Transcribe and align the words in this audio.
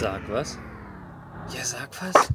Sag 0.00 0.30
was. 0.30 0.56
Ja, 1.52 1.64
sag 1.64 1.90
was. 2.00 2.32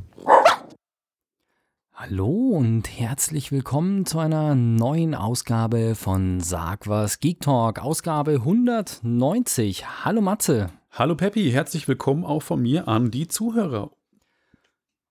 Hallo 1.93 2.27
und 2.57 2.89
herzlich 2.89 3.53
willkommen 3.53 4.05
zu 4.05 4.19
einer 4.19 4.53
neuen 4.53 5.15
Ausgabe 5.15 5.95
von 5.95 6.41
Sag 6.41 6.89
was 6.89 7.21
Geek 7.21 7.39
Talk, 7.39 7.79
Ausgabe 7.79 8.33
190. 8.33 10.03
Hallo 10.03 10.19
Matze. 10.19 10.71
Hallo 10.91 11.15
Peppi, 11.15 11.51
herzlich 11.51 11.87
willkommen 11.87 12.25
auch 12.25 12.41
von 12.41 12.61
mir 12.61 12.89
an 12.89 13.11
die 13.11 13.29
Zuhörer. 13.29 13.91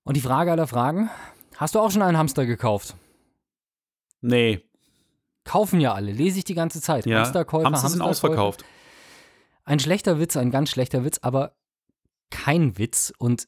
Und 0.04 0.18
die 0.18 0.20
Frage 0.20 0.52
aller 0.52 0.66
Fragen: 0.66 1.08
Hast 1.56 1.74
du 1.74 1.78
auch 1.78 1.90
schon 1.90 2.02
einen 2.02 2.18
Hamster 2.18 2.44
gekauft? 2.44 2.96
Nee. 4.20 4.60
Kaufen 5.44 5.80
ja 5.80 5.94
alle, 5.94 6.12
lese 6.12 6.36
ich 6.36 6.44
die 6.44 6.54
ganze 6.54 6.82
Zeit. 6.82 7.06
Ja, 7.06 7.20
Hamsterkäufer, 7.20 7.64
Hamster 7.64 7.88
sind 7.88 8.02
Hamsterkäufer. 8.02 8.42
ausverkauft. 8.42 8.64
Ein 9.64 9.78
schlechter 9.78 10.20
Witz, 10.20 10.36
ein 10.36 10.50
ganz 10.50 10.68
schlechter 10.68 11.02
Witz, 11.02 11.18
aber 11.22 11.54
kein 12.32 12.78
Witz. 12.78 13.12
Und 13.18 13.46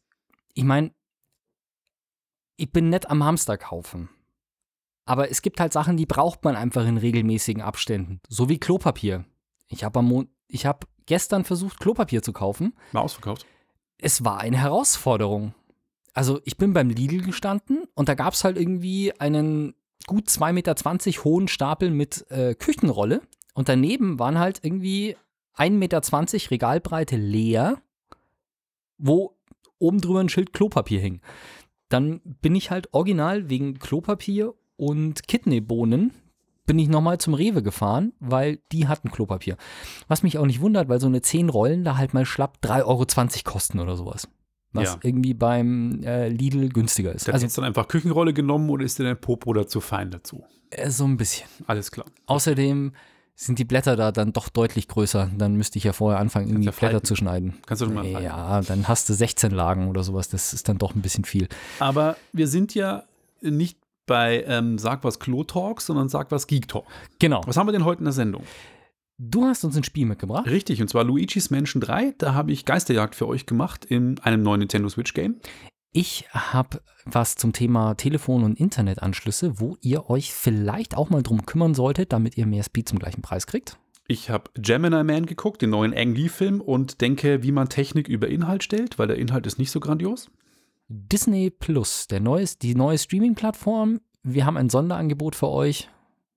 ich 0.54 0.64
meine, 0.64 0.92
ich 2.56 2.70
bin 2.70 2.90
nett 2.90 3.10
am 3.10 3.24
Hamster 3.24 3.58
kaufen. 3.58 4.08
Aber 5.06 5.30
es 5.30 5.42
gibt 5.42 5.60
halt 5.60 5.72
Sachen, 5.72 5.96
die 5.96 6.06
braucht 6.06 6.44
man 6.44 6.56
einfach 6.56 6.86
in 6.86 6.96
regelmäßigen 6.96 7.62
Abständen. 7.62 8.20
So 8.28 8.48
wie 8.48 8.58
Klopapier. 8.58 9.24
Ich 9.68 9.84
habe 9.84 10.02
Mon 10.02 10.28
ich 10.46 10.66
hab 10.66 10.86
gestern 11.06 11.44
versucht, 11.44 11.80
Klopapier 11.80 12.22
zu 12.22 12.32
kaufen. 12.32 12.74
War 12.92 13.02
ausverkauft. 13.02 13.46
Es 13.98 14.24
war 14.24 14.38
eine 14.38 14.58
Herausforderung. 14.58 15.54
Also 16.12 16.40
ich 16.44 16.56
bin 16.56 16.72
beim 16.72 16.90
Lidl 16.90 17.22
gestanden 17.22 17.84
und 17.94 18.08
da 18.08 18.14
gab 18.14 18.34
es 18.34 18.44
halt 18.44 18.56
irgendwie 18.56 19.18
einen 19.18 19.74
gut 20.06 20.28
2,20 20.28 20.52
Meter 20.52 21.24
hohen 21.24 21.48
Stapel 21.48 21.90
mit 21.90 22.30
äh, 22.30 22.54
Küchenrolle. 22.54 23.22
Und 23.54 23.68
daneben 23.68 24.18
waren 24.18 24.38
halt 24.38 24.60
irgendwie 24.62 25.16
1,20 25.56 25.70
Meter 25.70 26.50
Regalbreite 26.50 27.16
leer, 27.16 27.80
wo 28.98 29.36
oben 29.78 30.00
drüber 30.00 30.20
ein 30.20 30.28
Schild 30.28 30.52
Klopapier 30.52 31.00
hing. 31.00 31.20
Dann 31.88 32.20
bin 32.40 32.54
ich 32.54 32.70
halt 32.70 32.88
original 32.92 33.48
wegen 33.50 33.78
Klopapier 33.78 34.54
und 34.76 35.26
Kidneybohnen 35.28 36.12
bin 36.66 36.78
ich 36.78 36.88
nochmal 36.88 37.18
zum 37.18 37.34
Rewe 37.34 37.62
gefahren, 37.62 38.14
weil 38.20 38.58
die 38.72 38.88
hatten 38.88 39.10
Klopapier. 39.10 39.56
Was 40.08 40.22
mich 40.22 40.38
auch 40.38 40.46
nicht 40.46 40.62
wundert, 40.62 40.88
weil 40.88 40.98
so 40.98 41.06
eine 41.06 41.20
10 41.20 41.50
Rollen 41.50 41.84
da 41.84 41.98
halt 41.98 42.14
mal 42.14 42.24
schlapp 42.24 42.58
3,20 42.62 42.84
Euro 42.86 43.52
kosten 43.52 43.80
oder 43.80 43.96
sowas. 43.96 44.28
Was 44.72 44.94
Ja. 44.94 44.98
irgendwie 45.02 45.34
beim 45.34 46.02
äh, 46.02 46.28
Lidl 46.28 46.70
günstiger 46.70 47.12
ist. 47.14 47.28
Da 47.28 47.32
Also 47.32 47.44
hast 47.44 47.56
du 47.56 47.60
dann 47.60 47.68
einfach 47.68 47.86
Küchenrolle 47.86 48.32
genommen 48.32 48.70
oder 48.70 48.84
ist 48.84 48.98
dir 48.98 49.04
dein 49.04 49.20
Popo 49.20 49.52
dazu 49.52 49.80
fein 49.80 50.10
dazu? 50.10 50.42
äh, 50.70 50.88
so 50.90 51.04
ein 51.04 51.16
bisschen. 51.18 51.46
Alles 51.66 51.90
klar. 51.92 52.06
Außerdem 52.26 52.92
sind 53.36 53.58
die 53.58 53.64
Blätter 53.64 53.96
da 53.96 54.12
dann 54.12 54.32
doch 54.32 54.48
deutlich 54.48 54.88
größer. 54.88 55.30
Dann 55.36 55.56
müsste 55.56 55.78
ich 55.78 55.84
ja 55.84 55.92
vorher 55.92 56.20
anfangen, 56.20 56.48
irgendwie 56.48 56.70
Blätter 56.70 56.92
falten. 56.92 57.04
zu 57.04 57.16
schneiden. 57.16 57.54
Kannst 57.66 57.82
du 57.82 57.86
doch 57.86 57.92
mal 57.94 58.04
falten. 58.04 58.24
Ja, 58.24 58.60
dann 58.62 58.86
hast 58.86 59.08
du 59.08 59.14
16 59.14 59.50
Lagen 59.50 59.88
oder 59.88 60.04
sowas. 60.04 60.28
Das 60.28 60.52
ist 60.52 60.68
dann 60.68 60.78
doch 60.78 60.94
ein 60.94 61.02
bisschen 61.02 61.24
viel. 61.24 61.48
Aber 61.80 62.16
wir 62.32 62.46
sind 62.46 62.74
ja 62.74 63.04
nicht 63.40 63.78
bei 64.06 64.44
ähm, 64.46 64.78
Sag 64.78 65.02
was 65.02 65.18
Klo 65.18 65.44
Talk, 65.44 65.80
sondern 65.80 66.08
Sag 66.08 66.30
was 66.30 66.46
Geek 66.46 66.68
Talk. 66.68 66.84
Genau. 67.18 67.42
Was 67.46 67.56
haben 67.56 67.66
wir 67.66 67.72
denn 67.72 67.84
heute 67.84 68.00
in 68.00 68.04
der 68.04 68.12
Sendung? 68.12 68.44
Du 69.18 69.44
hast 69.44 69.64
uns 69.64 69.76
ein 69.76 69.84
Spiel 69.84 70.06
mitgebracht. 70.06 70.46
Richtig, 70.46 70.82
und 70.82 70.88
zwar 70.88 71.04
Luigi's 71.04 71.50
Mansion 71.50 71.80
3. 71.80 72.14
Da 72.18 72.34
habe 72.34 72.52
ich 72.52 72.64
Geisterjagd 72.64 73.14
für 73.14 73.28
euch 73.28 73.46
gemacht 73.46 73.84
in 73.84 74.18
einem 74.20 74.42
neuen 74.42 74.60
Nintendo 74.60 74.88
Switch 74.88 75.14
Game. 75.14 75.36
Ich 75.96 76.28
habe 76.32 76.82
was 77.04 77.36
zum 77.36 77.52
Thema 77.52 77.94
Telefon- 77.94 78.42
und 78.42 78.58
Internetanschlüsse, 78.58 79.60
wo 79.60 79.76
ihr 79.80 80.10
euch 80.10 80.34
vielleicht 80.34 80.96
auch 80.96 81.08
mal 81.08 81.22
drum 81.22 81.46
kümmern 81.46 81.72
solltet, 81.72 82.12
damit 82.12 82.36
ihr 82.36 82.46
mehr 82.46 82.64
Speed 82.64 82.88
zum 82.88 82.98
gleichen 82.98 83.22
Preis 83.22 83.46
kriegt. 83.46 83.78
Ich 84.08 84.28
habe 84.28 84.50
Gemini 84.54 85.04
Man 85.04 85.24
geguckt, 85.24 85.62
den 85.62 85.70
neuen 85.70 85.94
Ang 85.94 86.16
Lee-Film, 86.16 86.60
und 86.60 87.00
denke, 87.00 87.44
wie 87.44 87.52
man 87.52 87.68
Technik 87.68 88.08
über 88.08 88.26
Inhalt 88.26 88.64
stellt, 88.64 88.98
weil 88.98 89.06
der 89.06 89.18
Inhalt 89.18 89.46
ist 89.46 89.60
nicht 89.60 89.70
so 89.70 89.78
grandios. 89.78 90.32
Disney 90.88 91.48
Plus, 91.50 92.08
der 92.08 92.18
neues, 92.18 92.58
die 92.58 92.74
neue 92.74 92.98
Streaming-Plattform. 92.98 94.00
Wir 94.24 94.46
haben 94.46 94.56
ein 94.56 94.70
Sonderangebot 94.70 95.36
für 95.36 95.48
euch. 95.48 95.88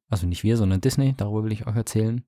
Also 0.07 0.27
nicht 0.27 0.43
wir, 0.43 0.57
sondern 0.57 0.81
Disney, 0.81 1.15
darüber 1.17 1.43
will 1.43 1.51
ich 1.51 1.65
euch 1.65 1.75
erzählen. 1.75 2.23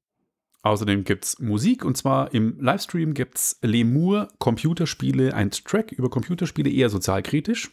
Außerdem 0.61 1.05
gibt 1.05 1.25
es 1.25 1.39
Musik 1.39 1.85
und 1.85 1.95
zwar 1.95 2.33
im 2.33 2.59
Livestream 2.59 3.13
gibt 3.13 3.37
es 3.37 3.59
Lemur 3.61 4.27
Computerspiele, 4.39 5.33
ein 5.33 5.51
Track 5.51 5.91
über 5.91 6.09
Computerspiele, 6.09 6.69
eher 6.69 6.89
sozialkritisch. 6.89 7.71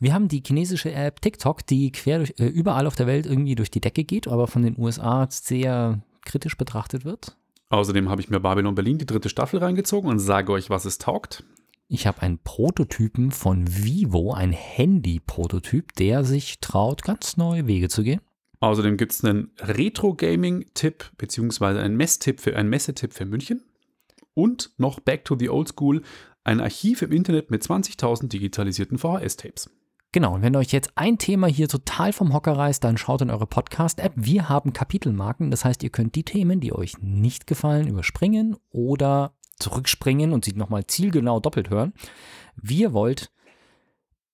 Wir 0.00 0.14
haben 0.14 0.28
die 0.28 0.42
chinesische 0.44 0.92
App 0.92 1.20
TikTok, 1.20 1.66
die 1.66 1.90
quer 1.92 2.18
durch, 2.18 2.34
äh, 2.38 2.46
überall 2.46 2.86
auf 2.86 2.96
der 2.96 3.06
Welt 3.06 3.26
irgendwie 3.26 3.54
durch 3.54 3.70
die 3.70 3.80
Decke 3.80 4.04
geht, 4.04 4.28
aber 4.28 4.46
von 4.46 4.62
den 4.62 4.78
USA 4.78 5.26
sehr 5.30 6.00
kritisch 6.24 6.56
betrachtet 6.56 7.04
wird. 7.04 7.36
Außerdem 7.70 8.08
habe 8.08 8.20
ich 8.20 8.30
mir 8.30 8.40
Babylon 8.40 8.74
Berlin 8.74 8.98
die 8.98 9.06
dritte 9.06 9.28
Staffel 9.28 9.60
reingezogen 9.60 10.10
und 10.10 10.18
sage 10.18 10.52
euch, 10.52 10.70
was 10.70 10.84
es 10.84 10.98
taugt. 10.98 11.44
Ich 11.88 12.06
habe 12.06 12.22
einen 12.22 12.38
Prototypen 12.38 13.30
von 13.30 13.66
Vivo, 13.66 14.32
ein 14.32 14.52
Handy-Prototyp, 14.52 15.94
der 15.94 16.22
sich 16.22 16.60
traut, 16.60 17.02
ganz 17.02 17.36
neue 17.36 17.66
Wege 17.66 17.88
zu 17.88 18.02
gehen. 18.02 18.20
Außerdem 18.60 18.96
gibt 18.96 19.12
es 19.12 19.24
einen 19.24 19.50
Retro-Gaming-Tipp 19.60 21.12
beziehungsweise 21.16 21.80
einen 21.80 21.96
Messtipp 21.96 22.40
für 22.40 22.56
einen 22.56 22.68
Messetipp 22.68 23.12
für 23.12 23.24
München. 23.24 23.62
Und 24.34 24.70
noch 24.78 25.00
Back 25.00 25.24
to 25.24 25.36
the 25.38 25.48
Old 25.48 25.68
School, 25.68 26.02
ein 26.44 26.60
Archiv 26.60 27.02
im 27.02 27.12
Internet 27.12 27.50
mit 27.50 27.62
20.000 27.62 28.28
digitalisierten 28.28 28.98
VHS-Tapes. 28.98 29.70
Genau, 30.12 30.34
und 30.34 30.42
wenn 30.42 30.56
euch 30.56 30.72
jetzt 30.72 30.92
ein 30.94 31.18
Thema 31.18 31.48
hier 31.48 31.68
total 31.68 32.14
vom 32.14 32.32
Hocker 32.32 32.52
reißt, 32.52 32.82
dann 32.82 32.96
schaut 32.96 33.20
in 33.20 33.30
eure 33.30 33.46
Podcast-App. 33.46 34.12
Wir 34.16 34.48
haben 34.48 34.72
Kapitelmarken, 34.72 35.50
das 35.50 35.66
heißt, 35.66 35.82
ihr 35.82 35.90
könnt 35.90 36.14
die 36.14 36.24
Themen, 36.24 36.60
die 36.60 36.72
euch 36.72 36.94
nicht 37.00 37.46
gefallen, 37.46 37.86
überspringen 37.86 38.56
oder 38.70 39.34
zurückspringen 39.58 40.32
und 40.32 40.46
sie 40.46 40.52
nochmal 40.52 40.86
zielgenau 40.86 41.40
doppelt 41.40 41.68
hören. 41.68 41.92
Wie 42.56 42.80
ihr 42.80 42.94
wollt. 42.94 43.30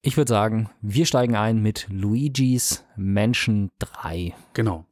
Ich 0.07 0.19
würde 0.19 0.29
sagen, 0.29 0.69
wir 0.83 1.07
steigen 1.07 1.35
ein 1.35 1.63
mit 1.63 1.87
Luigi's 1.89 2.85
Mansion 2.95 3.71
3. 3.79 4.35
Genau. 4.53 4.85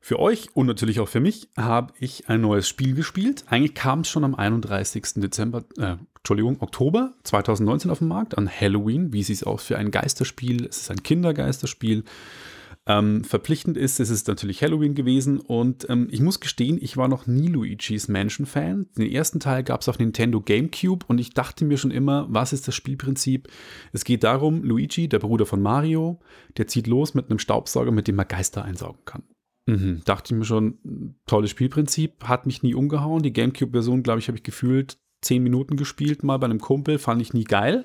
Für 0.00 0.18
euch 0.18 0.48
und 0.54 0.64
natürlich 0.64 0.98
auch 0.98 1.08
für 1.08 1.20
mich 1.20 1.50
habe 1.58 1.92
ich 1.98 2.30
ein 2.30 2.40
neues 2.40 2.66
Spiel 2.66 2.94
gespielt. 2.94 3.44
Eigentlich 3.48 3.74
kam 3.74 4.00
es 4.00 4.08
schon 4.08 4.24
am 4.24 4.34
31. 4.34 5.16
Dezember, 5.16 5.62
äh, 5.76 5.96
Entschuldigung, 6.16 6.62
Oktober 6.62 7.12
2019 7.24 7.90
auf 7.90 7.98
den 7.98 8.08
Markt, 8.08 8.38
an 8.38 8.48
Halloween, 8.48 9.12
wie 9.12 9.20
es 9.20 9.26
sich 9.26 9.46
auch 9.46 9.60
für 9.60 9.76
ein 9.76 9.90
Geisterspiel, 9.90 10.64
es 10.64 10.78
ist 10.78 10.90
ein 10.90 11.02
Kindergeisterspiel, 11.02 12.04
ähm, 12.86 13.24
verpflichtend 13.24 13.76
ist. 13.76 13.98
Es 14.00 14.10
ist 14.10 14.28
natürlich 14.28 14.62
Halloween 14.62 14.94
gewesen 14.94 15.40
und 15.40 15.88
ähm, 15.90 16.08
ich 16.10 16.20
muss 16.20 16.40
gestehen, 16.40 16.78
ich 16.80 16.96
war 16.96 17.08
noch 17.08 17.26
nie 17.26 17.48
Luigi's 17.48 18.08
Mansion 18.08 18.46
Fan. 18.46 18.86
Den 18.96 19.10
ersten 19.10 19.40
Teil 19.40 19.64
gab 19.64 19.80
es 19.80 19.88
auf 19.88 19.98
Nintendo 19.98 20.40
GameCube 20.40 21.04
und 21.08 21.18
ich 21.18 21.30
dachte 21.30 21.64
mir 21.64 21.78
schon 21.78 21.90
immer, 21.90 22.26
was 22.28 22.52
ist 22.52 22.68
das 22.68 22.74
Spielprinzip? 22.74 23.48
Es 23.92 24.04
geht 24.04 24.22
darum, 24.22 24.62
Luigi, 24.62 25.08
der 25.08 25.18
Bruder 25.18 25.46
von 25.46 25.60
Mario, 25.60 26.20
der 26.56 26.68
zieht 26.68 26.86
los 26.86 27.14
mit 27.14 27.28
einem 27.28 27.40
Staubsauger, 27.40 27.90
mit 27.90 28.06
dem 28.06 28.18
er 28.18 28.24
Geister 28.24 28.64
einsaugen 28.64 29.04
kann. 29.04 29.24
Mhm, 29.68 30.02
dachte 30.04 30.32
ich 30.32 30.38
mir 30.38 30.44
schon, 30.44 31.16
tolles 31.26 31.50
Spielprinzip, 31.50 32.24
hat 32.24 32.46
mich 32.46 32.62
nie 32.62 32.74
umgehauen. 32.74 33.24
Die 33.24 33.32
GameCube-Version, 33.32 34.04
glaube 34.04 34.20
ich, 34.20 34.28
habe 34.28 34.38
ich 34.38 34.44
gefühlt 34.44 34.98
zehn 35.22 35.42
Minuten 35.42 35.76
gespielt, 35.76 36.22
mal 36.22 36.36
bei 36.38 36.44
einem 36.44 36.60
Kumpel, 36.60 36.98
fand 36.98 37.20
ich 37.20 37.32
nie 37.32 37.44
geil. 37.44 37.84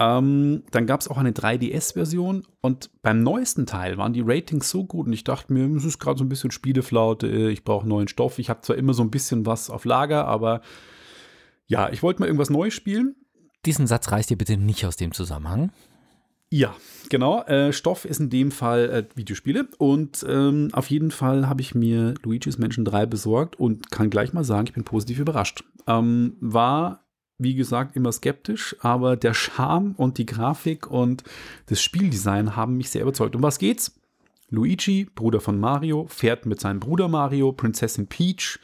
Ähm, 0.00 0.62
dann 0.70 0.86
gab 0.86 1.00
es 1.00 1.08
auch 1.08 1.18
eine 1.18 1.32
3DS-Version 1.32 2.46
und 2.62 2.90
beim 3.02 3.22
neuesten 3.22 3.66
Teil 3.66 3.98
waren 3.98 4.14
die 4.14 4.22
Ratings 4.24 4.70
so 4.70 4.84
gut 4.84 5.06
und 5.06 5.12
ich 5.12 5.24
dachte 5.24 5.52
mir, 5.52 5.66
es 5.76 5.84
ist 5.84 5.98
gerade 5.98 6.18
so 6.18 6.24
ein 6.24 6.30
bisschen 6.30 6.50
Spieleflaute, 6.50 7.50
ich 7.50 7.64
brauche 7.64 7.86
neuen 7.86 8.08
Stoff. 8.08 8.38
Ich 8.38 8.48
habe 8.48 8.62
zwar 8.62 8.76
immer 8.76 8.94
so 8.94 9.02
ein 9.02 9.10
bisschen 9.10 9.44
was 9.44 9.68
auf 9.68 9.84
Lager, 9.84 10.26
aber 10.26 10.62
ja, 11.66 11.90
ich 11.90 12.02
wollte 12.02 12.20
mal 12.20 12.26
irgendwas 12.26 12.48
Neues 12.48 12.72
spielen. 12.72 13.14
Diesen 13.66 13.86
Satz 13.86 14.10
reißt 14.10 14.30
ihr 14.30 14.38
bitte 14.38 14.56
nicht 14.56 14.86
aus 14.86 14.96
dem 14.96 15.12
Zusammenhang. 15.12 15.70
Ja, 16.48 16.74
genau. 17.10 17.42
Äh, 17.42 17.74
Stoff 17.74 18.06
ist 18.06 18.20
in 18.20 18.30
dem 18.30 18.50
Fall 18.50 18.88
äh, 18.90 19.16
Videospiele. 19.16 19.68
Und 19.76 20.24
ähm, 20.26 20.70
auf 20.72 20.88
jeden 20.88 21.10
Fall 21.10 21.46
habe 21.46 21.60
ich 21.60 21.74
mir 21.74 22.14
Luigi's 22.22 22.58
Mansion 22.58 22.86
3 22.86 23.04
besorgt 23.04 23.60
und 23.60 23.90
kann 23.90 24.08
gleich 24.08 24.32
mal 24.32 24.44
sagen, 24.44 24.66
ich 24.66 24.72
bin 24.72 24.82
positiv 24.82 25.20
überrascht. 25.20 25.62
Ähm, 25.86 26.36
war, 26.40 27.04
wie 27.40 27.54
gesagt, 27.54 27.96
immer 27.96 28.12
skeptisch, 28.12 28.76
aber 28.80 29.16
der 29.16 29.34
Charme 29.34 29.94
und 29.96 30.18
die 30.18 30.26
Grafik 30.26 30.90
und 30.90 31.24
das 31.66 31.82
Spieldesign 31.82 32.54
haben 32.54 32.76
mich 32.76 32.90
sehr 32.90 33.02
überzeugt. 33.02 33.34
Um 33.34 33.42
was 33.42 33.58
geht's? 33.58 33.94
Luigi, 34.50 35.06
Bruder 35.14 35.40
von 35.40 35.58
Mario, 35.58 36.06
fährt 36.08 36.44
mit 36.44 36.60
seinem 36.60 36.80
Bruder 36.80 37.08
Mario, 37.08 37.52
Prinzessin 37.52 38.08
Peach 38.08 38.58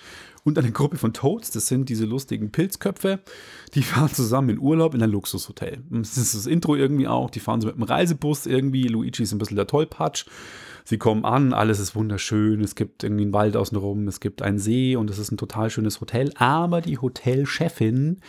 und 0.44 0.58
eine 0.58 0.72
Gruppe 0.72 0.96
von 0.96 1.12
Toads, 1.12 1.50
das 1.50 1.66
sind 1.66 1.88
diese 1.88 2.04
lustigen 2.04 2.52
Pilzköpfe, 2.52 3.20
die 3.74 3.82
fahren 3.82 4.12
zusammen 4.12 4.50
in 4.50 4.58
Urlaub 4.58 4.94
in 4.94 5.02
ein 5.02 5.10
Luxushotel. 5.10 5.82
Das 5.90 6.16
ist 6.16 6.34
das 6.34 6.46
Intro 6.46 6.76
irgendwie 6.76 7.08
auch, 7.08 7.30
die 7.30 7.40
fahren 7.40 7.60
so 7.60 7.68
mit 7.68 7.76
dem 7.76 7.82
Reisebus 7.82 8.46
irgendwie, 8.46 8.84
Luigi 8.88 9.22
ist 9.22 9.32
ein 9.32 9.38
bisschen 9.38 9.56
der 9.56 9.66
Tollpatsch. 9.66 10.26
Sie 10.84 10.98
kommen 10.98 11.24
an, 11.24 11.52
alles 11.52 11.80
ist 11.80 11.96
wunderschön, 11.96 12.60
es 12.60 12.76
gibt 12.76 13.02
irgendwie 13.02 13.24
einen 13.24 13.32
Wald 13.32 13.56
außenrum, 13.56 14.06
es 14.06 14.20
gibt 14.20 14.40
einen 14.40 14.60
See 14.60 14.94
und 14.94 15.10
es 15.10 15.18
ist 15.18 15.32
ein 15.32 15.36
total 15.36 15.68
schönes 15.68 16.00
Hotel, 16.00 16.32
aber 16.36 16.80
die 16.80 16.98
Hotelchefin, 16.98 18.20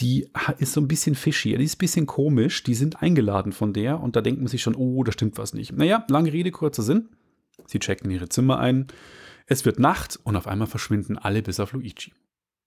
die 0.00 0.28
ist 0.58 0.72
so 0.72 0.80
ein 0.80 0.88
bisschen 0.88 1.14
fishy, 1.14 1.56
die 1.56 1.64
ist 1.64 1.76
ein 1.76 1.78
bisschen 1.78 2.06
komisch, 2.06 2.62
die 2.62 2.74
sind 2.74 3.02
eingeladen 3.02 3.52
von 3.52 3.72
der 3.72 4.00
und 4.00 4.16
da 4.16 4.20
denkt 4.20 4.40
man 4.40 4.48
sich 4.48 4.62
schon, 4.62 4.74
oh, 4.74 5.02
da 5.04 5.12
stimmt 5.12 5.38
was 5.38 5.52
nicht. 5.54 5.72
Naja, 5.72 6.04
lange 6.08 6.32
Rede, 6.32 6.50
kurzer 6.50 6.82
Sinn. 6.82 7.08
Sie 7.66 7.78
checken 7.78 8.10
ihre 8.10 8.28
Zimmer 8.28 8.58
ein, 8.58 8.86
es 9.46 9.64
wird 9.64 9.78
Nacht 9.78 10.18
und 10.24 10.36
auf 10.36 10.46
einmal 10.46 10.68
verschwinden 10.68 11.18
alle 11.18 11.42
bis 11.42 11.60
auf 11.60 11.72
Luigi. 11.72 12.12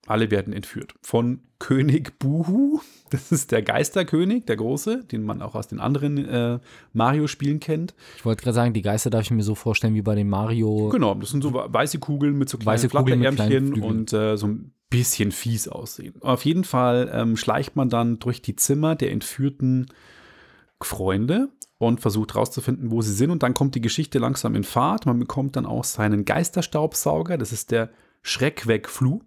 alle 0.06 0.32
werden 0.32 0.54
entführt. 0.54 0.94
Von 1.02 1.40
König 1.60 2.20
Buhu, 2.20 2.82
das 3.10 3.32
ist 3.32 3.52
der 3.52 3.62
Geisterkönig, 3.62 4.46
der 4.46 4.58
Große, 4.58 5.06
den 5.06 5.24
man 5.24 5.42
auch 5.42 5.56
aus 5.56 5.68
den 5.68 5.80
anderen 5.80 6.18
äh, 6.26 6.60
Mario-Spielen 6.92 7.60
kennt. 7.60 7.96
Ich 8.18 8.26
wollte 8.26 8.44
gerade 8.44 8.56
sagen, 8.56 8.74
die 8.74 8.82
Geister 8.82 9.10
darf 9.10 9.24
ich 9.24 9.32
mir 9.32 9.44
so 9.44 9.56
vorstellen 9.56 9.96
wie 9.96 10.02
bei 10.02 10.16
den 10.16 10.30
Mario. 10.30 10.90
Genau, 10.90 11.16
das 11.16 11.32
sind 11.32 11.42
so 11.42 11.54
weiße 11.54 12.00
Kugeln 12.00 12.38
mit 12.38 12.50
so 12.50 12.58
kleinen 12.58 12.76
Weiße 12.76 12.90
Kugeln 12.90 13.20
mit 13.20 13.36
kleinen 13.36 13.38
Flatterärmchen 13.38 13.74
Flügeln. 13.74 14.00
und 14.00 14.14
äh, 14.14 14.38
so 14.38 14.48
ein 14.48 14.74
bisschen 14.94 15.32
fies 15.32 15.68
aussehen. 15.68 16.14
Auf 16.22 16.46
jeden 16.46 16.64
Fall 16.64 17.10
ähm, 17.12 17.36
schleicht 17.36 17.76
man 17.76 17.90
dann 17.90 18.20
durch 18.20 18.44
die 18.44 18.56
Zimmer 18.56 18.96
der 18.96 19.12
entführten 19.12 19.88
Freunde 20.80 21.50
und 21.80 22.00
versucht 22.00 22.36
rauszufinden, 22.36 22.92
wo 22.92 23.02
sie 23.02 23.14
sind. 23.14 23.32
Und 23.32 23.42
dann 23.42 23.56
kommt 23.56 23.74
die 23.74 23.82
Geschichte 23.82 24.20
langsam 24.20 24.54
in 24.54 24.64
Fahrt. 24.64 25.08
Man 25.08 25.18
bekommt 25.18 25.56
dann 25.56 25.66
auch 25.66 25.84
seinen 25.84 26.26
Geisterstaubsauger. 26.26 27.40
Das 27.40 27.52
ist 27.52 27.72
der 27.72 27.90
Schreckweg-Flu. 28.22 29.22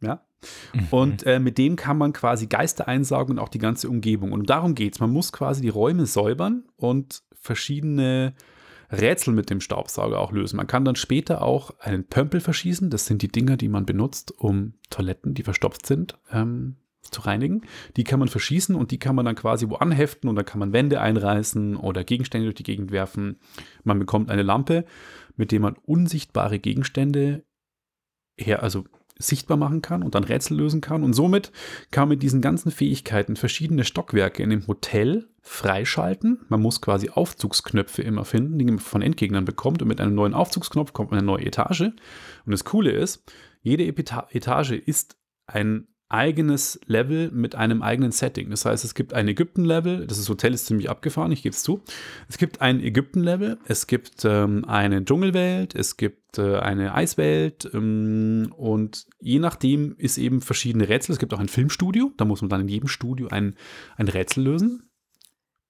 Ja. 0.00 0.24
Und 0.90 1.26
äh, 1.26 1.40
mit 1.40 1.58
dem 1.58 1.76
kann 1.76 1.98
man 1.98 2.14
quasi 2.14 2.46
Geister 2.46 2.88
einsaugen 2.88 3.36
und 3.36 3.38
auch 3.38 3.50
die 3.50 3.58
ganze 3.58 3.90
Umgebung. 3.90 4.32
Und 4.32 4.48
darum 4.48 4.74
geht's. 4.74 4.98
Man 4.98 5.10
muss 5.10 5.30
quasi 5.30 5.60
die 5.60 5.68
Räume 5.68 6.06
säubern 6.06 6.64
und 6.76 7.22
verschiedene 7.34 8.34
Rätsel 8.90 9.34
mit 9.34 9.50
dem 9.50 9.60
Staubsauger 9.60 10.20
auch 10.20 10.32
lösen. 10.32 10.56
Man 10.56 10.66
kann 10.66 10.84
dann 10.84 10.96
später 10.96 11.42
auch 11.42 11.78
einen 11.80 12.04
Pömpel 12.04 12.40
verschießen. 12.40 12.90
Das 12.90 13.06
sind 13.06 13.22
die 13.22 13.28
Dinger, 13.28 13.56
die 13.56 13.68
man 13.68 13.86
benutzt, 13.86 14.32
um 14.36 14.74
Toiletten, 14.90 15.34
die 15.34 15.42
verstopft 15.42 15.86
sind, 15.86 16.18
ähm, 16.30 16.76
zu 17.02 17.20
reinigen. 17.20 17.62
Die 17.96 18.04
kann 18.04 18.18
man 18.18 18.28
verschießen 18.28 18.74
und 18.74 18.90
die 18.90 18.98
kann 18.98 19.16
man 19.16 19.24
dann 19.24 19.36
quasi 19.36 19.68
wo 19.68 19.76
anheften 19.76 20.28
und 20.28 20.36
dann 20.36 20.44
kann 20.44 20.58
man 20.58 20.72
Wände 20.72 21.00
einreißen 21.00 21.76
oder 21.76 22.04
Gegenstände 22.04 22.46
durch 22.46 22.56
die 22.56 22.62
Gegend 22.62 22.90
werfen. 22.90 23.38
Man 23.84 23.98
bekommt 23.98 24.30
eine 24.30 24.42
Lampe, 24.42 24.84
mit 25.36 25.52
der 25.52 25.60
man 25.60 25.76
unsichtbare 25.84 26.58
Gegenstände 26.58 27.44
her, 28.36 28.62
also 28.62 28.84
sichtbar 29.18 29.56
machen 29.56 29.82
kann 29.82 30.02
und 30.02 30.14
dann 30.14 30.24
Rätsel 30.24 30.56
lösen 30.56 30.80
kann. 30.80 31.02
Und 31.02 31.14
somit 31.14 31.52
kann 31.90 32.02
man 32.02 32.16
mit 32.16 32.22
diesen 32.22 32.40
ganzen 32.40 32.70
Fähigkeiten 32.70 33.36
verschiedene 33.36 33.84
Stockwerke 33.84 34.42
in 34.42 34.50
dem 34.50 34.66
Hotel 34.66 35.28
freischalten. 35.46 36.40
Man 36.48 36.60
muss 36.60 36.80
quasi 36.80 37.10
Aufzugsknöpfe 37.10 38.02
immer 38.02 38.24
finden, 38.24 38.58
die 38.58 38.64
man 38.64 38.80
von 38.80 39.00
Endgegnern 39.00 39.44
bekommt. 39.44 39.80
Und 39.80 39.88
mit 39.88 40.00
einem 40.00 40.14
neuen 40.14 40.34
Aufzugsknopf 40.34 40.92
kommt 40.92 41.12
man 41.12 41.20
in 41.20 41.28
eine 41.28 41.32
neue 41.32 41.46
Etage. 41.46 41.82
Und 41.82 42.52
das 42.52 42.64
Coole 42.64 42.90
ist, 42.90 43.22
jede 43.62 43.84
Epita- 43.84 44.26
Etage 44.32 44.72
ist 44.72 45.16
ein 45.46 45.86
eigenes 46.08 46.80
Level 46.86 47.30
mit 47.30 47.54
einem 47.54 47.82
eigenen 47.82 48.12
Setting. 48.12 48.50
Das 48.50 48.64
heißt, 48.64 48.84
es 48.84 48.94
gibt 48.94 49.12
ein 49.12 49.26
Ägypten-Level, 49.26 50.06
das 50.06 50.28
Hotel 50.28 50.54
ist 50.54 50.66
ziemlich 50.66 50.88
abgefahren, 50.88 51.32
ich 51.32 51.42
gebe 51.42 51.52
es 51.52 51.62
zu. 51.62 51.82
Es 52.28 52.38
gibt 52.38 52.60
ein 52.60 52.80
Ägypten-Level, 52.80 53.58
es 53.66 53.86
gibt 53.88 54.24
ähm, 54.24 54.64
eine 54.66 55.04
Dschungelwelt, 55.04 55.74
es 55.74 55.96
gibt 55.96 56.38
äh, 56.38 56.58
eine 56.58 56.94
Eiswelt 56.94 57.68
ähm, 57.74 58.52
und 58.56 59.06
je 59.20 59.40
nachdem 59.40 59.96
ist 59.98 60.18
eben 60.18 60.42
verschiedene 60.42 60.88
Rätsel. 60.88 61.12
Es 61.12 61.18
gibt 61.18 61.34
auch 61.34 61.40
ein 61.40 61.48
Filmstudio, 61.48 62.12
da 62.16 62.24
muss 62.24 62.40
man 62.40 62.50
dann 62.50 62.60
in 62.60 62.68
jedem 62.68 62.88
Studio 62.88 63.28
ein, 63.28 63.56
ein 63.96 64.06
Rätsel 64.06 64.44
lösen. 64.44 64.90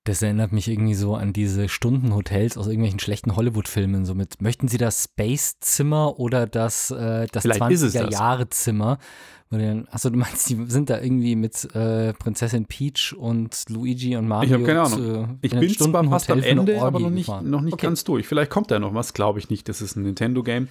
Das 0.07 0.23
erinnert 0.23 0.53
mich 0.53 0.69
irgendwie 0.69 0.95
so 0.95 1.15
an 1.17 1.33
diese 1.33 1.69
Stundenhotels 1.69 2.57
aus 2.57 2.67
irgendwelchen 2.67 3.01
schlechten 3.01 3.35
Hollywood-Filmen. 3.37 4.07
So 4.07 4.15
mit, 4.15 4.41
möchten 4.41 4.69
Sie 4.69 4.79
das 4.79 5.05
Space-Zimmer 5.05 6.19
oder 6.19 6.47
das, 6.47 6.91
äh, 6.93 7.27
das 7.33 7.43
Vielleicht 7.43 7.61
ist 7.71 7.83
es 7.83 7.93
das. 7.93 8.03
20er-Jahre-Zimmer? 8.05 8.99
Achso, 9.93 10.11
du 10.11 10.19
meinst, 10.19 10.49
die 10.51 10.65
sind 10.69 10.91
da 10.91 11.01
irgendwie 11.01 11.37
mit 11.37 11.73
äh, 11.75 12.13
Prinzessin 12.15 12.67
Peach 12.67 13.15
und 13.17 13.65
Luigi 13.69 14.17
und 14.17 14.27
Mario. 14.27 14.49
Ich 14.49 14.53
habe 14.55 14.65
keine 14.65 14.89
zu- 14.89 14.97
Ahnung. 14.97 15.39
Ich 15.43 15.53
in 15.53 15.59
ein 15.59 15.61
bin 15.67 15.71
zwar 15.77 16.05
fast 16.05 16.31
am 16.31 16.43
Ende, 16.43 16.81
aber 16.83 16.99
noch 16.99 17.11
nicht, 17.11 17.29
noch 17.43 17.61
nicht 17.61 17.75
Okay. 17.75 17.87
ganz 17.87 18.03
durch. 18.03 18.27
Vielleicht 18.27 18.51
kommt 18.51 18.71
da 18.73 18.79
noch 18.81 18.93
was, 18.95 19.13
glaube 19.15 19.39
ich 19.39 19.49
nicht. 19.49 19.69
Das 19.69 19.81
ist 19.81 19.97
ein 19.97 20.03
Nintendo-Game. 20.03 20.67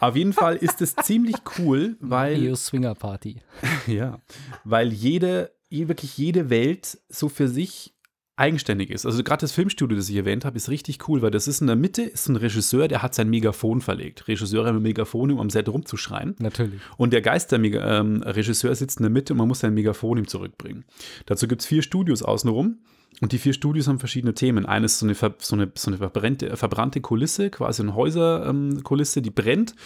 Auf 0.00 0.14
jeden 0.16 0.32
Fall 0.32 0.56
ist 0.56 0.80
es 0.80 0.94
ziemlich 1.02 1.36
cool, 1.58 1.96
weil 2.00 2.34
Mario 2.36 2.54
Swinger 2.56 2.94
Party. 2.94 3.40
Ja, 3.88 4.18
weil 4.64 4.92
jede, 4.92 5.50
je- 5.68 5.88
wirklich 5.88 6.16
jede 6.16 6.50
Welt 6.50 6.98
so 7.08 7.28
für 7.28 7.48
sich 7.48 7.93
eigenständig 8.36 8.90
ist. 8.90 9.06
Also 9.06 9.22
gerade 9.22 9.42
das 9.42 9.52
Filmstudio, 9.52 9.96
das 9.96 10.08
ich 10.08 10.16
erwähnt 10.16 10.44
habe, 10.44 10.56
ist 10.56 10.68
richtig 10.68 11.08
cool, 11.08 11.22
weil 11.22 11.30
das 11.30 11.46
ist 11.46 11.60
in 11.60 11.68
der 11.68 11.76
Mitte, 11.76 12.02
ist 12.02 12.28
ein 12.28 12.36
Regisseur, 12.36 12.88
der 12.88 13.02
hat 13.02 13.14
sein 13.14 13.30
Megafon 13.30 13.80
verlegt. 13.80 14.26
Regisseure 14.26 14.68
haben 14.68 14.76
ein 14.76 14.82
Megafon, 14.82 15.30
um 15.30 15.38
am 15.38 15.50
Set 15.50 15.68
rumzuschreien. 15.68 16.34
Natürlich. 16.38 16.80
Und 16.96 17.12
der 17.12 17.22
Geisterregisseur 17.22 18.74
sitzt 18.74 18.98
in 18.98 19.04
der 19.04 19.10
Mitte 19.10 19.34
und 19.34 19.38
man 19.38 19.48
muss 19.48 19.60
sein 19.60 19.74
Megafon 19.74 20.18
ihm 20.18 20.26
zurückbringen. 20.26 20.84
Dazu 21.26 21.46
gibt 21.46 21.62
es 21.62 21.66
vier 21.66 21.82
Studios 21.82 22.22
außenrum. 22.22 22.78
Und 23.20 23.30
die 23.30 23.38
vier 23.38 23.52
Studios 23.52 23.86
haben 23.86 24.00
verschiedene 24.00 24.34
Themen. 24.34 24.66
Eines 24.66 24.94
ist 24.94 24.98
so 24.98 25.06
eine, 25.06 25.14
so 25.38 25.54
eine, 25.54 25.70
so 25.76 25.88
eine 25.88 25.98
verbrannte, 25.98 26.56
verbrannte 26.56 27.00
Kulisse, 27.00 27.48
quasi 27.48 27.82
eine 27.82 27.94
Häuserkulisse, 27.94 29.22
die 29.22 29.30
brennt. 29.30 29.76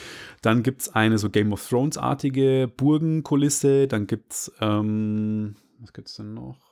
Dann 0.41 0.63
gibt 0.63 0.81
es 0.81 0.89
eine 0.95 1.19
so 1.19 1.29
Game 1.29 1.53
of 1.53 1.69
Thrones-artige 1.69 2.73
Burgenkulisse. 2.75 3.87
Dann 3.87 4.07
gibt 4.07 4.33
es, 4.33 4.53
ähm, 4.63 5.57
was 5.79 5.93
gibt 5.93 6.09
es 6.09 6.17
denn 6.17 6.33
noch? 6.33 6.68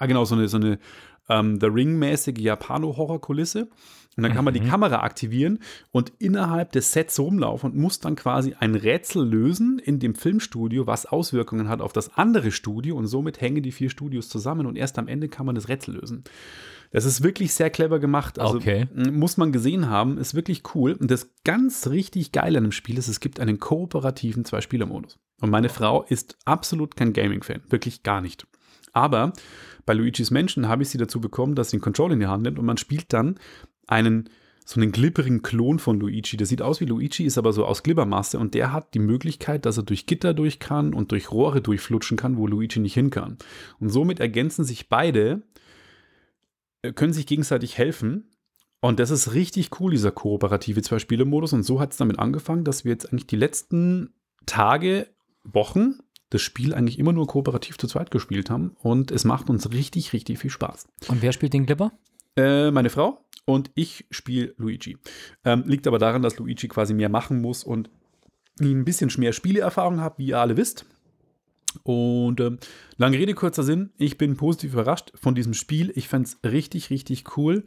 Ah, 0.00 0.06
genau, 0.06 0.24
so 0.24 0.34
eine, 0.34 0.48
so 0.48 0.56
eine 0.56 0.78
ähm, 1.28 1.60
The 1.60 1.66
Ring-mäßige 1.66 2.38
Japano-Horror-Kulisse. 2.38 3.68
Und 4.16 4.24
dann 4.24 4.32
kann 4.34 4.44
man 4.44 4.52
die 4.52 4.60
Mhm. 4.60 4.68
Kamera 4.68 5.02
aktivieren 5.02 5.60
und 5.92 6.12
innerhalb 6.18 6.72
des 6.72 6.90
Sets 6.92 7.18
rumlaufen 7.20 7.70
und 7.70 7.78
muss 7.78 8.00
dann 8.00 8.16
quasi 8.16 8.54
ein 8.58 8.74
Rätsel 8.74 9.24
lösen 9.24 9.78
in 9.78 10.00
dem 10.00 10.16
Filmstudio, 10.16 10.86
was 10.88 11.06
Auswirkungen 11.06 11.68
hat 11.68 11.80
auf 11.80 11.92
das 11.92 12.16
andere 12.16 12.50
Studio 12.50 12.96
und 12.96 13.06
somit 13.06 13.40
hängen 13.40 13.62
die 13.62 13.70
vier 13.70 13.88
Studios 13.88 14.28
zusammen 14.28 14.66
und 14.66 14.76
erst 14.76 14.98
am 14.98 15.06
Ende 15.06 15.28
kann 15.28 15.46
man 15.46 15.54
das 15.54 15.68
Rätsel 15.68 15.94
lösen. 15.94 16.24
Das 16.90 17.04
ist 17.04 17.22
wirklich 17.22 17.54
sehr 17.54 17.70
clever 17.70 18.00
gemacht. 18.00 18.40
Also 18.40 18.56
Okay. 18.56 18.88
muss 19.12 19.36
man 19.36 19.52
gesehen 19.52 19.88
haben, 19.88 20.18
ist 20.18 20.34
wirklich 20.34 20.62
cool. 20.74 20.94
Und 20.94 21.08
das 21.08 21.30
ganz 21.44 21.86
richtig 21.86 22.32
Geile 22.32 22.58
an 22.58 22.64
dem 22.64 22.72
Spiel 22.72 22.98
ist, 22.98 23.06
es 23.06 23.20
gibt 23.20 23.38
einen 23.38 23.60
kooperativen 23.60 24.44
Zwei-Spieler-Modus. 24.44 25.20
Und 25.40 25.50
meine 25.50 25.68
Frau 25.68 26.02
ist 26.02 26.36
absolut 26.44 26.96
kein 26.96 27.12
Gaming-Fan, 27.12 27.60
wirklich 27.68 28.02
gar 28.02 28.20
nicht. 28.20 28.46
Aber 28.92 29.32
bei 29.86 29.94
Luigi's 29.94 30.30
Menschen 30.30 30.68
habe 30.68 30.82
ich 30.82 30.90
sie 30.90 30.98
dazu 30.98 31.20
bekommen, 31.20 31.54
dass 31.54 31.70
sie 31.70 31.78
den 31.78 31.82
Controller 31.82 32.14
in 32.14 32.20
die 32.20 32.26
Hand 32.26 32.42
nimmt 32.42 32.58
und 32.58 32.66
man 32.66 32.76
spielt 32.76 33.12
dann 33.12 33.38
einen 33.86 34.28
so 34.70 34.80
einen 34.80 34.92
glibberigen 34.92 35.42
Klon 35.42 35.80
von 35.80 35.98
Luigi. 35.98 36.36
Der 36.36 36.46
sieht 36.46 36.62
aus 36.62 36.80
wie 36.80 36.84
Luigi, 36.84 37.24
ist 37.24 37.38
aber 37.38 37.52
so 37.52 37.66
aus 37.66 37.82
Glibbermasse 37.82 38.38
und 38.38 38.54
der 38.54 38.72
hat 38.72 38.94
die 38.94 39.00
Möglichkeit, 39.00 39.66
dass 39.66 39.76
er 39.76 39.82
durch 39.82 40.06
Gitter 40.06 40.32
durch 40.32 40.60
kann 40.60 40.94
und 40.94 41.10
durch 41.10 41.32
Rohre 41.32 41.60
durchflutschen 41.60 42.16
kann, 42.16 42.36
wo 42.36 42.46
Luigi 42.46 42.78
nicht 42.78 42.94
hin 42.94 43.10
kann. 43.10 43.38
Und 43.80 43.88
somit 43.88 44.20
ergänzen 44.20 44.64
sich 44.64 44.88
beide, 44.88 45.42
äh, 46.82 46.92
können 46.92 47.12
sich 47.12 47.26
gegenseitig 47.26 47.78
helfen. 47.78 48.30
Und 48.80 49.00
das 49.00 49.10
ist 49.10 49.34
richtig 49.34 49.80
cool, 49.80 49.90
dieser 49.90 50.12
kooperative 50.12 50.82
Zwei-Spieler-Modus. 50.82 51.52
Und 51.52 51.64
so 51.64 51.80
hat 51.80 51.90
es 51.90 51.98
damit 51.98 52.20
angefangen, 52.20 52.62
dass 52.62 52.84
wir 52.84 52.92
jetzt 52.92 53.10
eigentlich 53.10 53.26
die 53.26 53.36
letzten 53.36 54.14
Tage, 54.46 55.08
Wochen 55.42 55.98
das 56.30 56.42
Spiel 56.42 56.74
eigentlich 56.74 56.98
immer 56.98 57.12
nur 57.12 57.26
kooperativ 57.26 57.76
zu 57.76 57.86
zweit 57.86 58.10
gespielt 58.10 58.50
haben. 58.50 58.76
Und 58.80 59.10
es 59.10 59.24
macht 59.24 59.50
uns 59.50 59.70
richtig, 59.72 60.12
richtig 60.12 60.38
viel 60.38 60.50
Spaß. 60.50 60.88
Und 61.08 61.22
wer 61.22 61.32
spielt 61.32 61.52
den 61.52 61.66
Glipper? 61.66 61.92
Äh, 62.36 62.70
meine 62.70 62.90
Frau 62.90 63.24
und 63.44 63.70
ich 63.74 64.06
spiele 64.10 64.54
Luigi. 64.56 64.96
Ähm, 65.44 65.64
liegt 65.66 65.86
aber 65.86 65.98
daran, 65.98 66.22
dass 66.22 66.38
Luigi 66.38 66.68
quasi 66.68 66.94
mehr 66.94 67.08
machen 67.08 67.40
muss 67.40 67.64
und 67.64 67.90
ein 68.60 68.84
bisschen 68.84 69.10
mehr 69.18 69.32
Spieleerfahrung 69.32 70.00
habe, 70.00 70.18
wie 70.18 70.28
ihr 70.28 70.38
alle 70.38 70.56
wisst. 70.56 70.86
Und 71.82 72.40
ähm, 72.40 72.58
lange 72.96 73.18
Rede, 73.18 73.34
kurzer 73.34 73.62
Sinn, 73.62 73.90
ich 73.96 74.18
bin 74.18 74.36
positiv 74.36 74.72
überrascht 74.72 75.12
von 75.14 75.34
diesem 75.34 75.54
Spiel. 75.54 75.92
Ich 75.94 76.08
fand 76.08 76.26
es 76.26 76.38
richtig, 76.44 76.90
richtig 76.90 77.36
cool. 77.36 77.64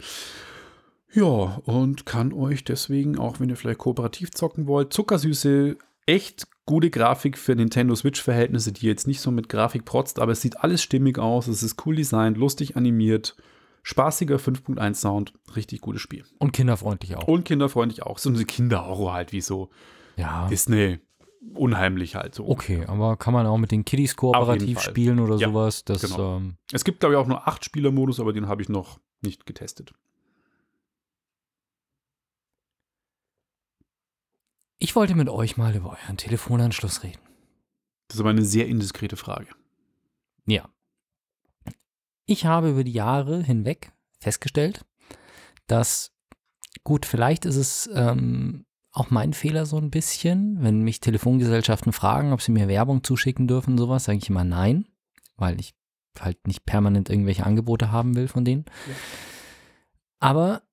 Ja, 1.12 1.62
und 1.66 2.06
kann 2.06 2.34
euch 2.34 2.64
deswegen, 2.64 3.18
auch 3.18 3.40
wenn 3.40 3.50
ihr 3.50 3.56
vielleicht 3.56 3.80
kooperativ 3.80 4.32
zocken 4.32 4.68
wollt, 4.68 4.94
zuckersüße, 4.94 5.78
echt 6.06 6.48
gute 6.66 6.90
Grafik 6.90 7.38
für 7.38 7.56
Nintendo 7.56 7.96
Switch-Verhältnisse, 7.96 8.72
die 8.72 8.86
jetzt 8.88 9.08
nicht 9.08 9.20
so 9.20 9.32
mit 9.32 9.50
Grafik 9.50 9.86
protzt, 9.86 10.20
aber 10.20 10.32
es 10.32 10.42
sieht 10.42 10.60
alles 10.60 10.82
stimmig 10.82 11.20
aus, 11.20 11.48
es 11.48 11.64
ist 11.64 11.86
cool 11.86 11.96
designt, 11.96 12.38
lustig 12.38 12.78
animiert, 12.78 13.36
spaßiger 13.84 14.38
5.1 14.38 14.94
Sound, 14.96 15.34
richtig 15.56 15.82
gutes 15.82 16.02
Spiel. 16.02 16.24
Und 16.40 16.54
kinderfreundlich 16.54 17.16
auch. 17.16 17.28
Und 17.28 17.44
kinderfreundlich 17.46 18.04
auch. 18.04 18.18
So 18.18 18.30
ein 18.30 18.48
Kinderhorror 18.48 19.14
halt, 19.14 19.32
wie 19.32 19.42
so 19.42 19.70
ja. 20.16 20.48
Disney. 20.48 21.00
Unheimlich 21.54 22.16
halt 22.16 22.34
so. 22.34 22.48
Okay, 22.48 22.86
aber 22.88 23.18
kann 23.18 23.34
man 23.34 23.46
auch 23.46 23.58
mit 23.58 23.72
den 23.72 23.84
Kiddies 23.84 24.16
kooperativ 24.16 24.80
spielen 24.80 25.20
oder 25.20 25.36
Ja, 25.36 25.50
sowas? 25.50 25.84
Das, 25.84 26.02
genau. 26.02 26.38
ähm, 26.38 26.56
Es 26.72 26.86
gibt, 26.86 27.02
glaube 27.02 27.16
ich, 27.16 27.20
auch 27.20 27.28
nur 27.28 27.46
8-Spieler-Modus, 27.50 28.22
aber 28.22 28.32
den 28.32 28.48
habe 28.48 28.62
ich 28.62 28.70
noch 28.70 29.00
nicht 29.22 29.46
getestet. 29.46 29.94
Ich 34.84 34.98
wollte 34.98 35.16
mit 35.16 35.30
euch 35.30 35.56
mal 35.56 35.74
über 35.74 35.92
euren 35.92 36.18
Telefonanschluss 36.18 37.04
reden. 37.04 37.22
Das 38.10 38.16
ist 38.16 38.20
aber 38.20 38.32
eine 38.32 38.44
sehr 38.44 38.68
indiskrete 38.68 39.16
Frage. 39.16 39.48
Ja. 40.46 40.68
Ich 42.26 42.46
habe 42.46 42.72
über 42.72 42.84
die 42.84 42.92
Jahre 42.92 43.42
hinweg 43.42 43.94
festgestellt, 44.20 44.86
dass, 45.68 46.12
gut, 46.84 47.06
vielleicht 47.06 47.46
ist 47.46 47.56
es 47.56 47.90
ähm, 47.94 48.66
auch 48.92 49.10
mein 49.10 49.32
Fehler 49.32 49.66
so 49.66 49.78
ein 49.78 49.90
bisschen, 49.90 50.62
wenn 50.62 50.82
mich 50.82 51.00
Telefongesellschaften 51.00 51.94
fragen, 51.94 52.34
ob 52.34 52.42
sie 52.42 52.52
mir 52.52 52.68
Werbung 52.68 53.06
zuschicken 53.06 53.48
dürfen, 53.48 53.78
sowas, 53.78 54.04
sage 54.04 54.18
ich 54.18 54.30
immer 54.30 54.44
nein, 54.44 54.86
weil 55.38 55.62
ich 55.62 55.76
halt 56.20 56.46
nicht 56.46 56.66
permanent 56.66 57.10
irgendwelche 57.10 57.46
Angebote 57.46 57.90
haben 57.90 58.18
will 58.18 58.28
von 58.28 58.44
denen. 58.44 58.66
Aber 60.20 60.58
äh, 60.58 60.73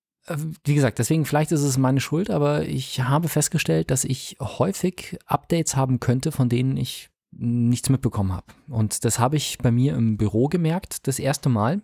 wie 0.64 0.74
gesagt, 0.74 0.98
deswegen 0.98 1.24
vielleicht 1.24 1.52
ist 1.52 1.62
es 1.62 1.78
meine 1.78 2.00
Schuld, 2.00 2.30
aber 2.30 2.66
ich 2.66 3.00
habe 3.00 3.28
festgestellt, 3.28 3.90
dass 3.90 4.04
ich 4.04 4.36
häufig 4.40 5.18
Updates 5.26 5.76
haben 5.76 6.00
könnte, 6.00 6.32
von 6.32 6.48
denen 6.48 6.76
ich 6.76 7.10
nichts 7.32 7.88
mitbekommen 7.88 8.32
habe. 8.32 8.46
Und 8.68 9.04
das 9.04 9.18
habe 9.18 9.36
ich 9.36 9.58
bei 9.58 9.70
mir 9.70 9.94
im 9.94 10.16
Büro 10.16 10.48
gemerkt, 10.48 11.06
das 11.06 11.18
erste 11.18 11.48
Mal, 11.48 11.80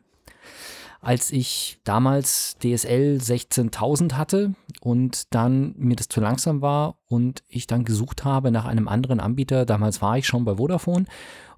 als 1.00 1.30
ich 1.30 1.78
damals 1.84 2.56
DSL 2.58 3.18
16.000 3.20 4.14
hatte 4.14 4.54
und 4.80 5.32
dann 5.34 5.74
mir 5.76 5.94
das 5.94 6.08
zu 6.08 6.20
langsam 6.20 6.62
war 6.62 6.98
und 7.06 7.44
ich 7.48 7.66
dann 7.66 7.84
gesucht 7.84 8.24
habe 8.24 8.50
nach 8.50 8.64
einem 8.64 8.88
anderen 8.88 9.20
Anbieter. 9.20 9.66
Damals 9.66 10.02
war 10.02 10.18
ich 10.18 10.26
schon 10.26 10.44
bei 10.44 10.56
Vodafone 10.56 11.04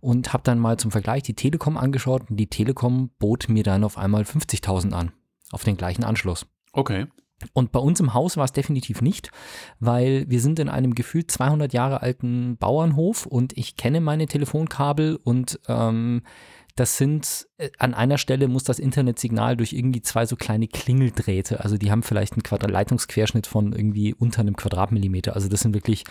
und 0.00 0.32
habe 0.32 0.42
dann 0.42 0.58
mal 0.58 0.76
zum 0.78 0.90
Vergleich 0.90 1.22
die 1.22 1.34
Telekom 1.34 1.76
angeschaut 1.76 2.28
und 2.28 2.36
die 2.36 2.48
Telekom 2.48 3.10
bot 3.18 3.48
mir 3.48 3.62
dann 3.62 3.84
auf 3.84 3.96
einmal 3.96 4.22
50.000 4.22 4.92
an, 4.92 5.12
auf 5.50 5.64
den 5.64 5.76
gleichen 5.76 6.04
Anschluss. 6.04 6.46
Okay. 6.78 7.06
Und 7.52 7.72
bei 7.72 7.80
uns 7.80 7.98
im 7.98 8.14
Haus 8.14 8.36
war 8.36 8.44
es 8.44 8.52
definitiv 8.52 9.02
nicht, 9.02 9.30
weil 9.80 10.28
wir 10.28 10.40
sind 10.40 10.58
in 10.60 10.68
einem 10.68 10.94
gefühlt 10.94 11.30
200 11.30 11.72
Jahre 11.72 12.02
alten 12.02 12.56
Bauernhof 12.56 13.26
und 13.26 13.56
ich 13.56 13.76
kenne 13.76 14.00
meine 14.00 14.26
Telefonkabel 14.26 15.18
und 15.22 15.58
ähm, 15.68 16.22
das 16.76 16.96
sind, 16.96 17.48
äh, 17.56 17.70
an 17.78 17.94
einer 17.94 18.18
Stelle 18.18 18.46
muss 18.46 18.62
das 18.62 18.78
Internetsignal 18.78 19.56
durch 19.56 19.72
irgendwie 19.72 20.02
zwei 20.02 20.26
so 20.26 20.36
kleine 20.36 20.68
Klingeldrähte, 20.68 21.62
also 21.62 21.76
die 21.76 21.90
haben 21.90 22.04
vielleicht 22.04 22.34
einen 22.34 22.44
Quadrat 22.44 22.70
Leitungsquerschnitt 22.70 23.48
von 23.48 23.72
irgendwie 23.72 24.14
unter 24.14 24.40
einem 24.40 24.56
Quadratmillimeter, 24.56 25.34
also 25.34 25.48
das 25.48 25.60
sind 25.60 25.74
wirklich 25.74 26.04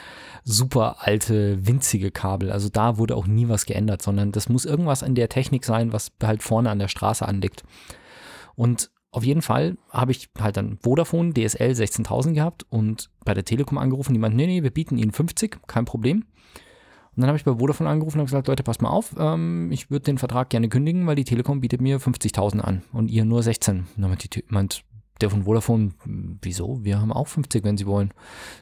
super 0.44 0.98
alte, 1.00 1.66
winzige 1.66 2.12
Kabel, 2.12 2.52
also 2.52 2.68
da 2.70 2.98
wurde 2.98 3.16
auch 3.16 3.28
nie 3.28 3.48
was 3.48 3.66
geändert, 3.66 4.02
sondern 4.02 4.34
das 4.34 4.50
muss 4.50 4.66
irgendwas 4.66 5.02
in 5.02 5.16
der 5.16 5.30
Technik 5.30 5.64
sein, 5.64 5.94
was 5.94 6.12
halt 6.22 6.44
vorne 6.44 6.70
an 6.70 6.80
der 6.80 6.90
Straße 6.90 7.26
anliegt. 7.26 7.64
Und 8.56 8.90
auf 9.12 9.24
jeden 9.24 9.42
Fall 9.42 9.78
habe 9.90 10.12
ich 10.12 10.30
halt 10.40 10.58
dann 10.58 10.78
Vodafone 10.82 11.34
DSL 11.34 11.72
16.000 11.72 12.34
gehabt 12.34 12.66
und 12.70 13.10
bei 13.24 13.34
der 13.34 13.46
Telekom 13.46 13.78
angerufen, 13.78 14.14
die 14.14 14.20
meinten, 14.20 14.38
nee, 14.38 14.48
nee, 14.48 14.64
wir 14.64 14.72
bieten 14.72 14.98
Ihnen 14.98 15.12
50, 15.12 15.60
kein 15.68 15.86
Problem. 15.86 16.26
Und 17.16 17.22
dann 17.22 17.28
habe 17.30 17.38
ich 17.38 17.46
bei 17.46 17.58
Vodafone 17.58 17.90
angerufen 17.90 18.20
und 18.20 18.26
gesagt, 18.26 18.48
Leute, 18.48 18.62
passt 18.62 18.82
mal 18.82 18.90
auf, 18.90 19.16
ähm, 19.18 19.72
ich 19.72 19.90
würde 19.90 20.04
den 20.04 20.20
Vertrag 20.20 20.50
gerne 20.50 20.70
kündigen, 20.70 21.08
weil 21.08 21.16
die 21.16 21.24
Telekom 21.24 21.62
bietet 21.62 21.82
mir 21.82 22.00
50.000 22.00 22.60
an 22.60 22.84
und 22.94 23.10
ihr 23.10 23.26
nur 23.26 23.42
16. 23.42 23.88
Und 23.96 24.02
dann 24.02 24.16
meint, 24.50 24.84
der 25.22 25.30
von 25.32 25.44
Vodafone, 25.44 25.94
wieso? 26.06 26.84
Wir 26.84 27.00
haben 27.02 27.12
auch 27.12 27.28
50, 27.28 27.64
wenn 27.64 27.78
Sie 27.78 27.88
wollen. 27.88 28.14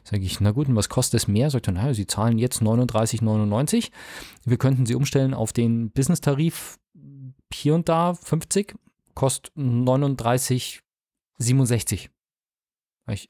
Sage 0.04 0.22
ich, 0.22 0.40
na 0.40 0.52
gut, 0.52 0.68
und 0.68 0.76
was 0.76 0.88
kostet 0.88 1.20
es 1.20 1.28
mehr? 1.28 1.50
Sagt 1.50 1.68
er, 1.68 1.74
naja, 1.74 1.92
Sie 1.92 2.06
zahlen 2.06 2.38
jetzt 2.38 2.62
39,99. 2.62 3.90
Wir 4.44 4.56
könnten 4.56 4.86
Sie 4.86 4.94
umstellen 4.94 5.34
auf 5.34 5.52
den 5.52 5.90
Business-Tarif 5.90 6.78
hier 7.52 7.74
und 7.74 7.90
da 7.90 8.14
50 8.14 8.74
kostet 9.16 9.52
39,67. 9.56 12.10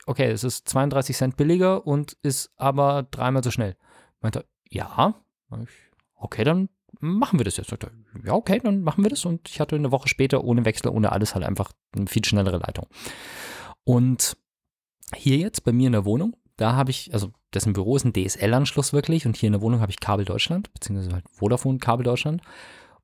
Okay, 0.06 0.30
es 0.30 0.44
ist 0.44 0.68
32 0.68 1.16
Cent 1.16 1.38
billiger 1.38 1.86
und 1.86 2.18
ist 2.22 2.50
aber 2.56 3.06
dreimal 3.10 3.42
so 3.42 3.50
schnell. 3.50 3.76
Meinte, 4.20 4.44
ja, 4.68 5.14
okay, 6.16 6.44
dann 6.44 6.68
machen 7.00 7.38
wir 7.38 7.44
das 7.44 7.56
jetzt. 7.56 7.70
Sagte, 7.70 7.90
ja, 8.24 8.34
okay, 8.34 8.60
dann 8.62 8.82
machen 8.82 9.02
wir 9.04 9.10
das. 9.10 9.24
Und 9.24 9.48
ich 9.48 9.60
hatte 9.60 9.76
eine 9.76 9.92
Woche 9.92 10.08
später 10.08 10.42
ohne 10.44 10.64
Wechsel, 10.64 10.88
ohne 10.88 11.12
alles 11.12 11.34
halt 11.34 11.44
einfach 11.44 11.72
eine 11.94 12.06
viel 12.06 12.24
schnellere 12.24 12.56
Leitung. 12.58 12.86
Und 13.84 14.36
hier 15.14 15.36
jetzt 15.36 15.62
bei 15.64 15.72
mir 15.72 15.86
in 15.86 15.92
der 15.92 16.04
Wohnung, 16.04 16.36
da 16.56 16.74
habe 16.74 16.90
ich, 16.90 17.12
also 17.12 17.30
dessen 17.54 17.74
Büro 17.74 17.96
ist 17.96 18.04
ein 18.04 18.12
DSL-Anschluss 18.12 18.92
wirklich 18.92 19.26
und 19.26 19.36
hier 19.36 19.48
in 19.48 19.52
der 19.52 19.62
Wohnung 19.62 19.80
habe 19.80 19.92
ich 19.92 20.00
Kabel 20.00 20.24
Deutschland, 20.24 20.72
beziehungsweise 20.72 21.12
halt 21.12 21.24
Vodafone 21.30 21.78
Kabel 21.78 22.02
Deutschland. 22.02 22.42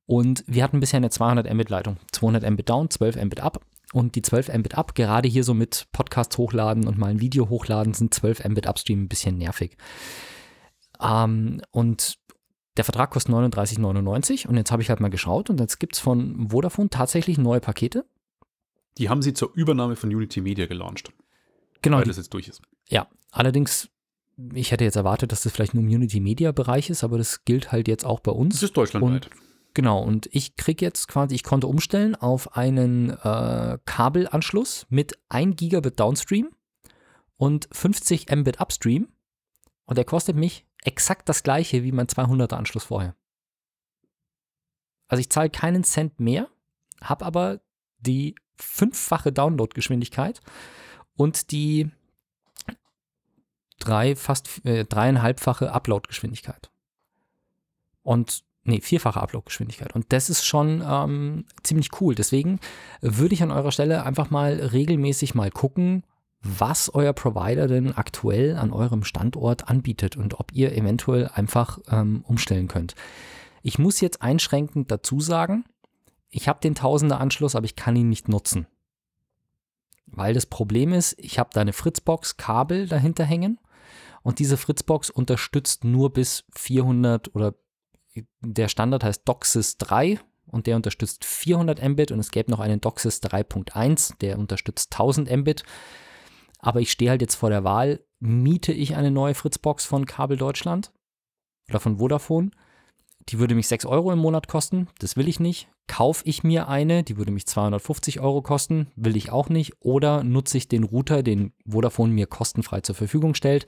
Und 0.07 0.45
wir 0.47 0.63
hatten 0.63 0.81
bisher 0.81 0.99
eine 0.99 1.11
200 1.11 1.53
Mbit 1.53 1.71
Leitung. 1.71 1.97
200 2.13 2.51
Mbit 2.51 2.69
down, 2.69 2.91
12 2.91 3.17
Mbit 3.25 3.41
up. 3.41 3.65
Und 3.93 4.15
die 4.15 4.23
12 4.23 4.49
Mbit 4.55 4.77
up, 4.77 4.95
gerade 4.95 5.29
hier 5.29 5.45
so 5.45 5.55
mit 5.55 5.87
Podcasts 5.93 6.39
hochladen 6.39 6.87
und 6.87 6.99
mal 6.99 7.09
ein 7.09 7.21
Video 7.21 7.49
hochladen, 7.49 7.95
sind 7.95 8.15
12 8.15 8.45
Mbit 8.45 8.67
upstream 8.67 9.03
ein 9.03 9.09
bisschen 9.09 9.37
nervig. 9.37 9.77
Ähm, 11.01 11.61
und 11.71 12.19
der 12.77 12.85
Vertrag 12.85 13.11
kostet 13.11 13.35
39,99 13.35 14.47
und 14.47 14.57
jetzt 14.57 14.73
habe 14.73 14.81
ich 14.81 14.89
halt 14.89 15.01
mal 15.01 15.11
geschaut 15.11 15.51
und 15.51 15.61
jetzt 15.61 15.79
gibt 15.79 15.95
es 15.95 16.01
von 16.01 16.49
Vodafone 16.51 16.89
tatsächlich 16.89 17.37
neue 17.37 17.61
Pakete. 17.61 18.07
Die 18.99 19.09
haben 19.11 19.21
sie 19.21 19.35
zur 19.35 19.53
Übernahme 19.55 19.97
von 19.97 20.15
Unity 20.15 20.41
Media 20.41 20.67
gelauncht. 20.67 21.13
Genau. 21.83 21.99
Weil 21.99 22.05
die, 22.05 22.11
das 22.11 22.17
jetzt 22.17 22.33
durch 22.33 22.49
ist. 22.49 22.63
ja, 22.89 23.09
allerdings, 23.31 23.91
ich 24.55 24.71
hätte 24.71 24.85
jetzt 24.85 24.97
erwartet, 24.97 25.33
dass 25.33 25.43
das 25.43 25.53
vielleicht 25.53 25.75
nur 25.75 25.83
im 25.83 25.91
Unity 25.91 26.21
Media 26.21 26.53
Bereich 26.53 26.89
ist, 26.89 27.05
aber 27.05 27.19
das 27.19 27.45
gilt 27.45 27.73
halt 27.73 27.89
jetzt 27.89 28.07
auch 28.07 28.21
bei 28.21 28.33
uns. 28.33 28.55
Das 28.55 28.63
ist 28.63 28.77
deutschlandweit. 28.77 29.27
Und 29.27 29.31
Genau, 29.75 30.03
und 30.03 30.29
ich 30.33 30.57
kriege 30.57 30.85
jetzt 30.85 31.09
quasi, 31.09 31.35
ich 31.35 31.45
konnte 31.45 31.67
umstellen 31.67 32.15
auf 32.15 32.57
einen 32.57 33.11
äh, 33.11 33.79
Kabelanschluss 33.85 34.87
mit 34.91 35.19
1 35.31 35.57
Gigabit 35.57 35.99
Downstream 35.99 36.51
und 37.39 37.69
50 37.73 38.31
Mbit 38.31 38.61
Upstream. 38.61 39.09
Und 39.87 39.97
der 39.97 40.05
kostet 40.05 40.37
mich 40.37 40.67
exakt 40.83 41.29
das 41.29 41.43
gleiche 41.43 41.83
wie 41.83 41.93
mein 41.93 42.07
200er 42.07 42.55
Anschluss 42.55 42.85
vorher. 42.85 43.17
Also 45.09 45.21
ich 45.21 45.31
zahle 45.31 45.51
keinen 45.51 45.85
Cent 45.85 46.21
mehr, 46.21 46.49
habe 47.01 47.25
aber 47.25 47.61
die 47.99 48.35
fünffache 48.57 49.33
Downloadgeschwindigkeit 49.33 50.41
und 51.17 51.51
die 51.51 51.91
drei, 53.79 54.17
fast 54.17 54.65
äh, 54.65 54.85
dreieinhalbfache 54.85 55.73
Uploadgeschwindigkeit. 55.73 56.71
Und 58.03 58.45
nee, 58.65 58.81
vierfache 58.81 59.21
Uploadgeschwindigkeit. 59.21 59.95
Und 59.95 60.13
das 60.13 60.31
ist 60.31 60.45
schon 60.45 60.83
ähm, 60.87 61.45
ziemlich 61.63 62.01
cool. 62.01 62.15
Deswegen 62.15 62.61
würde 63.01 63.35
ich 63.35 63.43
an 63.43 63.51
eurer 63.51 63.73
Stelle 63.73 64.05
einfach 64.05 64.31
mal 64.31 64.55
regelmäßig 64.55 65.35
mal 65.35 65.51
gucken, 65.51 66.05
was 66.43 66.93
euer 66.93 67.13
Provider 67.13 67.69
denn 67.69 67.93
aktuell 67.93 68.57
an 68.57 68.73
eurem 68.73 69.05
Standort 69.05 69.69
anbietet 69.69 70.17
und 70.17 70.41
ob 70.41 70.53
ihr 70.53 70.73
eventuell 70.73 71.29
einfach 71.29 71.79
ähm, 71.89 72.25
umstellen 72.27 72.69
könnt. 72.69 72.95
Ich 73.63 73.79
muss 73.79 74.01
jetzt 74.01 74.23
einschränkend 74.23 74.91
dazu 74.91 75.21
sagen, 75.21 75.65
ich 76.31 76.49
habe 76.49 76.61
den 76.61 76.75
Tausender 76.75 77.21
Anschluss, 77.21 77.55
aber 77.55 77.67
ich 77.67 77.77
kann 77.77 77.95
ihn 77.95 78.09
nicht 78.09 78.29
nutzen. 78.29 78.67
Weil 80.07 80.35
das 80.35 80.47
Problem 80.47 80.93
ist, 80.93 81.15
ich 81.19 81.39
habe 81.39 81.51
da 81.53 81.61
eine 81.61 81.73
Fritzbox 81.73 82.37
Kabel 82.37 82.89
dahinter 82.89 83.25
hängen 83.25 83.59
und 84.23 84.41
diese 84.41 84.57
Fritzbox 84.57 85.11
unterstützt 85.11 85.85
nur 85.85 86.13
bis 86.13 86.45
400 86.57 87.35
oder 87.35 87.55
der 88.41 88.69
Standard 88.69 89.05
heißt 89.05 89.23
DOCSIS 89.27 89.79
3 89.79 90.21
und 90.47 90.67
der 90.67 90.77
unterstützt 90.77 91.25
400 91.25 91.83
Mbit 91.83 92.13
und 92.13 92.19
es 92.19 92.31
gäbe 92.31 92.51
noch 92.51 92.61
einen 92.61 92.81
DOCSIS 92.81 93.23
3.1, 93.23 94.19
der 94.21 94.39
unterstützt 94.39 94.93
1000 94.93 95.31
Mbit. 95.31 95.65
Aber 96.59 96.81
ich 96.81 96.93
stehe 96.93 97.11
halt 97.11 97.23
jetzt 97.23 97.35
vor 97.35 97.51
der 97.51 97.65
Wahl, 97.65 98.01
miete 98.21 98.73
ich 98.73 98.95
eine 98.95 99.11
neue 99.11 99.35
Fritzbox 99.35 99.85
von 99.85 100.07
Kabel 100.07 100.37
Deutschland 100.37 100.93
oder 101.69 101.81
von 101.81 101.99
Vodafone? 101.99 102.51
Die 103.29 103.39
würde 103.39 103.55
mich 103.55 103.69
6 103.69 103.87
Euro 103.87 104.13
im 104.13 104.19
Monat 104.19 104.49
kosten, 104.49 104.89
das 104.99 105.17
will 105.17 105.29
ich 105.29 105.39
nicht. 105.39 105.69
Kaufe 105.87 106.23
ich 106.27 106.43
mir 106.43 106.69
eine, 106.69 107.03
die 107.03 107.17
würde 107.17 107.33
mich 107.33 107.47
250 107.47 108.21
Euro 108.21 108.43
kosten, 108.43 108.91
will 108.97 109.17
ich 109.17 109.31
auch 109.31 109.49
nicht. 109.49 109.75
Oder 109.81 110.25
nutze 110.25 110.59
ich 110.59 110.69
den 110.69 110.85
Router, 110.85 111.23
den 111.23 111.53
Vodafone 111.67 112.13
mir 112.13 112.27
kostenfrei 112.27 112.81
zur 112.81 112.95
Verfügung 112.95 113.35
stellt 113.35 113.67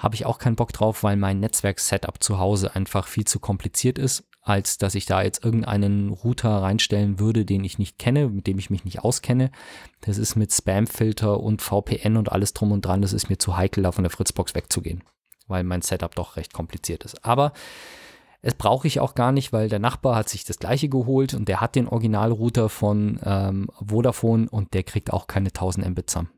habe 0.00 0.14
ich 0.14 0.26
auch 0.26 0.38
keinen 0.38 0.56
Bock 0.56 0.72
drauf, 0.72 1.02
weil 1.02 1.16
mein 1.16 1.40
Netzwerk-Setup 1.40 2.22
zu 2.22 2.38
Hause 2.38 2.74
einfach 2.74 3.06
viel 3.06 3.26
zu 3.26 3.38
kompliziert 3.38 3.98
ist, 3.98 4.24
als 4.40 4.78
dass 4.78 4.94
ich 4.94 5.04
da 5.04 5.22
jetzt 5.22 5.44
irgendeinen 5.44 6.08
Router 6.08 6.62
reinstellen 6.62 7.20
würde, 7.20 7.44
den 7.44 7.62
ich 7.64 7.78
nicht 7.78 7.98
kenne, 7.98 8.28
mit 8.28 8.46
dem 8.46 8.58
ich 8.58 8.70
mich 8.70 8.84
nicht 8.84 9.00
auskenne. 9.04 9.50
Das 10.00 10.16
ist 10.16 10.36
mit 10.36 10.52
Spamfilter 10.52 11.38
und 11.38 11.60
VPN 11.60 12.16
und 12.16 12.32
alles 12.32 12.54
drum 12.54 12.72
und 12.72 12.84
dran, 12.84 13.02
das 13.02 13.12
ist 13.12 13.28
mir 13.28 13.36
zu 13.36 13.58
heikel, 13.58 13.82
da 13.82 13.92
von 13.92 14.04
der 14.04 14.10
Fritzbox 14.10 14.54
wegzugehen, 14.54 15.04
weil 15.48 15.64
mein 15.64 15.82
Setup 15.82 16.14
doch 16.14 16.36
recht 16.36 16.54
kompliziert 16.54 17.04
ist. 17.04 17.22
Aber 17.22 17.52
es 18.40 18.54
brauche 18.54 18.86
ich 18.86 19.00
auch 19.00 19.14
gar 19.14 19.32
nicht, 19.32 19.52
weil 19.52 19.68
der 19.68 19.80
Nachbar 19.80 20.16
hat 20.16 20.30
sich 20.30 20.44
das 20.44 20.58
gleiche 20.58 20.88
geholt 20.88 21.34
und 21.34 21.46
der 21.46 21.60
hat 21.60 21.74
den 21.74 21.86
Originalrouter 21.86 22.70
von 22.70 23.20
ähm, 23.22 23.68
Vodafone 23.86 24.48
und 24.48 24.72
der 24.72 24.82
kriegt 24.82 25.12
auch 25.12 25.26
keine 25.26 25.48
1000 25.48 25.90
Mbit 25.90 26.08
zusammen. 26.08 26.30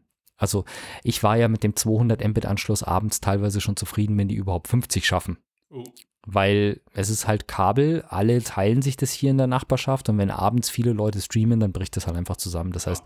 Also 0.42 0.64
ich 1.04 1.22
war 1.22 1.36
ja 1.36 1.46
mit 1.46 1.62
dem 1.62 1.76
200 1.76 2.26
Mbit 2.26 2.46
Anschluss 2.46 2.82
abends 2.82 3.20
teilweise 3.20 3.60
schon 3.60 3.76
zufrieden, 3.76 4.18
wenn 4.18 4.26
die 4.26 4.34
überhaupt 4.34 4.66
50 4.66 5.06
schaffen. 5.06 5.38
Oh. 5.70 5.84
Weil 6.26 6.80
es 6.94 7.10
ist 7.10 7.28
halt 7.28 7.46
Kabel, 7.46 8.04
alle 8.08 8.42
teilen 8.42 8.82
sich 8.82 8.96
das 8.96 9.12
hier 9.12 9.30
in 9.30 9.38
der 9.38 9.46
Nachbarschaft 9.46 10.08
und 10.08 10.18
wenn 10.18 10.32
abends 10.32 10.68
viele 10.68 10.92
Leute 10.92 11.20
streamen, 11.20 11.60
dann 11.60 11.72
bricht 11.72 11.96
das 11.96 12.08
halt 12.08 12.16
einfach 12.16 12.36
zusammen. 12.36 12.72
Das 12.72 12.88
heißt, 12.88 13.04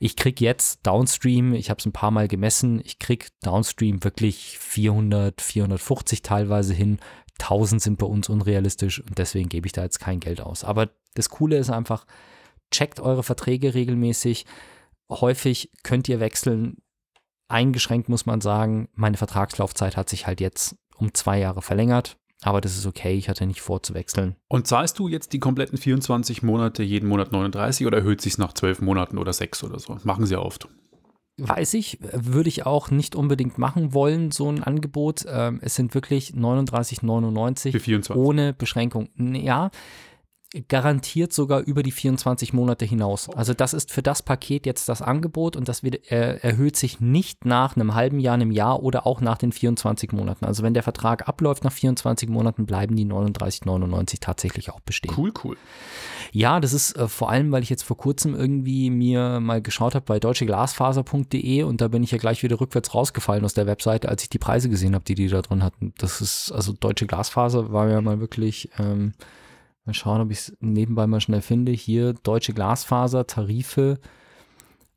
ich 0.00 0.16
kriege 0.16 0.44
jetzt 0.44 0.86
Downstream, 0.86 1.54
ich 1.54 1.70
habe 1.70 1.78
es 1.78 1.86
ein 1.86 1.92
paar 1.92 2.10
Mal 2.10 2.28
gemessen, 2.28 2.82
ich 2.84 2.98
kriege 2.98 3.26
Downstream 3.42 4.04
wirklich 4.04 4.58
400, 4.58 5.40
450 5.40 6.20
teilweise 6.20 6.74
hin. 6.74 6.98
1000 7.40 7.80
sind 7.80 7.98
bei 7.98 8.06
uns 8.06 8.28
unrealistisch 8.28 9.00
und 9.00 9.16
deswegen 9.16 9.48
gebe 9.48 9.66
ich 9.66 9.72
da 9.72 9.82
jetzt 9.82 9.98
kein 9.98 10.20
Geld 10.20 10.42
aus. 10.42 10.62
Aber 10.62 10.90
das 11.14 11.30
Coole 11.30 11.56
ist 11.56 11.70
einfach, 11.70 12.06
checkt 12.70 13.00
eure 13.00 13.22
Verträge 13.22 13.72
regelmäßig 13.72 14.44
häufig 15.10 15.70
könnt 15.82 16.08
ihr 16.08 16.20
wechseln. 16.20 16.78
Eingeschränkt 17.48 18.08
muss 18.08 18.26
man 18.26 18.40
sagen, 18.40 18.88
meine 18.94 19.16
Vertragslaufzeit 19.16 19.96
hat 19.96 20.08
sich 20.08 20.26
halt 20.26 20.40
jetzt 20.40 20.76
um 20.96 21.14
zwei 21.14 21.38
Jahre 21.38 21.62
verlängert. 21.62 22.16
Aber 22.42 22.60
das 22.60 22.76
ist 22.76 22.86
okay, 22.86 23.14
ich 23.14 23.28
hatte 23.28 23.46
nicht 23.46 23.62
vor 23.62 23.82
zu 23.82 23.94
wechseln. 23.94 24.36
Und 24.48 24.66
zahlst 24.66 24.98
du 24.98 25.08
jetzt 25.08 25.32
die 25.32 25.38
kompletten 25.38 25.78
24 25.78 26.42
Monate, 26.42 26.82
jeden 26.82 27.08
Monat 27.08 27.32
39 27.32 27.86
oder 27.86 27.98
erhöht 27.98 28.20
sich 28.20 28.36
nach 28.36 28.52
12 28.52 28.82
Monaten 28.82 29.18
oder 29.18 29.32
6 29.32 29.64
oder 29.64 29.78
so? 29.78 29.96
machen 30.04 30.26
sie 30.26 30.38
oft. 30.38 30.68
weiß 31.38 31.74
ich, 31.74 31.98
würde 32.00 32.48
ich 32.48 32.66
auch 32.66 32.90
nicht 32.90 33.16
unbedingt 33.16 33.58
machen 33.58 33.94
wollen, 33.94 34.30
so 34.30 34.50
ein 34.50 34.62
Angebot. 34.62 35.24
Ähm, 35.28 35.60
es 35.62 35.74
sind 35.76 35.94
wirklich 35.94 36.32
39,99 36.32 37.72
Für 37.72 37.80
24. 37.80 38.16
ohne 38.16 38.52
Beschränkung. 38.52 39.08
Ja, 39.16 39.70
garantiert 40.68 41.32
sogar 41.32 41.60
über 41.60 41.82
die 41.82 41.92
24 41.92 42.52
Monate 42.52 42.84
hinaus. 42.84 43.28
Also 43.30 43.54
das 43.54 43.74
ist 43.74 43.92
für 43.92 44.02
das 44.02 44.22
Paket 44.22 44.66
jetzt 44.66 44.88
das 44.88 45.02
Angebot 45.02 45.56
und 45.56 45.68
das 45.68 45.82
wird, 45.82 46.10
äh, 46.10 46.36
erhöht 46.36 46.76
sich 46.76 47.00
nicht 47.00 47.44
nach 47.44 47.76
einem 47.76 47.94
halben 47.94 48.20
Jahr, 48.20 48.34
einem 48.34 48.50
Jahr 48.50 48.82
oder 48.82 49.06
auch 49.06 49.20
nach 49.20 49.38
den 49.38 49.52
24 49.52 50.12
Monaten. 50.12 50.44
Also 50.44 50.62
wenn 50.62 50.74
der 50.74 50.82
Vertrag 50.82 51.28
abläuft 51.28 51.64
nach 51.64 51.72
24 51.72 52.28
Monaten, 52.28 52.66
bleiben 52.66 52.96
die 52.96 53.06
39,99 53.06 54.18
tatsächlich 54.20 54.70
auch 54.70 54.80
bestehen. 54.80 55.14
Cool, 55.16 55.32
cool. 55.44 55.56
Ja, 56.32 56.60
das 56.60 56.72
ist 56.72 56.96
äh, 56.96 57.08
vor 57.08 57.30
allem, 57.30 57.52
weil 57.52 57.62
ich 57.62 57.70
jetzt 57.70 57.82
vor 57.82 57.96
kurzem 57.96 58.34
irgendwie 58.34 58.90
mir 58.90 59.40
mal 59.40 59.62
geschaut 59.62 59.94
habe 59.94 60.04
bei 60.04 60.18
deutscheglasfaser.de 60.18 61.62
und 61.62 61.80
da 61.80 61.88
bin 61.88 62.02
ich 62.02 62.10
ja 62.10 62.18
gleich 62.18 62.42
wieder 62.42 62.60
rückwärts 62.60 62.94
rausgefallen 62.94 63.44
aus 63.44 63.54
der 63.54 63.66
Webseite, 63.66 64.08
als 64.08 64.22
ich 64.22 64.28
die 64.28 64.38
Preise 64.38 64.68
gesehen 64.68 64.94
habe, 64.94 65.04
die 65.04 65.14
die 65.14 65.28
da 65.28 65.42
drin 65.42 65.62
hatten. 65.62 65.92
Das 65.98 66.20
ist, 66.20 66.52
also 66.52 66.72
Deutsche 66.72 67.06
Glasfaser 67.06 67.72
war 67.72 67.88
ja 67.88 68.00
mal 68.00 68.20
wirklich, 68.20 68.70
ähm, 68.78 69.14
mal 69.86 69.94
schauen, 69.94 70.20
ob 70.20 70.30
ich 70.30 70.38
es 70.38 70.56
nebenbei 70.60 71.06
mal 71.06 71.20
schnell 71.20 71.40
finde. 71.40 71.72
Hier 71.72 72.12
Deutsche 72.12 72.52
Glasfaser, 72.52 73.26
Tarife, 73.26 73.98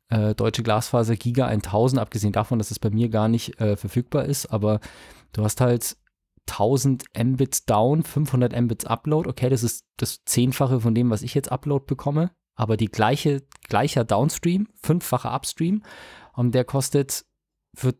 äh, 0.08 0.34
Deutsche 0.34 0.62
Glasfaser 0.62 1.16
Giga 1.16 1.46
1000, 1.46 2.00
abgesehen 2.00 2.32
davon, 2.32 2.58
dass 2.58 2.70
es 2.70 2.78
bei 2.78 2.90
mir 2.90 3.08
gar 3.08 3.28
nicht 3.28 3.60
äh, 3.60 3.76
verfügbar 3.76 4.24
ist, 4.24 4.46
aber 4.46 4.80
du 5.32 5.44
hast 5.44 5.60
halt 5.60 5.96
1000 6.48 7.04
Mbits 7.16 7.64
down, 7.64 8.02
500 8.02 8.60
Mbits 8.60 8.84
Upload. 8.84 9.28
Okay, 9.28 9.48
das 9.48 9.62
ist 9.62 9.84
das 9.96 10.24
Zehnfache 10.24 10.80
von 10.80 10.94
dem, 10.94 11.10
was 11.10 11.22
ich 11.22 11.34
jetzt 11.34 11.52
Upload 11.52 11.84
bekomme, 11.86 12.32
aber 12.56 12.76
die 12.76 12.88
gleiche, 12.88 13.42
gleicher 13.68 14.04
Downstream, 14.04 14.68
fünffache 14.82 15.28
Upstream 15.28 15.82
und 16.32 16.54
der 16.54 16.64
kostet 16.64 17.24
für 17.76 17.94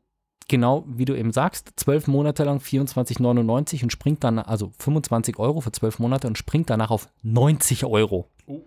genau, 0.50 0.85
wie 0.87 1.07
du 1.07 1.16
eben 1.16 1.33
sagst, 1.33 1.73
zwölf 1.76 2.07
Monate 2.07 2.45
lang 2.45 2.59
24,99 2.59 3.85
und 3.85 3.90
springt 3.90 4.23
dann, 4.23 4.38
also 4.38 4.73
25 4.78 5.38
Euro 5.38 5.62
für 5.62 5.73
zwölf 5.73 5.99
Monate 5.99 6.26
und 6.26 6.37
springt 6.37 6.69
danach 6.69 6.90
auf 6.90 7.09
90 7.23 7.87
Euro. 7.87 8.28
Oh. 8.47 8.61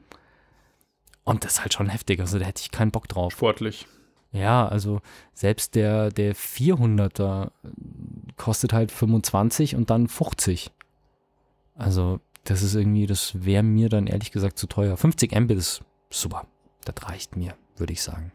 Und 1.25 1.43
das 1.43 1.53
ist 1.53 1.61
halt 1.61 1.73
schon 1.73 1.89
heftig, 1.89 2.19
also 2.19 2.39
da 2.39 2.45
hätte 2.45 2.61
ich 2.61 2.71
keinen 2.71 2.91
Bock 2.91 3.07
drauf. 3.07 3.33
Sportlich. 3.33 3.85
Ja, 4.31 4.67
also 4.67 5.01
selbst 5.33 5.75
der, 5.75 6.09
der 6.09 6.35
400er 6.35 7.51
kostet 8.35 8.73
halt 8.73 8.91
25 8.91 9.75
und 9.75 9.91
dann 9.91 10.07
50. 10.07 10.71
Also 11.75 12.19
das 12.45 12.63
ist 12.63 12.73
irgendwie, 12.73 13.05
das 13.05 13.45
wäre 13.45 13.63
mir 13.63 13.89
dann 13.89 14.07
ehrlich 14.07 14.31
gesagt 14.31 14.57
zu 14.57 14.67
teuer. 14.67 14.97
50 14.97 15.39
Mbit 15.39 15.57
ist 15.57 15.83
super. 16.09 16.47
Das 16.83 16.95
reicht 17.07 17.35
mir, 17.35 17.53
würde 17.77 17.93
ich 17.93 18.01
sagen. 18.01 18.31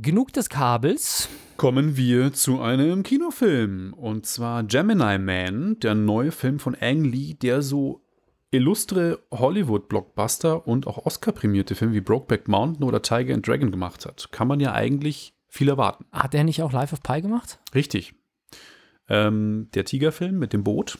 Genug 0.00 0.32
des 0.32 0.48
Kabels. 0.48 1.28
Kommen 1.58 1.98
wir 1.98 2.32
zu 2.32 2.62
einem 2.62 3.02
Kinofilm. 3.02 3.92
Und 3.92 4.24
zwar 4.24 4.64
Gemini 4.64 5.18
Man, 5.18 5.78
der 5.80 5.94
neue 5.94 6.32
Film 6.32 6.58
von 6.58 6.74
Ang 6.80 7.04
Lee, 7.04 7.34
der 7.34 7.60
so 7.60 8.00
illustre 8.50 9.18
Hollywood-Blockbuster 9.30 10.66
und 10.66 10.86
auch 10.86 11.04
Oscar-prämierte 11.04 11.74
Filme 11.74 11.92
wie 11.92 12.00
Brokeback 12.00 12.48
Mountain 12.48 12.84
oder 12.84 13.02
Tiger 13.02 13.34
and 13.34 13.46
Dragon 13.46 13.70
gemacht 13.70 14.06
hat. 14.06 14.32
Kann 14.32 14.48
man 14.48 14.60
ja 14.60 14.72
eigentlich 14.72 15.34
viel 15.48 15.68
erwarten. 15.68 16.06
Hat 16.10 16.34
er 16.34 16.44
nicht 16.44 16.62
auch 16.62 16.72
Life 16.72 16.94
of 16.94 17.02
Pi 17.02 17.20
gemacht? 17.20 17.58
Richtig. 17.74 18.14
Ähm, 19.10 19.68
der 19.74 19.84
Tigerfilm 19.84 20.38
mit 20.38 20.54
dem 20.54 20.64
Boot. 20.64 20.96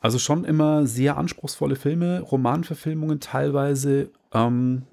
Also 0.00 0.18
schon 0.18 0.46
immer 0.46 0.86
sehr 0.86 1.18
anspruchsvolle 1.18 1.76
Filme, 1.76 2.20
Romanverfilmungen 2.20 3.20
teilweise. 3.20 4.10
Ähm, 4.32 4.84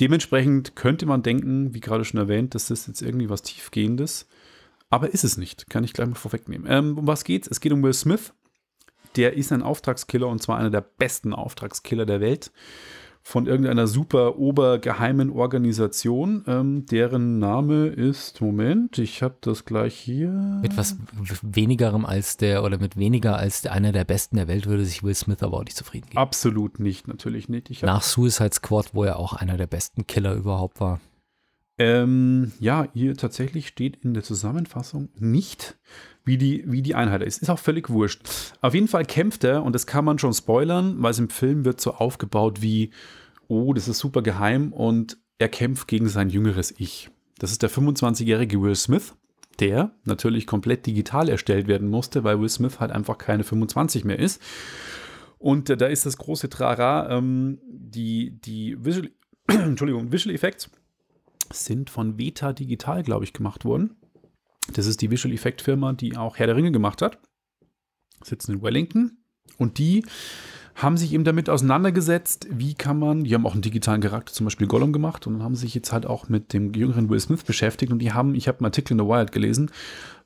dementsprechend 0.00 0.76
könnte 0.76 1.06
man 1.06 1.22
denken, 1.22 1.74
wie 1.74 1.80
gerade 1.80 2.04
schon 2.04 2.20
erwähnt, 2.20 2.54
das 2.54 2.70
ist 2.70 2.88
jetzt 2.88 3.02
irgendwie 3.02 3.30
was 3.30 3.42
Tiefgehendes. 3.42 4.28
Aber 4.88 5.12
ist 5.12 5.24
es 5.24 5.36
nicht, 5.36 5.68
kann 5.68 5.84
ich 5.84 5.92
gleich 5.92 6.08
mal 6.08 6.14
vorwegnehmen. 6.14 6.66
Ähm, 6.70 6.98
um 6.98 7.06
was 7.06 7.24
geht's? 7.24 7.48
Es 7.48 7.60
geht 7.60 7.72
um 7.72 7.82
Will 7.82 7.92
Smith. 7.92 8.32
Der 9.16 9.34
ist 9.34 9.52
ein 9.52 9.62
Auftragskiller 9.62 10.28
und 10.28 10.42
zwar 10.42 10.58
einer 10.58 10.70
der 10.70 10.82
besten 10.82 11.32
Auftragskiller 11.32 12.06
der 12.06 12.20
Welt 12.20 12.52
von 13.26 13.48
irgendeiner 13.48 13.88
super 13.88 14.38
obergeheimen 14.38 15.30
Organisation, 15.30 16.44
ähm, 16.46 16.86
deren 16.86 17.40
Name 17.40 17.88
ist, 17.88 18.40
Moment, 18.40 18.98
ich 18.98 19.20
habe 19.20 19.34
das 19.40 19.64
gleich 19.64 19.96
hier. 19.96 20.30
Mit 20.62 20.76
was 20.76 20.96
wenigerem 21.42 22.06
als 22.06 22.36
der 22.36 22.62
oder 22.62 22.78
mit 22.78 22.96
weniger 22.96 23.36
als 23.36 23.66
einer 23.66 23.90
der 23.90 24.04
besten 24.04 24.36
der 24.36 24.46
Welt 24.46 24.66
würde 24.66 24.84
sich 24.84 25.02
Will 25.02 25.16
Smith 25.16 25.42
aber 25.42 25.56
auch 25.56 25.64
nicht 25.64 25.76
zufrieden 25.76 26.06
geben. 26.06 26.18
Absolut 26.18 26.78
nicht, 26.78 27.08
natürlich 27.08 27.48
nicht. 27.48 27.82
Nach 27.82 28.02
Suicide 28.02 28.54
Squad, 28.54 28.94
wo 28.94 29.02
er 29.02 29.18
auch 29.18 29.32
einer 29.32 29.56
der 29.56 29.66
besten 29.66 30.06
Killer 30.06 30.34
überhaupt 30.34 30.78
war. 30.78 31.00
ähm, 31.78 32.52
ja, 32.60 32.86
hier 32.94 33.16
tatsächlich 33.16 33.66
steht 33.66 33.96
in 34.04 34.14
der 34.14 34.22
Zusammenfassung 34.22 35.08
nicht, 35.16 35.76
wie 36.26 36.36
die, 36.36 36.64
wie 36.66 36.82
die 36.82 36.94
Einheit 36.94 37.22
ist. 37.22 37.40
Ist 37.40 37.48
auch 37.48 37.58
völlig 37.58 37.88
wurscht. 37.88 38.20
Auf 38.60 38.74
jeden 38.74 38.88
Fall 38.88 39.06
kämpft 39.06 39.44
er, 39.44 39.62
und 39.62 39.72
das 39.74 39.86
kann 39.86 40.04
man 40.04 40.18
schon 40.18 40.34
spoilern, 40.34 40.96
weil 40.98 41.12
es 41.12 41.18
im 41.18 41.30
Film 41.30 41.64
wird 41.64 41.80
so 41.80 41.94
aufgebaut 41.94 42.60
wie, 42.60 42.90
oh, 43.48 43.72
das 43.72 43.88
ist 43.88 43.98
super 43.98 44.22
geheim 44.22 44.72
und 44.72 45.16
er 45.38 45.48
kämpft 45.48 45.86
gegen 45.86 46.08
sein 46.08 46.28
jüngeres 46.28 46.74
Ich. 46.78 47.10
Das 47.38 47.52
ist 47.52 47.62
der 47.62 47.70
25-jährige 47.70 48.60
Will 48.60 48.74
Smith, 48.74 49.14
der 49.60 49.92
natürlich 50.04 50.46
komplett 50.48 50.84
digital 50.86 51.28
erstellt 51.28 51.68
werden 51.68 51.88
musste, 51.88 52.24
weil 52.24 52.40
Will 52.40 52.48
Smith 52.48 52.80
halt 52.80 52.90
einfach 52.90 53.18
keine 53.18 53.44
25 53.44 54.04
mehr 54.04 54.18
ist. 54.18 54.42
Und 55.38 55.70
äh, 55.70 55.76
da 55.76 55.86
ist 55.86 56.06
das 56.06 56.16
große 56.16 56.50
Trara, 56.50 57.16
ähm, 57.16 57.60
die, 57.68 58.32
die 58.40 58.84
Visual, 58.84 59.10
Entschuldigung, 59.46 60.10
Visual 60.10 60.34
Effects 60.34 60.70
sind 61.52 61.88
von 61.88 62.18
Veta 62.18 62.52
Digital, 62.52 63.04
glaube 63.04 63.24
ich, 63.24 63.32
gemacht 63.32 63.64
worden. 63.64 63.96
Das 64.72 64.86
ist 64.86 65.00
die 65.00 65.10
Visual 65.10 65.34
Effect 65.34 65.62
Firma, 65.62 65.92
die 65.92 66.16
auch 66.16 66.36
Herr 66.36 66.46
der 66.46 66.56
Ringe 66.56 66.72
gemacht 66.72 67.02
hat. 67.02 67.18
Sitzen 68.22 68.54
in 68.54 68.62
Wellington. 68.62 69.18
Und 69.58 69.78
die 69.78 70.04
haben 70.76 70.98
sich 70.98 71.14
eben 71.14 71.24
damit 71.24 71.48
auseinandergesetzt, 71.48 72.46
wie 72.50 72.74
kann 72.74 72.98
man, 72.98 73.24
die 73.24 73.34
haben 73.34 73.46
auch 73.46 73.54
einen 73.54 73.62
digitalen 73.62 74.02
Charakter, 74.02 74.32
zum 74.32 74.44
Beispiel 74.44 74.66
Gollum 74.66 74.92
gemacht 74.92 75.26
und 75.26 75.42
haben 75.42 75.54
sich 75.54 75.74
jetzt 75.74 75.90
halt 75.90 76.04
auch 76.04 76.28
mit 76.28 76.52
dem 76.52 76.74
jüngeren 76.74 77.08
Will 77.08 77.18
Smith 77.18 77.44
beschäftigt 77.44 77.92
und 77.92 78.00
die 78.00 78.12
haben, 78.12 78.34
ich 78.34 78.46
habe 78.46 78.58
einen 78.58 78.66
Artikel 78.66 78.92
in 78.92 78.98
The 78.98 79.06
Wired 79.06 79.32
gelesen, 79.32 79.70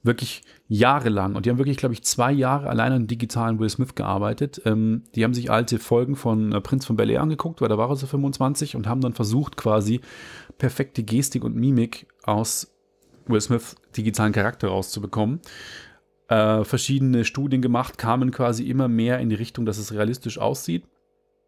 wirklich 0.03 0.43
jahrelang 0.67 1.37
und 1.37 1.47
die 1.47 1.51
haben 1.51 1.59
wirklich, 1.59 1.77
glaube 1.77 1.95
ich, 1.95 2.03
zwei 2.03 2.33
Jahre 2.33 2.69
allein 2.69 2.93
an 2.93 3.07
digitalen 3.07 3.61
Will 3.61 3.71
Smith 3.71 3.95
gearbeitet. 3.95 4.61
Ähm, 4.65 5.05
die 5.15 5.23
haben 5.23 5.35
sich 5.35 5.53
alte 5.53 5.79
Folgen 5.79 6.17
von 6.17 6.51
äh, 6.51 6.61
Prinz 6.61 6.85
von 6.85 6.97
Bel 6.97 7.11
Air 7.11 7.23
angeguckt, 7.23 7.61
weil 7.61 7.69
da 7.69 7.79
war 7.79 7.89
er 7.89 7.97
so 7.97 8.09
25 8.09 8.75
und 8.75 8.89
haben 8.89 9.03
dann 9.03 9.13
versucht, 9.13 9.57
quasi 9.57 10.01
perfekte 10.59 11.05
Gestik 11.05 11.45
und 11.45 11.55
Mimik 11.55 12.09
aus 12.25 12.75
Will 13.27 13.41
Smith 13.41 13.77
digitalen 13.97 14.33
Charakter 14.33 14.69
rauszubekommen. 14.69 15.41
Äh, 16.29 16.65
verschiedene 16.65 17.25
Studien 17.25 17.61
gemacht, 17.61 17.99
kamen 17.99 18.31
quasi 18.31 18.69
immer 18.69 18.89
mehr 18.89 19.19
in 19.19 19.29
die 19.29 19.35
Richtung, 19.37 19.67
dass 19.67 19.79
es 19.79 19.93
realistisch 19.93 20.39
aussieht. 20.39 20.85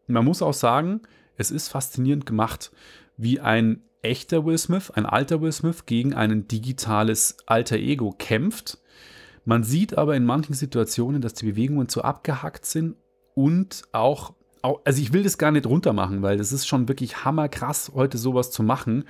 Man 0.08 0.24
muss 0.24 0.42
auch 0.42 0.54
sagen, 0.54 1.02
es 1.36 1.50
ist 1.50 1.68
faszinierend 1.68 2.26
gemacht, 2.26 2.72
wie 3.16 3.40
ein 3.40 3.82
echter 4.02 4.44
Will 4.44 4.58
Smith, 4.58 4.90
ein 4.90 5.06
alter 5.06 5.40
Will 5.40 5.52
Smith 5.52 5.86
gegen 5.86 6.14
ein 6.14 6.48
digitales 6.48 7.36
alter 7.46 7.76
Ego 7.76 8.14
kämpft. 8.18 8.78
Man 9.44 9.64
sieht 9.64 9.96
aber 9.96 10.16
in 10.16 10.24
manchen 10.24 10.54
Situationen, 10.54 11.22
dass 11.22 11.34
die 11.34 11.46
Bewegungen 11.46 11.88
zu 11.88 12.02
abgehackt 12.02 12.66
sind 12.66 12.96
und 13.34 13.82
auch, 13.92 14.34
also 14.62 15.00
ich 15.00 15.12
will 15.12 15.22
das 15.22 15.38
gar 15.38 15.50
nicht 15.50 15.66
runter 15.66 15.92
machen, 15.92 16.22
weil 16.22 16.36
das 16.36 16.52
ist 16.52 16.66
schon 16.66 16.88
wirklich 16.88 17.24
hammerkrass, 17.24 17.92
heute 17.94 18.18
sowas 18.18 18.50
zu 18.50 18.62
machen. 18.62 19.04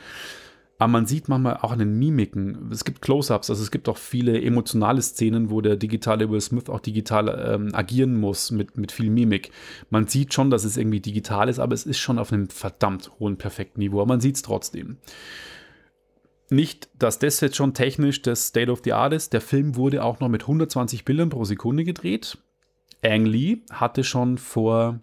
Aber 0.82 0.90
man 0.90 1.06
sieht 1.06 1.28
manchmal 1.28 1.58
auch 1.58 1.70
an 1.70 1.78
den 1.78 1.96
Mimiken, 1.96 2.68
es 2.72 2.84
gibt 2.84 3.02
Close-ups, 3.02 3.50
also 3.50 3.62
es 3.62 3.70
gibt 3.70 3.88
auch 3.88 3.96
viele 3.96 4.42
emotionale 4.42 5.00
Szenen, 5.00 5.48
wo 5.48 5.60
der 5.60 5.76
digitale 5.76 6.28
Will 6.28 6.40
Smith 6.40 6.68
auch 6.68 6.80
digital 6.80 7.28
ähm, 7.54 7.72
agieren 7.72 8.18
muss 8.18 8.50
mit, 8.50 8.76
mit 8.76 8.90
viel 8.90 9.08
Mimik. 9.08 9.52
Man 9.90 10.08
sieht 10.08 10.34
schon, 10.34 10.50
dass 10.50 10.64
es 10.64 10.76
irgendwie 10.76 10.98
digital 10.98 11.48
ist, 11.48 11.60
aber 11.60 11.72
es 11.72 11.86
ist 11.86 12.00
schon 12.00 12.18
auf 12.18 12.32
einem 12.32 12.48
verdammt 12.48 13.12
hohen, 13.20 13.36
perfekten 13.36 13.78
Niveau. 13.78 13.98
Aber 14.00 14.08
man 14.08 14.20
sieht 14.20 14.34
es 14.34 14.42
trotzdem. 14.42 14.96
Nicht, 16.50 16.88
dass 16.98 17.20
das 17.20 17.40
jetzt 17.40 17.54
schon 17.54 17.74
technisch 17.74 18.20
das 18.22 18.48
State 18.48 18.68
of 18.68 18.80
the 18.82 18.92
Art 18.92 19.12
ist. 19.12 19.32
Der 19.32 19.40
Film 19.40 19.76
wurde 19.76 20.02
auch 20.02 20.18
noch 20.18 20.28
mit 20.28 20.42
120 20.42 21.04
Bildern 21.04 21.28
pro 21.28 21.44
Sekunde 21.44 21.84
gedreht. 21.84 22.38
Ang 23.04 23.24
Lee 23.24 23.58
hatte 23.70 24.02
schon 24.02 24.36
vor, 24.36 24.98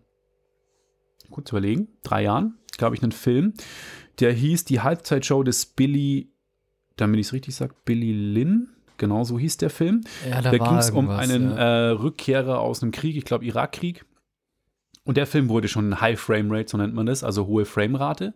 kurz 1.31 1.51
überlegen, 1.51 1.87
drei 2.03 2.23
Jahren, 2.23 2.57
glaube 2.77 2.97
ich, 2.97 3.01
einen 3.01 3.13
Film, 3.13 3.53
der 4.19 4.34
hieß 4.34 4.65
die 4.65 4.82
Halbzeitshow 4.82 5.43
des 5.43 5.65
Billy, 5.65 6.32
damit 6.95 7.19
ich 7.19 7.27
es 7.27 7.34
richtig 7.34 7.55
sage, 7.55 7.73
Billy 7.86 8.12
Lynn. 8.12 8.69
Genau 8.97 9.23
so 9.23 9.39
hieß 9.39 9.58
der 9.58 9.69
Film. 9.69 10.01
Ja, 10.29 10.41
Da 10.41 10.51
ging 10.51 10.77
es 10.77 10.91
um 10.91 11.10
einen 11.10 11.51
äh, 11.51 11.63
Rückkehrer 11.63 12.60
aus 12.60 12.84
einem 12.84 12.91
Krieg, 12.91 13.15
ich 13.15 13.25
glaube 13.25 13.45
Irakkrieg. 13.45 14.05
Und 15.05 15.15
der 15.17 15.25
Film 15.25 15.49
wurde 15.49 15.67
schon 15.67 16.01
High 16.01 16.19
Frame 16.19 16.51
Rate, 16.51 16.69
so 16.69 16.77
nennt 16.77 16.93
man 16.93 17.05
das, 17.05 17.23
also 17.23 17.47
hohe 17.47 17.65
Framerate, 17.65 18.36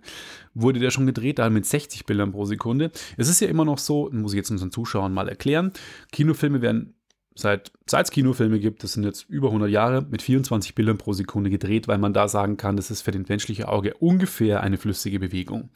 wurde 0.55 0.79
der 0.79 0.89
schon 0.89 1.05
gedreht, 1.05 1.37
da 1.37 1.49
mit 1.49 1.65
60 1.65 2.05
Bildern 2.05 2.31
pro 2.31 2.45
Sekunde. 2.45 2.91
Es 3.17 3.29
ist 3.29 3.41
ja 3.41 3.47
immer 3.47 3.65
noch 3.65 3.77
so, 3.77 4.09
muss 4.11 4.33
ich 4.33 4.37
jetzt 4.37 4.49
unseren 4.49 4.71
Zuschauern 4.71 5.13
mal 5.13 5.29
erklären, 5.29 5.71
Kinofilme 6.11 6.61
werden 6.61 6.95
seit 7.35 7.71
es 7.91 8.11
Kinofilme 8.11 8.59
gibt, 8.59 8.83
das 8.83 8.93
sind 8.93 9.03
jetzt 9.03 9.29
über 9.29 9.47
100 9.47 9.69
Jahre, 9.69 10.05
mit 10.09 10.21
24 10.21 10.75
Bildern 10.75 10.97
pro 10.97 11.13
Sekunde 11.13 11.49
gedreht, 11.49 11.87
weil 11.87 11.97
man 11.97 12.13
da 12.13 12.27
sagen 12.27 12.57
kann, 12.57 12.75
das 12.75 12.91
ist 12.91 13.01
für 13.01 13.11
das 13.11 13.27
menschliche 13.27 13.67
Auge 13.67 13.93
ungefähr 13.95 14.61
eine 14.61 14.77
flüssige 14.77 15.19
Bewegung. 15.19 15.69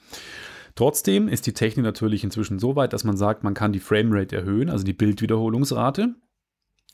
Trotzdem 0.75 1.27
ist 1.27 1.47
die 1.47 1.53
Technik 1.53 1.83
natürlich 1.83 2.23
inzwischen 2.23 2.59
so 2.59 2.75
weit, 2.75 2.93
dass 2.93 3.03
man 3.03 3.17
sagt, 3.17 3.43
man 3.43 3.55
kann 3.55 3.73
die 3.73 3.79
Framerate 3.79 4.35
erhöhen, 4.35 4.69
also 4.69 4.83
die 4.83 4.93
Bildwiederholungsrate, 4.93 6.13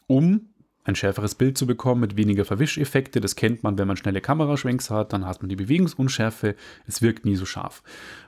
um 0.07 0.52
ein 0.85 0.95
schärferes 0.95 1.35
Bild 1.35 1.57
zu 1.57 1.65
bekommen 1.65 2.01
mit 2.01 2.17
weniger 2.17 2.43
Verwischeffekte. 2.43 3.21
Das 3.21 3.35
kennt 3.35 3.63
man, 3.63 3.77
wenn 3.77 3.87
man 3.87 3.97
schnelle 3.97 4.21
Kameraschwenks 4.21 4.89
hat, 4.89 5.13
dann 5.13 5.25
hat 5.25 5.41
man 5.41 5.49
die 5.49 5.55
Bewegungsunschärfe. 5.55 6.55
Es 6.85 7.01
wirkt 7.01 7.25
nie 7.25 7.35
so 7.35 7.45
scharf. 7.45 7.83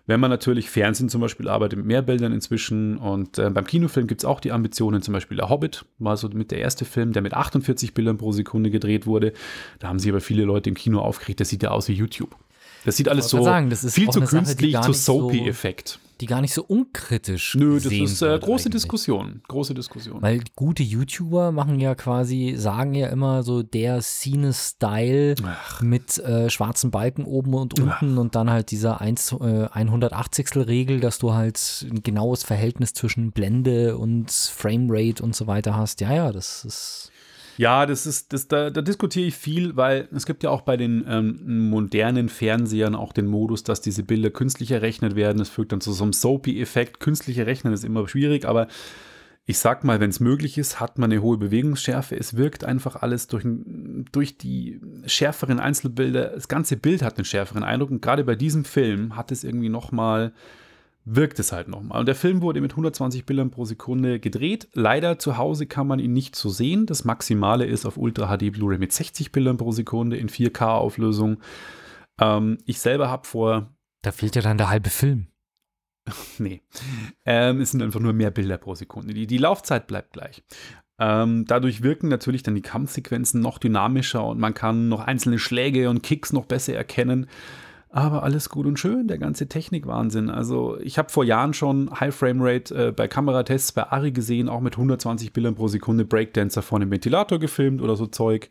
Wenn 0.06 0.20
man 0.20 0.30
natürlich 0.30 0.70
Fernsehen 0.70 1.10
zum 1.10 1.22
Beispiel 1.22 1.50
arbeitet 1.50 1.78
mit 1.78 1.88
mehr 1.88 2.02
Bildern 2.02 2.32
inzwischen 2.32 2.98
und 2.98 3.38
äh, 3.40 3.50
beim 3.50 3.66
Kinofilm 3.66 4.08
gibt 4.08 4.22
es 4.22 4.26
auch 4.26 4.40
die 4.40 4.52
Ambitionen, 4.52 5.02
zum 5.02 5.14
Beispiel 5.14 5.38
der 5.38 5.50
Hobbit 5.50 5.86
war 6.00 6.16
so 6.16 6.30
mit 6.30 6.52
der 6.52 6.60
erste 6.60 6.86
Film, 6.86 7.12
der 7.12 7.22
mit 7.22 7.34
48 7.34 7.94
Bildern 7.94 8.18
pro 8.18 8.32
Sekunde 8.32 8.70
gedreht 8.70 9.06
wurde. 9.06 9.34
Da 9.80 9.90
haben 9.90 10.00
sich 10.00 10.10
aber 10.10 10.22
viele 10.22 10.44
Leute 10.44 10.70
im 10.70 10.76
Kino 10.76 11.00
aufgeregt, 11.00 11.42
das 11.42 11.50
sieht 11.50 11.64
ja 11.64 11.72
aus 11.72 11.88
wie 11.90 11.94
YouTube. 11.94 12.36
Das 12.86 12.96
sieht 12.96 13.10
alles 13.10 13.28
so 13.28 13.44
sagen, 13.44 13.70
das 13.70 13.84
ist 13.84 13.94
viel 13.94 14.10
zu 14.10 14.20
Sache, 14.22 14.30
künstlich, 14.30 14.74
gar 14.74 14.84
zu 14.84 14.90
nicht 14.92 15.00
so- 15.02 15.20
Soapy-Effekt. 15.22 16.00
die 16.22 16.28
gar 16.28 16.40
nicht 16.40 16.54
so 16.54 16.64
unkritisch 16.64 17.56
Nö, 17.56 17.76
das 17.76 17.92
ist 17.92 18.22
äh, 18.22 18.40
große 18.40 18.68
eigentlich. 18.68 18.72
Diskussion. 18.72 19.42
Große 19.50 19.74
Diskussion. 19.74 20.22
Weil 20.22 20.42
gute 20.56 20.82
YouTuber 20.82 21.52
machen 21.52 21.78
ja 21.82 21.94
quasi, 21.96 22.54
sagen 22.58 22.94
ja 22.94 23.08
immer 23.08 23.44
so 23.44 23.64
der 23.64 24.02
Scene-Style 24.02 25.36
Ach. 25.44 25.82
mit 25.82 26.18
äh, 26.20 26.50
schwarzen 26.50 26.92
Balken 26.92 27.26
oben 27.26 27.54
und 27.54 27.78
unten 27.80 28.18
und 28.18 28.36
dann 28.36 28.50
halt 28.50 28.72
dieser 28.72 29.02
1, 29.02 29.34
äh, 29.34 29.68
180-Regel, 29.74 31.00
dass 31.00 31.18
du 31.20 31.34
halt 31.34 31.86
ein 31.90 32.02
genaues 32.04 32.44
Verhältnis 32.44 32.94
zwischen 32.94 33.32
Blende 33.32 33.98
und 33.98 34.32
Framerate 34.32 35.22
und 35.24 35.36
so 35.36 35.48
weiter 35.48 35.76
hast. 35.76 36.02
Ja, 36.02 36.14
ja, 36.14 36.32
das 36.32 36.64
ist. 36.66 37.12
Ja, 37.58 37.86
das 37.86 38.06
ist, 38.06 38.34
das, 38.34 38.48
da, 38.48 38.70
da 38.70 38.82
diskutiere 38.82 39.28
ich 39.28 39.36
viel, 39.36 39.76
weil 39.76 40.08
es 40.14 40.26
gibt 40.26 40.44
ja 40.44 40.50
auch 40.50 40.62
bei 40.62 40.76
den 40.78 41.06
ähm, 41.08 41.70
modernen 41.70 42.30
Fernsehern 42.30 42.96
auch 42.96 43.14
den 43.14 43.28
Modus, 43.28 43.64
dass 43.64 43.82
diese 43.82 44.04
Bilder 44.04 44.30
künstlich 44.30 44.72
errechnet 44.72 45.16
werden. 45.16 45.38
Das 45.38 45.50
führt 45.50 45.72
dann 45.72 45.82
zu 45.82 45.94
so 45.94 46.04
einem 46.04 46.14
Soapy-Effekt. 46.14 47.00
Künstliche 47.00 47.46
Rechnen 47.46 47.74
ist 47.74 47.86
immer 47.86 48.08
schwierig, 48.08 48.46
aber 48.46 48.68
ich 49.48 49.60
sag 49.60 49.84
mal, 49.84 50.00
wenn 50.00 50.10
es 50.10 50.20
möglich 50.20 50.58
ist, 50.58 50.80
hat 50.80 50.98
man 50.98 51.12
eine 51.12 51.22
hohe 51.22 51.38
Bewegungsschärfe. 51.38 52.18
Es 52.18 52.36
wirkt 52.36 52.64
einfach 52.64 52.96
alles 52.96 53.28
durch, 53.28 53.46
durch 54.12 54.38
die 54.38 54.82
schärferen 55.06 55.60
Einzelbilder. 55.60 56.30
Das 56.30 56.48
ganze 56.48 56.78
Bild 56.78 57.04
hat 57.04 57.18
einen 57.18 57.26
schärferen 57.26 57.64
Eindruck. 57.64 57.92
Und 57.92 58.02
gerade 58.02 58.24
bei 58.24 58.36
diesem 58.36 58.66
Film 58.66 59.16
hat 59.16 59.32
es 59.32 59.44
irgendwie 59.44 59.70
nochmal 59.70 60.34
wirkt 61.06 61.40
es 61.40 61.52
halt 61.52 61.68
nochmal. 61.68 62.00
Und 62.00 62.08
der 62.08 62.16
Film 62.16 62.42
wurde 62.42 62.62
mit 62.62 62.72
120 62.72 63.26
Bildern 63.26 63.52
pro 63.52 63.64
Sekunde 63.64 64.20
gedreht. 64.20 64.68
Leider 64.74 65.20
zu 65.20 65.38
Hause 65.38 65.68
kann 65.68 65.88
man 65.88 66.00
ihn 66.00 66.14
nicht 66.14 66.36
so 66.36 66.50
sehen. 66.50 66.88
Das 66.88 67.06
Maximale 67.06 67.66
ist 67.66 67.86
auf 67.86 67.98
Ultra 67.98 68.36
HD 68.36 68.52
Blu-ray 68.52 68.80
mit 68.80 68.92
60 68.92 69.32
Bildern 69.32 69.58
pro 69.58 69.72
Sekunde 69.72 70.18
in 70.18 70.30
4K-Auflösung. 70.30 71.38
Ähm, 72.20 72.58
ich 72.66 72.80
selber 72.80 73.10
habe 73.10 73.28
vor, 73.28 73.74
Da 74.02 74.12
fehlt 74.12 74.36
ja 74.36 74.42
dann 74.42 74.58
der 74.58 74.70
halbe 74.70 74.90
Film. 74.90 75.28
nee, 76.38 76.62
ähm, 77.26 77.62
es 77.62 77.72
sind 77.72 77.82
einfach 77.82 78.00
nur 78.00 78.14
mehr 78.14 78.32
Bilder 78.32 78.58
pro 78.58 78.76
Sekunde. 78.76 79.14
Die, 79.14 79.28
die 79.28 79.38
Laufzeit 79.38 79.88
bleibt 79.88 80.14
gleich. 80.14 80.44
Ähm, 80.98 81.46
dadurch 81.46 81.84
wirken 81.84 82.08
natürlich 82.08 82.42
dann 82.44 82.56
die 82.56 82.62
Kampfsequenzen 82.62 83.42
noch 83.42 83.58
dynamischer 83.58 84.24
und 84.26 84.40
man 84.40 84.54
kann 84.54 84.88
noch 84.88 85.02
einzelne 85.02 85.40
Schläge 85.40 85.90
und 85.90 86.04
Kicks 86.04 86.32
noch 86.32 86.46
besser 86.46 86.74
erkennen. 86.74 87.28
Aber 87.96 88.24
alles 88.24 88.50
gut 88.50 88.66
und 88.66 88.78
schön, 88.78 89.08
der 89.08 89.18
ganze 89.18 89.48
Technikwahnsinn. 89.48 90.30
Also 90.30 90.78
ich 90.82 90.98
habe 90.98 91.10
vor 91.10 91.24
Jahren 91.24 91.54
schon 91.54 91.90
High 91.98 92.14
Frame 92.14 92.42
Rate 92.42 92.88
äh, 92.88 92.92
bei 92.92 93.08
Kameratests 93.08 93.72
bei 93.72 93.90
Ari 93.90 94.12
gesehen, 94.12 94.50
auch 94.50 94.60
mit 94.60 94.74
120 94.74 95.32
Bildern 95.32 95.56
pro 95.56 95.70
Sekunde 95.70 96.04
Breakdancer 96.04 96.62
vor 96.62 96.78
einem 96.78 96.92
Ventilator 96.92 97.40
gefilmt 97.40 97.82
oder 97.82 97.96
so 97.96 98.06
Zeug, 98.06 98.50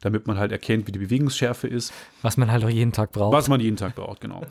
damit 0.00 0.28
man 0.28 0.38
halt 0.38 0.52
erkennt, 0.52 0.86
wie 0.86 0.92
die 0.92 1.00
Bewegungsschärfe 1.00 1.66
ist. 1.66 1.92
Was 2.22 2.36
man 2.36 2.52
halt 2.52 2.64
auch 2.64 2.68
jeden 2.68 2.92
Tag 2.92 3.10
braucht. 3.10 3.34
Was 3.34 3.48
man 3.48 3.58
jeden 3.58 3.76
Tag 3.76 3.96
braucht, 3.96 4.20
genau. 4.20 4.42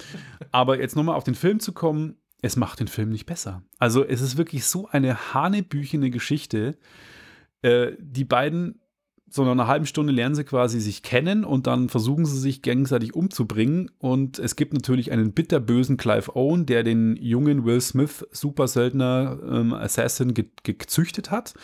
Aber 0.52 0.78
jetzt 0.78 0.98
nochmal 0.98 1.16
auf 1.16 1.24
den 1.24 1.36
Film 1.36 1.62
zu 1.62 1.72
kommen, 1.72 2.18
es 2.42 2.58
macht 2.58 2.82
den 2.82 2.90
Film 2.90 3.12
nicht 3.12 3.26
besser. 3.26 3.64
Also 3.80 4.04
es 4.04 4.20
ist 4.20 4.36
wirklich 4.36 4.66
so 4.66 4.90
eine 4.90 5.34
hanebüchene 5.34 6.10
Geschichte. 6.10 6.78
Äh, 7.62 7.94
die 7.98 8.26
beiden, 8.26 8.82
so 9.36 9.44
nach 9.44 9.54
einer 9.54 9.66
halben 9.66 9.88
Stunde 9.88 10.14
lernen 10.14 10.36
sie 10.36 10.44
quasi 10.44 10.80
sich 10.80 11.02
kennen 11.02 11.44
und 11.44 11.66
dann 11.66 11.90
versuchen 11.90 12.24
sie 12.24 12.38
sich 12.38 12.62
gegenseitig 12.62 13.16
umzubringen. 13.16 13.90
Und 13.98 14.38
es 14.38 14.56
gibt 14.56 14.74
natürlich 14.74 15.12
einen 15.12 15.32
bitterbösen 15.32 15.98
Clive 15.98 16.36
Owen, 16.36 16.68
der 16.68 16.84
den 16.84 17.16
jungen 17.16 17.66
Will 17.66 17.82
Smith, 17.82 18.28
Supersöldner, 18.32 19.40
ähm, 19.50 19.74
Assassin, 19.74 20.36
ge 20.36 20.46
ge 20.62 20.76
gezüchtet 20.78 21.32
hat. 21.32 21.56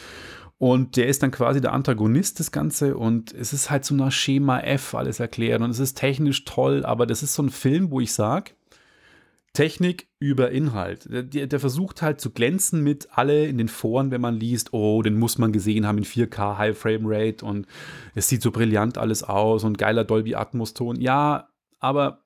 Und 0.58 0.98
der 0.98 1.06
ist 1.06 1.22
dann 1.22 1.30
quasi 1.30 1.62
der 1.62 1.74
Antagonist 1.74 2.40
des 2.40 2.52
Ganze 2.52 2.98
und 2.98 3.34
es 3.34 3.54
ist 3.54 3.70
halt 3.70 3.86
so 3.86 3.94
nach 3.94 4.12
Schema 4.12 4.62
F 4.62 4.96
alles 4.96 5.20
erklärt 5.20 5.62
und 5.62 5.70
es 5.70 5.80
ist 5.80 5.96
technisch 5.96 6.46
toll, 6.46 6.84
aber 6.84 7.06
das 7.06 7.22
ist 7.22 7.36
so 7.36 7.44
ein 7.44 7.52
Film, 7.52 7.92
wo 7.92 8.00
ich 8.00 8.14
sage, 8.14 8.54
Technik 9.54 10.08
über 10.20 10.52
Inhalt. 10.52 11.08
Der, 11.10 11.48
der, 11.48 11.60
versucht 11.60 12.02
halt 12.02 12.22
zu 12.22 12.32
glänzen 12.32 12.84
mit 12.84 13.10
alle 13.12 13.48
in 13.48 13.58
den 13.58 13.68
Foren, 13.68 14.12
wenn 14.12 14.22
man 14.22 14.36
liest, 14.36 14.74
oh, 14.74 15.02
den 15.02 15.18
muss 15.18 15.38
man 15.38 15.52
gesehen 15.52 15.88
haben 15.88 15.98
in 15.98 16.06
4K 16.06 16.58
High 16.58 16.78
Frame 16.78 17.06
Rate 17.06 17.46
und 17.46 17.68
es 18.16 18.28
sieht 18.28 18.42
so 18.42 18.52
brillant 18.52 18.98
alles 18.98 19.24
aus 19.24 19.64
und 19.64 19.78
geiler 19.78 20.04
Dolby 20.04 20.36
Atmos 20.36 20.74
Ton. 20.74 21.02
Ja, 21.02 21.50
aber 21.80 22.24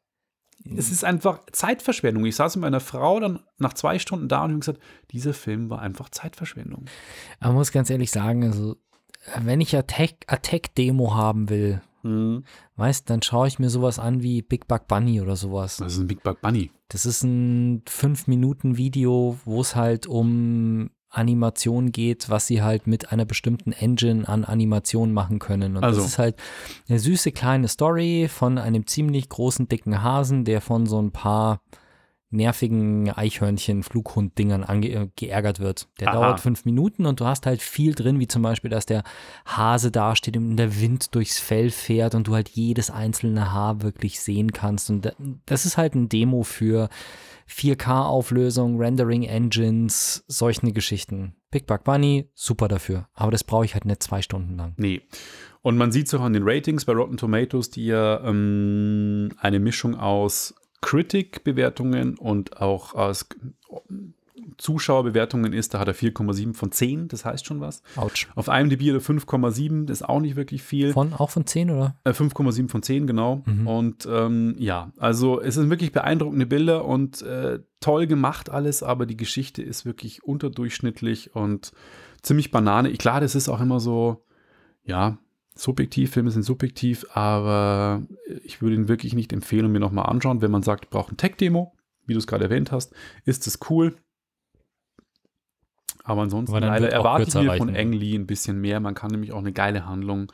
es 0.78 0.92
ist 0.92 1.04
einfach 1.04 1.40
Zeitverschwendung. 1.52 2.26
Ich 2.26 2.36
saß 2.36 2.56
mit 2.56 2.62
meiner 2.62 2.80
Frau 2.80 3.20
dann 3.20 3.40
nach 3.58 3.74
zwei 3.74 4.00
Stunden 4.00 4.28
da 4.28 4.44
und 4.44 4.52
habe 4.52 4.60
gesagt, 4.60 4.80
dieser 5.12 5.34
Film 5.34 5.70
war 5.70 5.82
einfach 5.82 6.10
Zeitverschwendung. 6.10 6.86
Man 7.40 7.54
muss 7.54 7.72
ganz 7.72 7.90
ehrlich 7.90 8.12
sagen, 8.12 8.44
also 8.44 8.78
wenn 9.42 9.62
ich 9.62 9.76
Attack- 9.76 10.26
Attack-Demo 10.28 11.16
haben 11.16 11.50
will, 11.50 11.82
Mhm. 12.04 12.44
weißt, 12.76 13.10
dann 13.10 13.22
schaue 13.22 13.48
ich 13.48 13.60
mir 13.60 13.70
sowas 13.70 13.98
an 13.98 14.22
wie 14.22 14.42
Big 14.42 14.68
Bug 14.68 14.88
Bunny 14.88 15.22
oder 15.22 15.36
sowas. 15.36 15.78
Das 15.78 15.94
ist 15.94 16.00
ein 16.00 16.08
Big 16.08 16.22
Bug 16.22 16.42
Bunny. 16.42 16.72
Das 16.90 17.06
ist 17.06 17.24
ein 17.24 17.82
5-Minuten-Video, 17.86 19.40
wo 19.46 19.62
es 19.62 19.76
halt 19.76 20.06
um 20.06 20.90
Animation 21.10 21.92
geht, 21.92 22.30
was 22.30 22.48
sie 22.48 22.62
halt 22.62 22.88
mit 22.88 23.12
einer 23.12 23.26
bestimmten 23.26 23.72
Engine 23.72 24.28
an 24.28 24.44
Animation 24.44 25.14
machen 25.14 25.40
können. 25.40 25.78
Und 25.78 25.84
Also. 25.84 26.02
das 26.02 26.10
ist 26.10 26.20
halt 26.20 26.36
eine 26.90 27.00
süße 27.00 27.32
kleine 27.32 27.68
Story 27.68 28.28
von 28.30 28.58
einem 28.58 28.88
ziemlich 28.88 29.30
großen, 29.30 29.68
dicken 29.68 30.02
Hasen, 30.02 30.44
der 30.44 30.60
von 30.60 30.86
so 30.86 31.02
ein 31.02 31.12
paar 31.12 31.62
nervigen 32.34 33.10
Eichhörnchen, 33.12 33.84
Flughund-Dingern 33.84 34.64
ange- 34.64 34.90
äh, 35.04 35.10
geärgert 35.16 35.60
wird. 35.60 35.88
Der 36.00 36.10
Aha. 36.10 36.16
dauert 36.22 36.40
fünf 36.40 36.66
Minuten 36.66 37.06
und 37.06 37.20
du 37.20 37.26
hast 37.26 37.46
halt 37.46 37.62
viel 37.62 37.94
drin, 37.96 38.20
wie 38.20 38.28
zum 38.28 38.42
Beispiel, 38.42 38.70
dass 38.70 38.86
der 38.86 39.04
Hase 39.46 39.92
dasteht 39.92 40.36
und 40.38 40.58
der 40.58 40.80
Wind 40.82 41.16
durchs 41.16 41.40
Fell 41.40 41.70
fährt 41.70 42.16
und 42.16 42.28
du 42.28 42.34
halt 42.36 42.50
jedes 42.50 42.90
einzelne 42.92 43.52
Haar 43.54 43.82
wirklich 43.82 44.20
sehen 44.20 44.52
kannst. 44.52 44.90
Und 44.90 45.06
da- 45.06 45.14
das 45.46 45.66
ist 45.66 45.78
halt 45.78 45.96
ein 45.96 46.10
Demo 46.10 46.44
für 46.44 46.90
4K-Auflösung, 47.48 48.78
Rendering-Engines, 48.78 50.24
solche 50.28 50.72
Geschichten. 50.72 51.36
Big 51.52 51.68
Bug 51.68 51.84
Bunny, 51.84 52.30
super 52.34 52.68
dafür. 52.68 53.08
Aber 53.14 53.32
das 53.32 53.44
brauche 53.44 53.66
ich 53.66 53.74
halt 53.74 53.86
nicht 53.86 54.02
zwei 54.04 54.22
Stunden 54.22 54.58
lang. 54.58 54.74
Nee. 54.78 55.02
Und 55.62 55.78
man 55.78 55.92
sieht 55.92 56.08
es 56.08 56.14
auch 56.14 56.22
an 56.22 56.34
den 56.34 56.44
Ratings 56.46 56.86
bei 56.86 56.94
Rotten 56.94 57.18
Tomatoes, 57.18 57.70
die 57.70 57.86
ja 57.86 58.20
ähm, 58.26 59.30
eine 59.38 59.60
Mischung 59.60 59.96
aus 59.96 60.54
Critic-Bewertungen 60.84 62.18
und 62.18 62.62
auch 62.62 62.94
aus 62.94 63.26
Zuschauerbewertungen 64.58 65.54
ist. 65.54 65.74
Da 65.74 65.80
hat 65.80 65.88
er 65.88 65.96
4,7 65.96 66.54
von 66.54 66.72
10, 66.72 67.08
das 67.08 67.26
heißt 67.26 67.46
schon 67.46 67.60
was. 67.62 67.82
Autsch. 67.96 68.28
Auf 68.36 68.48
IMDb 68.48 68.82
hat 68.94 68.96
er 68.96 69.02
5,7, 69.02 69.86
das 69.86 70.02
ist 70.02 70.10
auch 70.10 70.20
nicht 70.20 70.36
wirklich 70.36 70.62
viel. 70.64 70.94
Von, 70.94 71.14
auch 71.14 71.30
von 71.30 71.46
10, 71.46 71.72
oder? 71.72 71.96
Äh, 72.04 72.12
5,7 72.12 72.70
von 72.70 72.84
10, 72.84 73.08
genau. 73.08 73.42
Mhm. 73.46 73.68
Und 73.68 74.08
ähm, 74.12 74.56
ja, 74.60 74.92
also 74.98 75.42
es 75.42 75.56
sind 75.56 75.70
wirklich 75.70 75.92
beeindruckende 75.92 76.46
Bilder 76.46 76.86
und 76.86 77.22
äh, 77.22 77.60
toll 77.80 78.08
gemacht 78.08 78.50
alles, 78.50 78.84
aber 78.84 79.06
die 79.06 79.18
Geschichte 79.18 79.62
ist 79.62 79.86
wirklich 79.86 80.24
unterdurchschnittlich 80.24 81.36
und 81.36 81.72
ziemlich 82.22 82.52
Banane. 82.52 82.90
Ich- 82.90 83.00
Klar, 83.00 83.22
das 83.22 83.36
ist 83.36 83.50
auch 83.50 83.62
immer 83.62 83.80
so, 83.80 84.24
ja, 84.86 85.18
subjektiv, 85.56 86.12
Filme 86.12 86.32
sind 86.32 86.44
subjektiv, 86.44 87.06
aber 87.14 88.02
ich 88.44 88.62
würde 88.62 88.76
ihn 88.76 88.88
wirklich 88.88 89.14
nicht 89.14 89.34
empfehlen 89.34 89.66
und 89.66 89.72
mir 89.72 89.80
nochmal 89.80 90.06
anschauen. 90.08 90.42
Wenn 90.42 90.52
man 90.52 90.64
sagt, 90.64 90.90
braucht 90.90 91.12
ein 91.12 91.18
Tech-Demo, 91.18 91.74
wie 92.06 92.14
du 92.14 92.20
es 92.20 92.28
gerade 92.28 92.46
erwähnt 92.46 92.72
hast, 92.72 92.94
ist 93.26 93.48
es 93.48 93.60
cool. 93.70 93.96
Aber 96.04 96.22
ansonsten 96.24 96.56
Aber 96.56 96.66
leider 96.66 96.90
erwarte 96.92 97.24
ich 97.30 97.34
mir 97.36 97.56
von. 97.58 97.76
Ang 97.76 97.94
Lee 97.94 98.16
ein 98.16 98.28
bisschen 98.28 98.60
mehr. 98.60 98.80
Man 98.80 98.94
kann 98.94 99.12
nämlich 99.12 99.32
auch 99.32 99.40
eine 99.40 99.54
geile 99.54 99.86
Handlung 99.86 100.32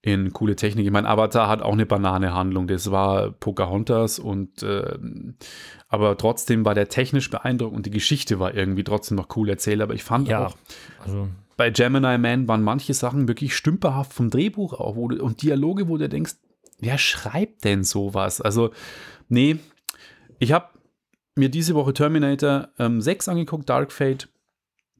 in 0.00 0.32
coole 0.32 0.56
Technik. 0.56 0.84
Ich 0.86 0.92
meine, 0.92 1.08
Avatar 1.08 1.48
hat 1.48 1.62
auch 1.62 1.72
eine 1.72 1.86
Banane-Handlung. 1.86 2.66
Das 2.66 2.90
war 2.90 3.30
Pocahontas 3.32 4.18
und 4.18 4.62
ähm, 4.62 5.36
aber 5.88 6.16
trotzdem 6.16 6.64
war 6.64 6.74
der 6.74 6.88
technisch 6.88 7.30
beeindruckend 7.30 7.76
und 7.76 7.86
die 7.86 7.90
Geschichte 7.90 8.38
war 8.38 8.54
irgendwie 8.54 8.84
trotzdem 8.84 9.16
noch 9.16 9.34
cool 9.36 9.48
erzählt. 9.48 9.80
Aber 9.80 9.94
ich 9.94 10.04
fand 10.04 10.28
Ja. 10.28 10.46
auch, 10.46 10.56
Also, 11.04 11.28
bei 11.56 11.70
Gemini 11.70 12.18
Man 12.18 12.48
waren 12.48 12.62
manche 12.62 12.94
Sachen 12.94 13.28
wirklich 13.28 13.54
stümperhaft 13.54 14.12
vom 14.12 14.30
Drehbuch 14.30 14.72
auch 14.74 14.94
du, 14.94 15.22
und 15.22 15.42
Dialoge, 15.42 15.88
wo 15.88 15.96
du 15.96 16.08
denkst, 16.08 16.34
wer 16.80 16.98
schreibt 16.98 17.64
denn 17.64 17.84
sowas? 17.84 18.40
Also, 18.40 18.72
nee, 19.28 19.56
ich 20.38 20.52
habe 20.52 20.68
mir 21.36 21.48
diese 21.48 21.74
Woche 21.74 21.92
Terminator 21.92 22.68
ähm, 22.78 23.00
6 23.00 23.28
angeguckt, 23.28 23.68
Dark 23.68 23.92
Fate. 23.92 24.28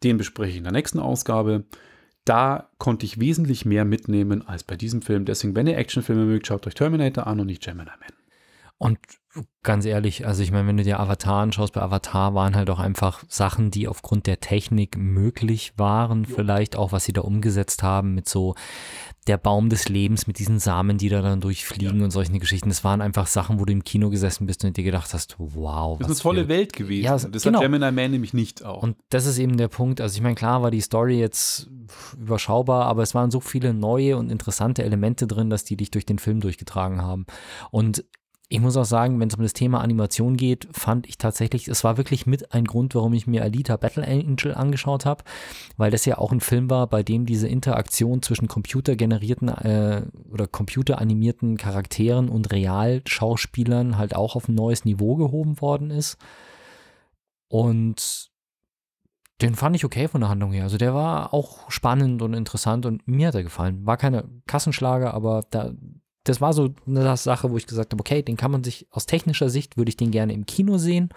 Den 0.02 0.16
bespreche 0.16 0.50
ich 0.50 0.56
in 0.58 0.64
der 0.64 0.72
nächsten 0.72 0.98
Ausgabe. 0.98 1.64
Da 2.24 2.70
konnte 2.78 3.06
ich 3.06 3.20
wesentlich 3.20 3.64
mehr 3.64 3.84
mitnehmen 3.84 4.46
als 4.46 4.64
bei 4.64 4.76
diesem 4.76 5.02
Film. 5.02 5.24
Deswegen, 5.24 5.54
wenn 5.54 5.66
ihr 5.66 5.78
Actionfilme 5.78 6.24
mögt, 6.24 6.46
schaut 6.46 6.66
euch 6.66 6.74
Terminator 6.74 7.26
an 7.26 7.40
und 7.40 7.46
nicht 7.46 7.62
Gemini 7.62 7.90
Man. 8.00 8.23
Und 8.78 8.98
ganz 9.62 9.84
ehrlich, 9.84 10.26
also 10.26 10.42
ich 10.42 10.52
meine, 10.52 10.68
wenn 10.68 10.76
du 10.76 10.84
dir 10.84 11.00
Avatar 11.00 11.42
anschaust, 11.42 11.72
bei 11.72 11.82
Avatar 11.82 12.34
waren 12.34 12.54
halt 12.54 12.70
auch 12.70 12.78
einfach 12.78 13.24
Sachen, 13.28 13.70
die 13.70 13.88
aufgrund 13.88 14.26
der 14.26 14.40
Technik 14.40 14.96
möglich 14.96 15.72
waren, 15.76 16.24
vielleicht 16.24 16.76
auch, 16.76 16.92
was 16.92 17.04
sie 17.04 17.12
da 17.12 17.22
umgesetzt 17.22 17.82
haben 17.82 18.14
mit 18.14 18.28
so 18.28 18.54
der 19.26 19.38
Baum 19.38 19.70
des 19.70 19.88
Lebens, 19.88 20.26
mit 20.26 20.38
diesen 20.38 20.58
Samen, 20.58 20.98
die 20.98 21.08
da 21.08 21.22
dann 21.22 21.40
durchfliegen 21.40 22.02
und 22.02 22.10
solche 22.10 22.38
Geschichten. 22.38 22.68
Das 22.68 22.84
waren 22.84 23.00
einfach 23.00 23.26
Sachen, 23.26 23.58
wo 23.58 23.64
du 23.64 23.72
im 23.72 23.82
Kino 23.82 24.10
gesessen 24.10 24.46
bist 24.46 24.64
und 24.64 24.76
dir 24.76 24.84
gedacht 24.84 25.14
hast, 25.14 25.36
wow. 25.38 25.98
Das 25.98 26.10
ist 26.10 26.16
eine 26.18 26.22
tolle 26.22 26.42
für- 26.42 26.48
Welt 26.48 26.72
gewesen. 26.74 27.04
Ja, 27.04 27.12
das 27.16 27.42
genau. 27.42 27.60
hat 27.60 27.64
Gemini 27.64 27.90
Man 27.90 28.10
nämlich 28.10 28.34
nicht 28.34 28.64
auch. 28.64 28.82
Und 28.82 28.96
das 29.08 29.24
ist 29.24 29.38
eben 29.38 29.56
der 29.56 29.68
Punkt. 29.68 30.00
Also 30.00 30.16
ich 30.16 30.22
meine, 30.22 30.34
klar 30.34 30.62
war 30.62 30.70
die 30.70 30.82
Story 30.82 31.18
jetzt 31.18 31.70
überschaubar, 32.18 32.84
aber 32.86 33.02
es 33.02 33.14
waren 33.14 33.30
so 33.30 33.40
viele 33.40 33.72
neue 33.72 34.16
und 34.18 34.30
interessante 34.30 34.84
Elemente 34.84 35.26
drin, 35.26 35.48
dass 35.48 35.64
die 35.64 35.76
dich 35.76 35.90
durch 35.90 36.04
den 36.06 36.18
Film 36.18 36.40
durchgetragen 36.40 37.00
haben. 37.00 37.24
Und 37.70 38.04
ich 38.54 38.60
muss 38.60 38.76
auch 38.76 38.84
sagen, 38.84 39.18
wenn 39.18 39.26
es 39.26 39.34
um 39.34 39.42
das 39.42 39.52
Thema 39.52 39.80
Animation 39.80 40.36
geht, 40.36 40.68
fand 40.70 41.08
ich 41.08 41.18
tatsächlich, 41.18 41.66
es 41.66 41.82
war 41.82 41.96
wirklich 41.96 42.24
mit 42.24 42.54
ein 42.54 42.66
Grund, 42.66 42.94
warum 42.94 43.12
ich 43.12 43.26
mir 43.26 43.42
Alita 43.42 43.76
Battle 43.76 44.06
Angel 44.06 44.54
angeschaut 44.54 45.06
habe, 45.06 45.24
weil 45.76 45.90
das 45.90 46.04
ja 46.04 46.18
auch 46.18 46.30
ein 46.30 46.38
Film 46.38 46.70
war, 46.70 46.86
bei 46.86 47.02
dem 47.02 47.26
diese 47.26 47.48
Interaktion 47.48 48.22
zwischen 48.22 48.46
computergenerierten 48.46 49.48
äh, 49.48 50.02
oder 50.30 50.46
computeranimierten 50.46 51.56
Charakteren 51.56 52.28
und 52.28 52.52
Realschauspielern 52.52 53.98
halt 53.98 54.14
auch 54.14 54.36
auf 54.36 54.48
ein 54.48 54.54
neues 54.54 54.84
Niveau 54.84 55.16
gehoben 55.16 55.60
worden 55.60 55.90
ist. 55.90 56.16
Und 57.48 58.30
den 59.42 59.56
fand 59.56 59.74
ich 59.74 59.84
okay 59.84 60.06
von 60.06 60.20
der 60.20 60.30
Handlung 60.30 60.52
her. 60.52 60.62
Also 60.62 60.78
der 60.78 60.94
war 60.94 61.34
auch 61.34 61.68
spannend 61.72 62.22
und 62.22 62.34
interessant 62.34 62.86
und 62.86 63.08
mir 63.08 63.26
hat 63.26 63.34
er 63.34 63.42
gefallen. 63.42 63.84
War 63.84 63.96
keine 63.96 64.28
Kassenschlager, 64.46 65.12
aber 65.12 65.42
da, 65.50 65.72
das 66.24 66.40
war 66.40 66.52
so 66.52 66.74
eine 66.86 67.16
Sache, 67.16 67.50
wo 67.50 67.56
ich 67.56 67.66
gesagt 67.66 67.92
habe, 67.92 68.00
okay, 68.00 68.22
den 68.22 68.36
kann 68.36 68.50
man 68.50 68.64
sich 68.64 68.86
aus 68.90 69.06
technischer 69.06 69.50
Sicht, 69.50 69.76
würde 69.76 69.90
ich 69.90 69.96
den 69.96 70.10
gerne 70.10 70.32
im 70.32 70.46
Kino 70.46 70.78
sehen. 70.78 71.10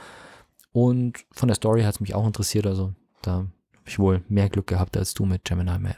Und 0.74 1.26
von 1.32 1.48
der 1.48 1.56
Story 1.56 1.84
hat 1.84 1.96
es 1.96 2.00
mich 2.02 2.14
auch 2.14 2.28
interessiert. 2.28 2.68
Also 2.68 2.94
da 3.22 3.32
habe 3.32 3.50
ich 3.86 3.98
wohl 3.98 4.22
mehr 4.28 4.50
Glück 4.50 4.68
gehabt 4.68 4.98
als 4.98 5.14
du 5.14 5.26
mit 5.26 5.46
Gemini 5.46 5.80
Man. 5.80 5.96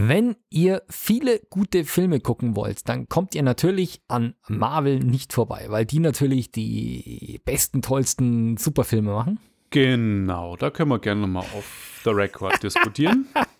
Wenn 0.00 0.36
ihr 0.50 0.82
viele 0.88 1.40
gute 1.50 1.84
Filme 1.84 2.20
gucken 2.20 2.54
wollt, 2.54 2.88
dann 2.88 3.08
kommt 3.08 3.34
ihr 3.34 3.42
natürlich 3.42 4.00
an 4.06 4.34
Marvel 4.46 5.00
nicht 5.00 5.32
vorbei, 5.32 5.66
weil 5.70 5.86
die 5.86 5.98
natürlich 5.98 6.52
die 6.52 7.40
besten, 7.44 7.82
tollsten 7.82 8.56
Superfilme 8.58 9.10
machen. 9.12 9.40
genau, 9.70 10.56
da 10.56 10.70
können 10.70 10.90
wir 10.90 11.00
gerne 11.00 11.22
nochmal 11.22 11.42
auf 11.54 12.00
the 12.04 12.10
record 12.10 12.62
diskutieren. 12.62 13.26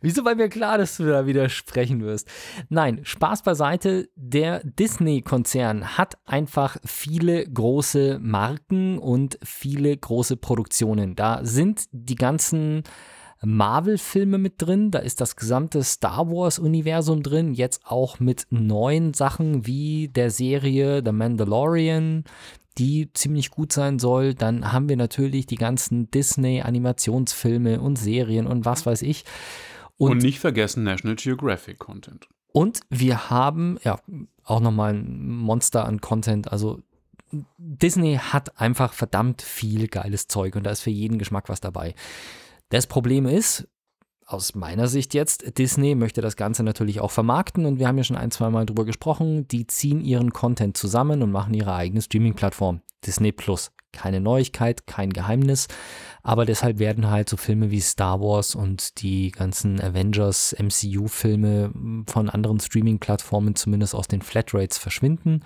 Wieso? 0.00 0.24
Weil 0.24 0.36
mir 0.36 0.48
klar, 0.48 0.78
dass 0.78 0.96
du 0.96 1.04
da 1.04 1.26
widersprechen 1.26 2.02
wirst. 2.02 2.28
Nein, 2.68 3.00
Spaß 3.04 3.42
beiseite. 3.42 4.08
Der 4.14 4.60
Disney-Konzern 4.64 5.96
hat 5.98 6.18
einfach 6.24 6.76
viele 6.84 7.46
große 7.46 8.18
Marken 8.20 8.98
und 8.98 9.38
viele 9.42 9.96
große 9.96 10.36
Produktionen. 10.36 11.14
Da 11.14 11.44
sind 11.44 11.84
die 11.92 12.16
ganzen 12.16 12.82
Marvel-Filme 13.42 14.38
mit 14.38 14.54
drin, 14.58 14.90
da 14.90 14.98
ist 14.98 15.20
das 15.20 15.36
gesamte 15.36 15.82
Star 15.84 16.30
Wars-Universum 16.30 17.22
drin, 17.22 17.54
jetzt 17.54 17.82
auch 17.84 18.18
mit 18.18 18.46
neuen 18.50 19.12
Sachen 19.14 19.66
wie 19.66 20.08
der 20.08 20.30
Serie 20.30 21.02
The 21.04 21.12
Mandalorian, 21.12 22.24
die 22.78 23.12
ziemlich 23.12 23.50
gut 23.50 23.72
sein 23.72 23.98
soll. 23.98 24.34
Dann 24.34 24.72
haben 24.72 24.88
wir 24.88 24.96
natürlich 24.96 25.46
die 25.46 25.56
ganzen 25.56 26.10
Disney-Animationsfilme 26.10 27.80
und 27.80 27.96
Serien 27.96 28.46
und 28.46 28.64
was 28.64 28.86
weiß 28.86 29.02
ich. 29.02 29.24
Und, 29.98 30.12
Und, 30.12 30.22
nicht 30.22 30.40
vergessen 30.40 30.84
National 30.84 31.16
Geographic 31.16 31.78
Content. 31.78 32.28
und 32.52 32.80
wir 32.90 33.30
haben 33.30 33.78
ja 33.82 33.98
auch 34.44 34.60
nochmal 34.60 34.94
ein 34.94 35.30
Monster 35.36 35.84
an 35.84 36.00
Content. 36.00 36.52
Also 36.52 36.80
Disney 37.58 38.18
hat 38.22 38.60
einfach 38.60 38.92
verdammt 38.92 39.42
viel 39.42 39.88
geiles 39.88 40.28
Zeug 40.28 40.54
und 40.56 40.64
da 40.64 40.70
ist 40.70 40.82
für 40.82 40.90
jeden 40.90 41.18
Geschmack 41.18 41.48
was 41.48 41.60
dabei. 41.60 41.94
Das 42.68 42.86
Problem 42.86 43.26
ist, 43.26 43.68
aus 44.26 44.54
meiner 44.54 44.88
Sicht 44.88 45.14
jetzt, 45.14 45.56
Disney 45.58 45.94
möchte 45.94 46.20
das 46.20 46.36
Ganze 46.36 46.62
natürlich 46.62 47.00
auch 47.00 47.10
vermarkten 47.10 47.64
und 47.64 47.78
wir 47.78 47.86
haben 47.88 47.98
ja 47.98 48.04
schon 48.04 48.16
ein, 48.16 48.30
zwei 48.30 48.50
Mal 48.50 48.66
drüber 48.66 48.84
gesprochen, 48.84 49.46
die 49.48 49.66
ziehen 49.66 50.00
ihren 50.00 50.32
Content 50.32 50.76
zusammen 50.76 51.22
und 51.22 51.30
machen 51.30 51.54
ihre 51.54 51.74
eigene 51.74 52.02
Streaming-Plattform, 52.02 52.80
Disney 53.06 53.32
Plus. 53.32 53.70
Keine 53.96 54.20
Neuigkeit, 54.20 54.86
kein 54.86 55.10
Geheimnis, 55.10 55.68
aber 56.22 56.44
deshalb 56.44 56.78
werden 56.78 57.10
halt 57.10 57.30
so 57.30 57.38
Filme 57.38 57.70
wie 57.70 57.80
Star 57.80 58.20
Wars 58.20 58.54
und 58.54 59.00
die 59.00 59.30
ganzen 59.30 59.80
Avengers 59.80 60.54
MCU-Filme 60.58 61.72
von 62.06 62.28
anderen 62.28 62.60
Streaming-Plattformen 62.60 63.54
zumindest 63.54 63.94
aus 63.94 64.06
den 64.06 64.20
Flatrates 64.20 64.76
verschwinden 64.76 65.40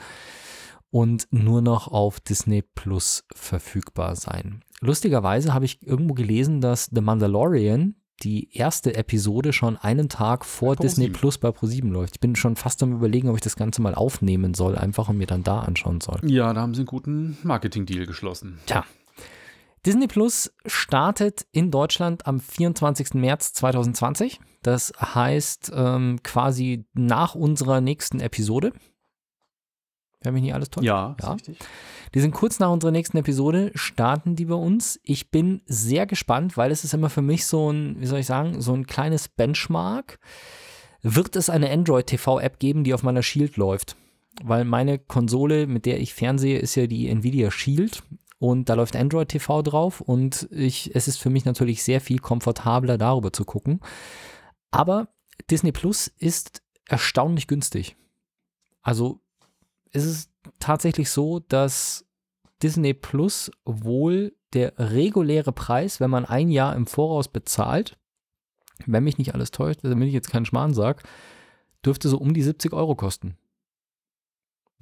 und 0.91 1.29
nur 1.31 1.63
noch 1.63 1.87
auf 1.87 2.19
Disney 2.19 2.63
Plus 2.63 3.25
verfügbar 3.33 4.17
sein. 4.17 4.65
Lustigerweise 4.81 5.55
habe 5.55 5.65
ich 5.65 5.87
irgendwo 5.87 6.15
gelesen, 6.15 6.61
dass 6.61 6.91
The 6.93 7.01
Mandalorian, 7.01 7.95
die 8.23 8.57
erste 8.57 8.95
Episode, 8.95 9.53
schon 9.53 9.77
einen 9.77 10.09
Tag 10.09 10.45
vor 10.45 10.77
Bei 10.77 10.83
Disney 10.83 11.07
ProSieben. 11.07 11.21
Plus 11.21 11.39
bei 11.39 11.51
ProSieben 11.51 11.91
läuft. 11.93 12.17
Ich 12.17 12.21
bin 12.21 12.37
schon 12.37 12.57
fast 12.57 12.83
am 12.83 12.93
überlegen, 12.93 13.29
ob 13.29 13.37
ich 13.37 13.43
das 13.43 13.57
Ganze 13.57 13.83
mal 13.83 13.95
aufnehmen 13.95 14.55
soll, 14.55 14.77
einfach 14.77 15.09
und 15.09 15.19
mir 15.19 15.27
dann 15.27 15.43
da 15.43 15.61
anschauen 15.61 16.01
soll. 16.01 16.21
Ja, 16.23 16.53
da 16.53 16.61
haben 16.61 16.75
sie 16.75 16.81
einen 16.81 16.87
guten 16.87 17.39
Marketing-Deal 17.43 18.07
geschlossen. 18.07 18.59
Tja. 18.67 18.85
Disney 19.87 20.09
Plus 20.09 20.53
startet 20.67 21.47
in 21.53 21.71
Deutschland 21.71 22.27
am 22.27 22.41
24. 22.41 23.15
März 23.15 23.55
2020. 23.55 24.39
Das 24.63 24.93
heißt 25.01 25.73
ähm, 25.75 26.21
quasi 26.23 26.85
nach 26.93 27.35
unserer 27.35 27.81
nächsten 27.81 28.21
Episode. 28.21 28.73
Wenn 30.23 30.35
mich 30.35 30.43
nicht 30.43 30.55
alles 30.55 30.71
täuscht. 30.71 30.85
Ja, 30.87 31.17
Ja. 31.21 31.33
richtig. 31.33 31.59
Die 32.15 32.21
sind 32.21 32.33
kurz 32.33 32.59
nach 32.59 32.71
unserer 32.71 32.91
nächsten 32.91 33.17
Episode, 33.17 33.71
starten 33.75 34.37
die 34.37 34.45
bei 34.47 34.55
uns. 34.55 35.01
Ich 35.03 35.31
bin 35.31 35.63
sehr 35.67 36.07
gespannt, 36.07 36.57
weil 36.57 36.71
es 36.71 36.85
ist 36.85 36.93
immer 36.93 37.09
für 37.09 37.23
mich 37.23 37.47
so 37.47 37.71
ein, 37.73 38.01
wie 38.01 38.07
soll 38.07 38.19
ich 38.19 38.27
sagen, 38.27 38.61
so 38.61 38.75
ein 38.75 38.87
kleines 38.87 39.29
Benchmark. 39.29 40.19
Wird 41.03 41.37
es 41.37 41.49
eine 41.49 41.71
Android-TV-App 41.71 42.59
geben, 42.59 42.85
die 42.85 42.93
auf 42.93 43.03
meiner 43.03 43.23
Shield 43.23 43.57
läuft? 43.57 43.97
Weil 44.43 44.65
meine 44.65 44.99
Konsole, 44.99 45.67
mit 45.67 45.87
der 45.87 46.01
ich 46.01 46.13
fernsehe, 46.13 46.59
ist 46.59 46.75
ja 46.75 46.87
die 46.87 47.09
Nvidia 47.09 47.51
Shield 47.51 48.03
und 48.39 48.69
da 48.69 48.75
läuft 48.75 48.97
Android 48.97 49.29
TV 49.29 49.63
drauf 49.63 50.01
und 50.01 50.49
ich, 50.51 50.95
es 50.95 51.09
ist 51.09 51.19
für 51.19 51.31
mich 51.31 51.45
natürlich 51.45 51.83
sehr 51.83 52.01
viel 52.01 52.19
komfortabler, 52.19 52.99
darüber 52.99 53.33
zu 53.33 53.45
gucken. 53.45 53.81
Aber 54.71 55.09
Disney 55.51 55.73
Plus 55.73 56.07
ist 56.09 56.63
erstaunlich 56.87 57.47
günstig. 57.47 57.97
Also 58.83 59.21
es 59.93 60.05
ist 60.05 60.31
tatsächlich 60.59 61.11
so, 61.11 61.41
dass 61.41 62.07
Disney 62.63 62.95
Plus 62.95 63.51
wohl 63.65 64.35
der 64.53 64.75
reguläre 64.79 65.53
Preis, 65.53 66.01
wenn 66.01 66.11
man 66.11 66.25
ein 66.25 66.51
Jahr 66.51 66.75
im 66.77 66.87
Voraus 66.87 67.29
bezahlt, 67.29 67.99
wenn 68.87 69.05
mich 69.05 69.19
nicht 69.19 69.35
alles 69.35 69.51
täuscht, 69.51 69.81
damit 69.83 70.09
ich 70.09 70.15
jetzt 70.15 70.31
keinen 70.31 70.47
Schmarrn 70.47 70.75
sage, 70.75 71.03
dürfte 71.85 72.09
so 72.09 72.19
um 72.19 72.35
die 72.35 72.43
70 72.43 72.73
Euro 72.73 72.95
kosten. 72.95 73.37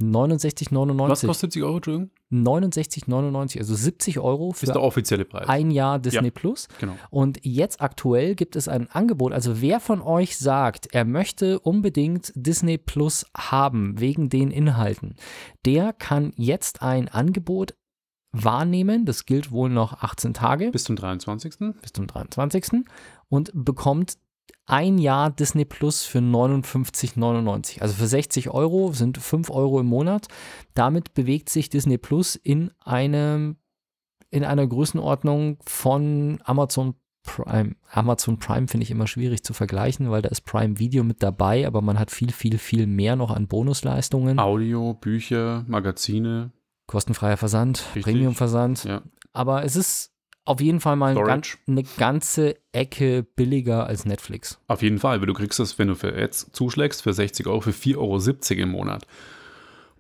Was 0.01 0.07
69,99. 0.09 1.27
kostet 1.27 1.53
70 1.53 1.63
Euro, 1.65 1.77
Entschuldigung? 1.77 2.11
69,99, 2.31 3.59
also 3.59 3.75
70 3.75 4.19
Euro 4.21 4.51
Ist 4.53 4.67
der 4.67 4.75
für 4.75 4.83
offizielle 4.83 5.25
Preis. 5.25 5.49
ein 5.49 5.71
Jahr 5.71 5.99
Disney 5.99 6.27
Ja. 6.27 6.31
Plus. 6.31 6.69
genau. 6.79 6.95
Und 7.11 7.41
jetzt 7.43 7.81
aktuell 7.81 8.35
gibt 8.35 8.55
es 8.55 8.69
ein 8.69 8.89
Angebot. 8.91 9.33
Also 9.33 9.61
wer 9.61 9.81
von 9.81 10.01
euch 10.03 10.37
sagt, 10.37 10.89
er 10.93 11.05
möchte 11.05 11.59
unbedingt 11.61 12.33
Disney 12.37 12.79
Plus 12.79 13.27
haben 13.37 13.99
wegen 13.99 14.29
den 14.29 14.51
Inhalten, 14.51 15.15
der 15.65 15.93
kann 15.93 16.33
jetzt 16.37 16.83
ein 16.83 17.09
Angebot 17.09 17.75
wahrnehmen. 18.33 19.05
Das 19.07 19.25
gilt 19.27 19.51
wohl 19.51 19.71
noch 19.71 20.03
18 20.03 20.35
Tage 20.35 20.71
Bis 20.71 20.85
zum 20.85 20.97
23. 20.97 21.55
bis 21.81 21.93
zum 21.93 22.07
23. 22.07 22.85
und 23.29 23.51
bekommt 23.55 24.15
ein 24.67 24.99
Jahr 24.99 25.31
Disney 25.31 25.65
Plus 25.65 26.05
für 26.05 26.19
59,99. 26.19 27.81
Also 27.81 27.95
für 27.95 28.07
60 28.07 28.51
Euro 28.51 28.93
sind 28.93 29.19
5 29.19 29.51
Euro 29.51 29.81
im 29.81 29.87
Monat. 29.87 30.29
Damit 30.75 31.15
bewegt 31.15 31.49
sich 31.49 31.71
Disney 31.71 31.99
Plus 31.99 32.37
in 32.37 32.71
einem 32.81 33.57
in 34.31 34.45
einer 34.45 34.67
Größenordnung 34.67 35.59
von 35.65 36.39
Amazon 36.45 36.95
Prime. 37.23 37.77
Amazon 37.91 38.39
Prime 38.39 38.69
finde 38.69 38.85
ich 38.85 38.91
immer 38.91 39.07
schwierig 39.07 39.43
zu 39.43 39.55
vergleichen, 39.55 40.11
weil 40.11 40.23
da 40.23 40.29
ist 40.29 40.43
Prime 40.43 40.79
Video 40.79 41.05
mit 41.05 41.23
dabei, 41.23 41.67
aber 41.67 41.83
man 41.83 41.99
hat 41.99 42.11
viel, 42.11 42.33
viel, 42.33 42.59
viel 42.59 42.87
mehr 42.87 43.17
noch 43.17 43.31
an 43.31 43.49
Bonusleistungen. 43.49 44.39
Audio, 44.39 44.95
Bücher, 44.95 45.65
Magazine. 45.67 46.53
Kostenfreier 46.87 47.37
Versand. 47.37 47.85
Premium-Versand. 48.01 48.85
Ja. 48.85 49.03
Aber 49.33 49.65
es 49.65 49.77
ist 49.77 50.13
auf 50.49 50.61
jeden 50.61 50.81
Fall 50.81 50.97
mal 50.97 51.17
ein 51.17 51.43
eine 51.67 51.83
ganze 51.99 52.57
Ecke 52.73 53.23
billiger 53.23 53.87
als 53.87 54.07
Netflix. 54.07 54.59
Auf 54.67 54.83
jeden 54.83 54.99
Fall, 54.99 55.21
weil 55.21 55.27
du 55.27 55.35
kriegst 55.35 55.59
das, 55.59 55.79
wenn 55.79 55.89
du 55.89 55.95
für 55.95 56.19
jetzt 56.19 56.57
zuschlägst, 56.57 57.03
für 57.03 57.13
60 57.13 57.47
Euro, 57.47 57.61
für 57.61 57.71
4,70 57.71 57.97
Euro 57.99 58.63
im 58.63 58.71
Monat. 58.71 59.07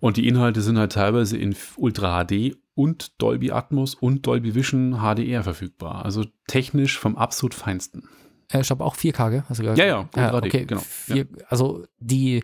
Und 0.01 0.17
die 0.17 0.27
Inhalte 0.27 0.63
sind 0.63 0.79
halt 0.79 0.93
teilweise 0.93 1.37
in 1.37 1.55
Ultra 1.77 2.25
HD 2.25 2.57
und 2.75 3.21
Dolby 3.21 3.51
Atmos 3.51 3.95
und 3.95 4.27
Dolby 4.27 4.55
Vision 4.55 5.01
HDR 5.01 5.43
verfügbar. 5.43 6.05
Also 6.05 6.25
technisch 6.47 6.99
vom 6.99 7.17
absolut 7.17 7.53
feinsten. 7.53 8.09
Äh, 8.51 8.61
ich 8.61 8.71
habe 8.71 8.85
auch 8.85 8.97
4K, 8.97 9.31
gell? 9.31 9.45
Hast 9.49 9.59
du 9.59 9.63
gesagt? 9.65 9.79
Ja, 9.79 9.87
ja, 9.87 9.99
Ultra 10.01 10.41
HD, 10.41 10.47
okay. 10.47 10.65
genau. 10.65 10.81
Vier, 10.81 11.27
Also 11.49 11.85
die 11.99 12.43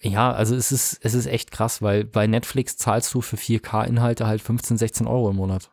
Ja, 0.00 0.32
also 0.32 0.54
es 0.54 0.72
ist, 0.72 0.98
es 1.02 1.12
ist 1.12 1.26
echt 1.26 1.50
krass, 1.50 1.82
weil 1.82 2.04
bei 2.04 2.26
Netflix 2.26 2.78
zahlst 2.78 3.12
du 3.12 3.20
für 3.20 3.36
4K-Inhalte 3.36 4.26
halt 4.26 4.40
15, 4.40 4.78
16 4.78 5.06
Euro 5.06 5.28
im 5.30 5.36
Monat. 5.36 5.70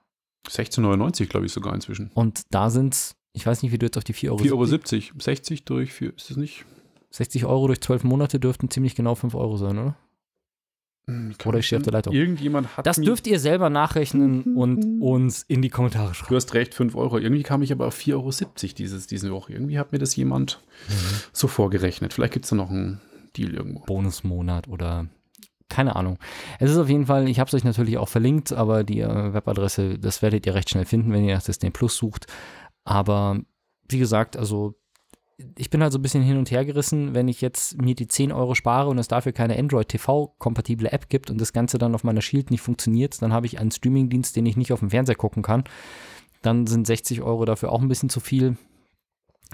16,99 0.50 1.28
glaube 1.28 1.46
ich 1.46 1.52
sogar 1.52 1.74
inzwischen. 1.74 2.12
Und 2.14 2.42
da 2.50 2.70
sind 2.70 3.16
ich 3.38 3.46
weiß 3.46 3.62
nicht, 3.62 3.72
wie 3.72 3.78
du 3.78 3.86
jetzt 3.86 3.98
auf 3.98 4.04
die 4.04 4.14
4 4.14 4.32
Euro 4.32 4.42
4,70 4.44 4.52
Euro. 4.52 4.66
70. 4.66 5.14
60 5.20 5.64
durch 5.66 5.94
4, 5.94 6.16
ist 6.16 6.32
das 6.32 6.38
nicht? 6.38 6.66
60 7.12 7.46
Euro 7.46 7.68
durch 7.68 7.82
12 7.82 8.04
Monate 8.04 8.40
dürften 8.40 8.72
ziemlich 8.72 8.96
genau 8.96 9.14
5 9.14 9.36
Euro 9.36 9.58
sein, 9.58 9.78
oder? 9.78 9.96
Hm, 11.08 11.36
Oder 11.46 11.60
ich 11.60 11.68
stehe 11.68 11.78
auf 11.78 11.84
der 11.84 11.94
Leitung. 11.94 12.14
Irgendjemand 12.14 12.76
hat 12.76 12.86
Das 12.86 13.00
dürft 13.00 13.28
ihr 13.28 13.40
selber 13.40 13.70
nachrechnen 13.70 14.56
und 14.56 15.02
uns 15.02 15.44
in 15.48 15.62
die 15.62 15.70
Kommentare 15.70 16.14
schreiben. 16.16 16.30
Du 16.30 16.36
hast 16.36 16.54
recht, 16.56 16.74
5 16.74 16.96
Euro. 16.96 17.20
Irgendwie 17.20 17.44
kam 17.44 17.62
ich 17.62 17.72
aber 17.72 17.88
auf 17.88 17.98
4,70 17.98 18.14
Euro 18.14 18.32
dieses, 18.76 19.08
diese 19.08 19.32
Woche. 19.32 19.54
Irgendwie 19.54 19.78
hat 19.78 19.92
mir 19.92 20.00
das 20.00 20.16
jemand 20.16 20.60
so 21.32 21.48
vorgerechnet. 21.48 22.14
Vielleicht 22.14 22.34
gibt 22.34 22.46
es 22.46 22.50
da 22.50 22.56
noch 22.56 22.72
einen 22.72 23.00
Deal 23.38 23.54
irgendwo. 23.54 23.86
Bonusmonat 23.86 24.68
oder 24.68 25.08
keine 25.70 25.96
Ahnung. 25.96 26.18
Es 26.60 26.72
ist 26.72 26.78
auf 26.78 26.90
jeden 26.90 27.06
Fall, 27.06 27.28
ich 27.28 27.40
habe 27.40 27.48
es 27.48 27.54
euch 27.54 27.64
natürlich 27.64 27.98
auch 27.98 28.10
verlinkt, 28.10 28.54
aber 28.54 28.84
die 28.84 29.02
äh, 29.02 29.34
Webadresse, 29.34 30.00
das 30.00 30.22
werdet 30.22 30.46
ihr 30.46 30.56
recht 30.56 30.70
schnell 30.70 30.86
finden, 30.86 31.12
wenn 31.12 31.26
ihr 31.26 31.36
nach 31.36 31.44
Disney 31.44 31.70
Plus 31.70 31.98
sucht. 31.98 32.28
Aber 32.84 33.40
wie 33.90 34.00
gesagt, 34.00 34.38
also 34.38 34.76
ich 35.58 35.70
bin 35.70 35.84
halt 35.84 35.92
so 35.92 36.00
ein 36.00 36.02
bisschen 36.02 36.24
hin 36.24 36.38
und 36.38 36.50
her 36.50 36.66
gerissen, 36.66 37.14
wenn 37.14 37.28
ich 37.28 37.42
jetzt 37.42 37.80
mir 37.80 37.96
die 37.96 38.08
10 38.08 38.32
Euro 38.32 38.56
spare 38.56 38.90
und 38.90 38.98
es 38.98 39.08
dafür 39.08 39.34
keine 39.34 39.58
Android 39.58 39.88
TV-kompatible 39.88 40.92
App 40.92 41.10
gibt 41.10 41.30
und 41.30 41.40
das 41.40 41.54
Ganze 41.54 41.78
dann 41.78 41.94
auf 41.94 42.04
meiner 42.04 42.22
Shield 42.22 42.50
nicht 42.50 42.62
funktioniert, 42.62 43.22
dann 43.22 43.34
habe 43.34 43.46
ich 43.46 43.60
einen 43.60 43.72
Streamingdienst, 43.72 44.36
den 44.36 44.46
ich 44.46 44.58
nicht 44.58 44.74
auf 44.74 44.80
dem 44.80 44.90
Fernseher 44.90 45.16
gucken 45.16 45.44
kann. 45.44 45.64
Dann 46.42 46.66
sind 46.66 46.88
60 46.88 47.22
Euro 47.22 47.46
dafür 47.46 47.72
auch 47.72 47.82
ein 47.82 47.88
bisschen 47.88 48.10
zu 48.10 48.20
viel. 48.20 48.58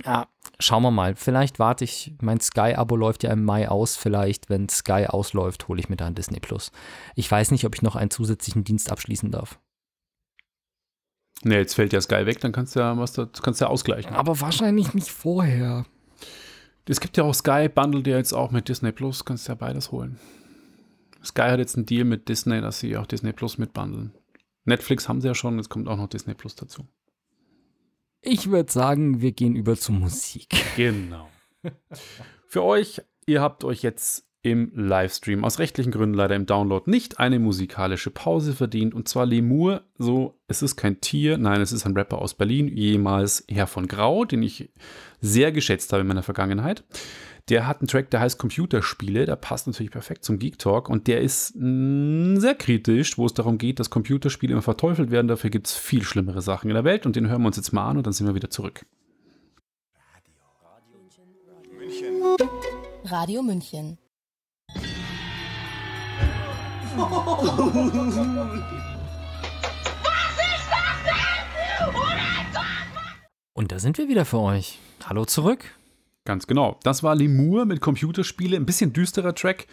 Ja, 0.05 0.27
schauen 0.59 0.83
wir 0.83 0.91
mal. 0.91 1.15
Vielleicht 1.15 1.59
warte 1.59 1.83
ich, 1.83 2.13
mein 2.21 2.39
Sky-Abo 2.39 2.95
läuft 2.95 3.23
ja 3.23 3.31
im 3.31 3.43
Mai 3.43 3.69
aus. 3.69 3.95
Vielleicht, 3.95 4.49
wenn 4.49 4.69
Sky 4.69 5.05
ausläuft, 5.07 5.67
hole 5.67 5.79
ich 5.79 5.89
mir 5.89 5.95
da 5.95 6.07
ein 6.07 6.15
Disney 6.15 6.39
Plus. 6.39 6.71
Ich 7.15 7.29
weiß 7.29 7.51
nicht, 7.51 7.65
ob 7.65 7.75
ich 7.75 7.81
noch 7.81 7.95
einen 7.95 8.11
zusätzlichen 8.11 8.63
Dienst 8.63 8.91
abschließen 8.91 9.31
darf. 9.31 9.59
Ne, 11.43 11.57
jetzt 11.57 11.73
fällt 11.73 11.93
ja 11.93 11.99
Sky 11.99 12.25
weg, 12.25 12.39
dann 12.39 12.53
kannst 12.53 12.75
du 12.75 12.79
ja 12.79 12.97
was 12.97 13.13
da, 13.13 13.27
kannst 13.41 13.59
du 13.59 13.65
ja 13.65 13.69
ausgleichen. 13.69 14.13
Aber 14.13 14.39
wahrscheinlich 14.39 14.93
nicht 14.93 15.09
vorher. 15.09 15.85
Es 16.87 16.99
gibt 16.99 17.17
ja 17.17 17.23
auch 17.23 17.33
Sky, 17.33 17.69
bundelt 17.73 18.07
ja 18.07 18.17
jetzt 18.17 18.33
auch 18.33 18.51
mit 18.51 18.69
Disney 18.69 18.91
Plus, 18.91 19.25
kannst 19.25 19.47
ja 19.47 19.55
beides 19.55 19.91
holen. 19.91 20.19
Sky 21.23 21.43
hat 21.43 21.59
jetzt 21.59 21.75
einen 21.75 21.85
Deal 21.85 22.05
mit 22.05 22.27
Disney, 22.29 22.61
dass 22.61 22.79
sie 22.79 22.97
auch 22.97 23.05
Disney 23.05 23.33
Plus 23.33 23.57
mitbundeln. 23.57 24.13
Netflix 24.65 25.09
haben 25.09 25.21
sie 25.21 25.27
ja 25.27 25.35
schon, 25.35 25.57
jetzt 25.57 25.69
kommt 25.69 25.87
auch 25.87 25.97
noch 25.97 26.07
Disney 26.07 26.33
Plus 26.33 26.55
dazu. 26.55 26.87
Ich 28.25 28.49
würde 28.49 28.71
sagen, 28.71 29.21
wir 29.21 29.33
gehen 29.33 29.55
über 29.55 29.75
zur 29.75 29.95
Musik. 29.95 30.47
Genau. 30.77 31.29
Für 32.47 32.63
euch, 32.63 33.01
ihr 33.25 33.41
habt 33.41 33.65
euch 33.65 33.81
jetzt 33.83 34.25
im 34.43 34.71
Livestream 34.75 35.43
aus 35.43 35.59
rechtlichen 35.59 35.91
Gründen 35.91 36.15
leider 36.15 36.35
im 36.35 36.45
Download 36.45 36.89
nicht 36.89 37.19
eine 37.19 37.39
musikalische 37.39 38.11
Pause 38.11 38.53
verdient. 38.53 38.93
Und 38.93 39.07
zwar 39.07 39.25
Lemur, 39.25 39.83
so, 39.97 40.39
es 40.47 40.61
ist 40.61 40.75
kein 40.75 41.01
Tier, 41.01 41.37
nein, 41.37 41.61
es 41.61 41.71
ist 41.71 41.85
ein 41.85 41.95
Rapper 41.97 42.19
aus 42.19 42.33
Berlin, 42.33 42.67
jemals 42.67 43.45
Herr 43.49 43.67
von 43.67 43.87
Grau, 43.87 44.25
den 44.25 44.41
ich 44.41 44.69
sehr 45.21 45.51
geschätzt 45.51 45.91
habe 45.91 46.01
in 46.01 46.07
meiner 46.07 46.23
Vergangenheit. 46.23 46.83
Der 47.49 47.67
hat 47.67 47.81
einen 47.81 47.89
Track, 47.89 48.09
der 48.09 48.21
heißt 48.21 48.39
Computerspiele, 48.39 49.25
der 49.25 49.35
passt 49.35 49.67
natürlich 49.67 49.91
perfekt 49.91 50.23
zum 50.23 50.39
Geek 50.39 50.57
Talk 50.59 50.87
und 50.87 51.07
der 51.07 51.19
ist 51.19 51.53
mh, 51.57 52.39
sehr 52.39 52.55
kritisch, 52.55 53.17
wo 53.17 53.25
es 53.25 53.33
darum 53.33 53.57
geht, 53.57 53.81
dass 53.81 53.89
Computerspiele 53.89 54.53
immer 54.53 54.61
verteufelt 54.61 55.11
werden. 55.11 55.27
Dafür 55.27 55.49
gibt 55.49 55.67
es 55.67 55.75
viel 55.75 56.03
schlimmere 56.03 56.41
Sachen 56.41 56.69
in 56.69 56.73
der 56.75 56.85
Welt 56.85 57.05
und 57.05 57.17
den 57.17 57.27
hören 57.27 57.41
wir 57.41 57.47
uns 57.47 57.57
jetzt 57.57 57.73
mal 57.73 57.89
an 57.89 57.97
und 57.97 58.07
dann 58.07 58.13
sind 58.13 58.27
wir 58.27 58.35
wieder 58.35 58.49
zurück. 58.49 58.85
Radio 63.03 63.43
München. 63.43 63.97
Und 73.53 73.71
da 73.73 73.79
sind 73.79 73.97
wir 73.97 74.07
wieder 74.07 74.23
für 74.23 74.39
euch. 74.39 74.79
Hallo 75.05 75.25
zurück. 75.25 75.75
Ganz 76.25 76.47
genau. 76.47 76.79
Das 76.83 77.03
war 77.03 77.15
Lemur 77.15 77.65
mit 77.65 77.81
Computerspiele. 77.81 78.55
Ein 78.55 78.65
bisschen 78.65 78.93
düsterer 78.93 79.35
Track, 79.35 79.67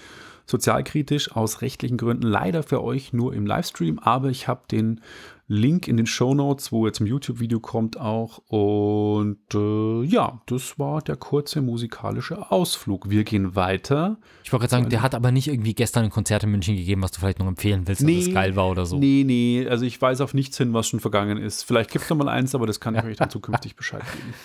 sozialkritisch 0.46 1.30
aus 1.32 1.62
rechtlichen 1.62 1.96
Gründen. 1.96 2.26
Leider 2.26 2.62
für 2.62 2.82
euch 2.82 3.12
nur 3.12 3.34
im 3.34 3.46
Livestream, 3.46 3.98
aber 4.00 4.30
ich 4.30 4.48
habe 4.48 4.62
den 4.70 5.00
Link 5.46 5.88
in 5.88 5.96
den 5.96 6.06
Show 6.06 6.32
Notes, 6.34 6.70
wo 6.70 6.86
ihr 6.86 6.92
zum 6.92 7.06
YouTube-Video 7.06 7.58
kommt, 7.58 7.98
auch. 8.00 8.38
Und 8.48 9.38
äh, 9.52 10.02
ja, 10.04 10.40
das 10.46 10.78
war 10.78 11.02
der 11.02 11.16
kurze 11.16 11.60
musikalische 11.60 12.50
Ausflug. 12.52 13.10
Wir 13.10 13.24
gehen 13.24 13.56
weiter. 13.56 14.16
Ich 14.44 14.52
wollte 14.52 14.62
gerade 14.64 14.70
sagen, 14.70 14.90
der 14.90 15.02
hat 15.02 15.14
aber 15.14 15.32
nicht 15.32 15.48
irgendwie 15.48 15.74
gestern 15.74 16.04
ein 16.04 16.10
Konzert 16.10 16.44
in 16.44 16.50
München 16.50 16.76
gegeben, 16.76 17.02
was 17.02 17.10
du 17.12 17.20
vielleicht 17.20 17.40
noch 17.40 17.48
empfehlen 17.48 17.82
willst, 17.86 18.02
Nee. 18.02 18.18
dass 18.18 18.28
es 18.28 18.34
geil 18.34 18.54
war 18.54 18.70
oder 18.70 18.86
so. 18.86 18.98
Nee, 18.98 19.24
nee, 19.26 19.66
also 19.68 19.84
ich 19.84 20.00
weiß 20.00 20.20
auf 20.20 20.34
nichts 20.34 20.56
hin, 20.56 20.72
was 20.72 20.86
schon 20.88 21.00
vergangen 21.00 21.36
ist. 21.38 21.64
Vielleicht 21.64 21.90
gibt 21.90 22.04
es 22.04 22.10
noch 22.10 22.16
mal 22.16 22.28
eins, 22.28 22.54
aber 22.54 22.66
das 22.68 22.78
kann 22.78 22.94
ich 22.94 23.02
euch 23.02 23.16
dann 23.16 23.30
zukünftig 23.30 23.74
Bescheid 23.76 24.02
geben. 24.12 24.34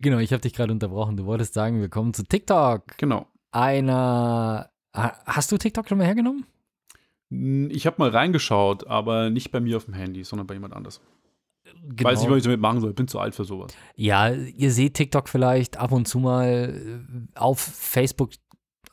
Genau, 0.00 0.18
ich 0.18 0.32
habe 0.32 0.40
dich 0.42 0.52
gerade 0.54 0.72
unterbrochen. 0.72 1.16
Du 1.16 1.24
wolltest 1.26 1.54
sagen, 1.54 1.80
wir 1.80 1.88
kommen 1.88 2.14
zu 2.14 2.24
TikTok. 2.24 2.98
Genau. 2.98 3.26
Einer. 3.52 4.70
Ha- 4.94 5.16
Hast 5.26 5.50
du 5.52 5.56
TikTok 5.58 5.88
schon 5.88 5.98
mal 5.98 6.06
hergenommen? 6.06 6.44
Ich 7.70 7.86
habe 7.86 7.96
mal 7.98 8.10
reingeschaut, 8.10 8.86
aber 8.86 9.30
nicht 9.30 9.50
bei 9.50 9.60
mir 9.60 9.76
auf 9.76 9.86
dem 9.86 9.94
Handy, 9.94 10.22
sondern 10.24 10.46
bei 10.46 10.54
jemand 10.54 10.74
anders. 10.74 11.00
Genau. 11.64 12.08
Weiß 12.10 12.20
nicht, 12.20 12.30
was 12.30 12.38
ich 12.38 12.42
damit 12.44 12.60
machen 12.60 12.80
soll. 12.80 12.92
Bin 12.92 13.08
zu 13.08 13.18
alt 13.18 13.34
für 13.34 13.44
sowas. 13.44 13.72
Ja, 13.96 14.28
ihr 14.30 14.70
seht 14.70 14.94
TikTok 14.94 15.28
vielleicht 15.28 15.76
ab 15.78 15.92
und 15.92 16.06
zu 16.06 16.18
mal 16.18 17.02
äh, 17.04 17.38
auf 17.38 17.58
Facebook, 17.58 18.30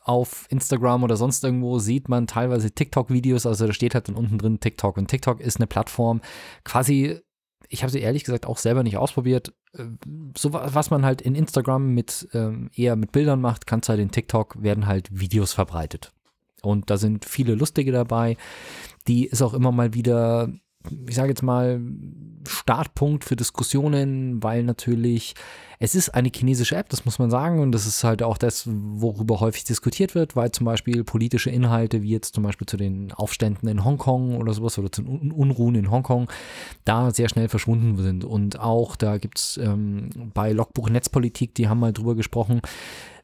auf 0.02 0.46
Instagram 0.50 1.04
oder 1.04 1.16
sonst 1.16 1.44
irgendwo 1.44 1.78
sieht 1.78 2.08
man 2.08 2.26
teilweise 2.26 2.72
TikTok-Videos, 2.72 3.46
also 3.46 3.66
da 3.68 3.72
steht 3.72 3.94
halt 3.94 4.08
dann 4.08 4.16
unten 4.16 4.38
drin 4.38 4.58
TikTok 4.58 4.96
und 4.96 5.08
TikTok 5.08 5.40
ist 5.40 5.58
eine 5.58 5.68
Plattform, 5.68 6.20
quasi, 6.64 7.20
ich 7.72 7.82
habe 7.82 7.90
sie 7.90 8.00
ehrlich 8.00 8.24
gesagt 8.24 8.46
auch 8.46 8.58
selber 8.58 8.82
nicht 8.82 8.98
ausprobiert, 8.98 9.52
äh, 9.74 9.84
so 10.36 10.52
wa- 10.52 10.68
was 10.72 10.90
man 10.90 11.04
halt 11.04 11.22
in 11.22 11.34
Instagram 11.34 11.94
mit 11.94 12.28
ähm, 12.34 12.70
eher 12.74 12.96
mit 12.96 13.12
Bildern 13.12 13.40
macht, 13.40 13.66
kannst 13.66 13.88
halt 13.88 13.98
in 14.00 14.10
TikTok 14.10 14.62
werden 14.62 14.86
halt 14.86 15.08
Videos 15.10 15.52
verbreitet. 15.52 16.12
Und 16.62 16.90
da 16.90 16.96
sind 16.96 17.24
viele 17.24 17.54
lustige 17.54 17.90
dabei. 17.90 18.36
Die 19.08 19.24
ist 19.26 19.42
auch 19.42 19.54
immer 19.54 19.72
mal 19.72 19.94
wieder, 19.94 20.48
ich 21.08 21.14
sage 21.14 21.28
jetzt 21.30 21.42
mal, 21.42 21.80
Startpunkt 22.46 23.24
für 23.24 23.36
Diskussionen, 23.36 24.42
weil 24.42 24.64
natürlich 24.64 25.34
es 25.84 25.96
ist 25.96 26.10
eine 26.10 26.30
chinesische 26.32 26.76
App, 26.76 26.88
das 26.90 27.04
muss 27.04 27.18
man 27.18 27.28
sagen, 27.28 27.58
und 27.58 27.72
das 27.72 27.86
ist 27.86 28.04
halt 28.04 28.22
auch 28.22 28.38
das, 28.38 28.68
worüber 28.70 29.40
häufig 29.40 29.64
diskutiert 29.64 30.14
wird, 30.14 30.36
weil 30.36 30.52
zum 30.52 30.64
Beispiel 30.64 31.02
politische 31.02 31.50
Inhalte, 31.50 32.02
wie 32.02 32.10
jetzt 32.10 32.36
zum 32.36 32.44
Beispiel 32.44 32.68
zu 32.68 32.76
den 32.76 33.10
Aufständen 33.10 33.68
in 33.68 33.84
Hongkong 33.84 34.36
oder 34.36 34.52
sowas 34.52 34.78
oder 34.78 34.92
zu 34.92 35.02
den 35.02 35.10
Un- 35.10 35.32
Unruhen 35.32 35.74
in 35.74 35.90
Hongkong, 35.90 36.28
da 36.84 37.10
sehr 37.10 37.28
schnell 37.28 37.48
verschwunden 37.48 38.00
sind. 38.00 38.24
Und 38.24 38.60
auch 38.60 38.94
da 38.94 39.18
gibt 39.18 39.40
es 39.40 39.56
ähm, 39.56 40.10
bei 40.32 40.52
Logbuch 40.52 40.88
Netzpolitik, 40.88 41.56
die 41.56 41.68
haben 41.68 41.80
mal 41.80 41.92
drüber 41.92 42.14
gesprochen, 42.14 42.60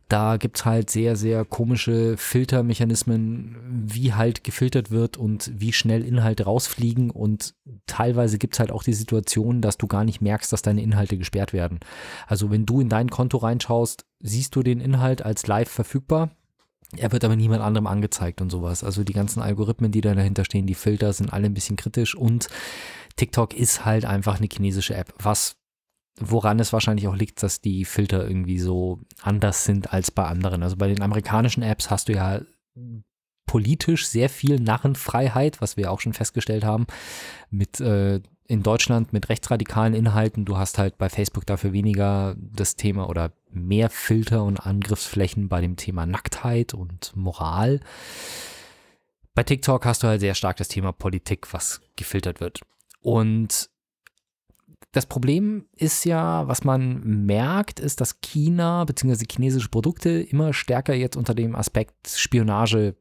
da 0.08 0.38
gibt 0.38 0.56
es 0.56 0.64
halt 0.64 0.88
sehr, 0.88 1.16
sehr 1.16 1.44
komische 1.44 2.16
Filtermechanismen, 2.16 3.56
wie 3.86 4.14
halt 4.14 4.42
gefiltert 4.42 4.90
wird 4.90 5.18
und 5.18 5.50
wie 5.54 5.74
schnell 5.74 6.02
Inhalte 6.02 6.44
rausfliegen. 6.44 7.10
Und 7.10 7.54
teilweise 7.86 8.38
gibt 8.38 8.54
es 8.54 8.60
halt 8.60 8.72
auch 8.72 8.82
die 8.82 8.94
Situation, 8.94 9.60
dass 9.60 9.76
du 9.76 9.86
gar 9.86 10.04
nicht 10.04 10.22
merkst, 10.22 10.50
dass 10.50 10.62
deine 10.62 10.82
Inhalte 10.82 11.18
gesperrt 11.18 11.52
werden. 11.52 11.80
Also 12.26 12.50
wenn 12.50 12.64
du 12.64 12.80
in 12.80 12.88
dein 12.88 13.10
Konto 13.10 13.36
reinschaust, 13.36 14.06
siehst 14.20 14.56
du 14.56 14.62
den 14.62 14.80
Inhalt 14.80 15.22
als 15.22 15.46
live 15.46 15.68
verfügbar. 15.68 16.30
Er 16.96 17.12
wird 17.12 17.22
aber 17.24 17.36
niemand 17.36 17.62
anderem 17.62 17.86
angezeigt 17.86 18.40
und 18.40 18.48
sowas. 18.48 18.82
Also 18.82 19.04
die 19.04 19.12
ganzen 19.12 19.42
Algorithmen, 19.42 19.92
die 19.92 20.00
da 20.00 20.14
dahinter 20.14 20.46
stehen, 20.46 20.66
die 20.66 20.74
Filter 20.74 21.12
sind 21.12 21.34
alle 21.34 21.46
ein 21.46 21.54
bisschen 21.54 21.76
kritisch 21.76 22.14
und 22.14 22.48
TikTok 23.16 23.52
ist 23.52 23.84
halt 23.84 24.06
einfach 24.06 24.38
eine 24.38 24.48
chinesische 24.50 24.94
App, 24.94 25.12
was 25.18 25.56
woran 26.20 26.60
es 26.60 26.72
wahrscheinlich 26.72 27.08
auch 27.08 27.14
liegt, 27.14 27.42
dass 27.42 27.60
die 27.60 27.84
Filter 27.84 28.26
irgendwie 28.26 28.58
so 28.58 29.00
anders 29.22 29.64
sind 29.64 29.92
als 29.92 30.10
bei 30.10 30.24
anderen. 30.24 30.62
Also 30.62 30.76
bei 30.76 30.88
den 30.88 31.02
amerikanischen 31.02 31.62
Apps 31.62 31.90
hast 31.90 32.08
du 32.08 32.14
ja 32.14 32.40
politisch 33.46 34.06
sehr 34.06 34.28
viel 34.28 34.60
Narrenfreiheit, 34.60 35.60
was 35.60 35.76
wir 35.76 35.90
auch 35.90 36.00
schon 36.00 36.12
festgestellt 36.12 36.64
haben, 36.64 36.86
mit 37.50 37.80
äh, 37.80 38.20
in 38.46 38.62
Deutschland 38.62 39.12
mit 39.12 39.28
rechtsradikalen 39.28 39.94
Inhalten. 39.94 40.44
Du 40.44 40.56
hast 40.56 40.78
halt 40.78 40.96
bei 40.96 41.08
Facebook 41.08 41.44
dafür 41.46 41.72
weniger 41.72 42.34
das 42.38 42.76
Thema 42.76 43.08
oder 43.08 43.32
mehr 43.50 43.90
Filter 43.90 44.42
und 44.42 44.58
Angriffsflächen 44.58 45.48
bei 45.48 45.60
dem 45.60 45.76
Thema 45.76 46.06
Nacktheit 46.06 46.72
und 46.72 47.14
Moral. 47.14 47.80
Bei 49.34 49.42
TikTok 49.42 49.84
hast 49.84 50.02
du 50.02 50.08
halt 50.08 50.20
sehr 50.20 50.34
stark 50.34 50.56
das 50.56 50.68
Thema 50.68 50.92
Politik, 50.92 51.52
was 51.52 51.80
gefiltert 51.96 52.40
wird. 52.40 52.60
Und 53.00 53.70
das 54.92 55.06
Problem 55.06 55.66
ist 55.76 56.04
ja, 56.04 56.48
was 56.48 56.64
man 56.64 57.26
merkt, 57.26 57.78
ist, 57.78 58.00
dass 58.00 58.20
China 58.20 58.84
bzw. 58.84 59.26
chinesische 59.30 59.68
Produkte 59.68 60.10
immer 60.10 60.52
stärker 60.52 60.94
jetzt 60.94 61.16
unter 61.16 61.34
dem 61.34 61.54
Aspekt 61.54 62.08
Spionage 62.08 62.96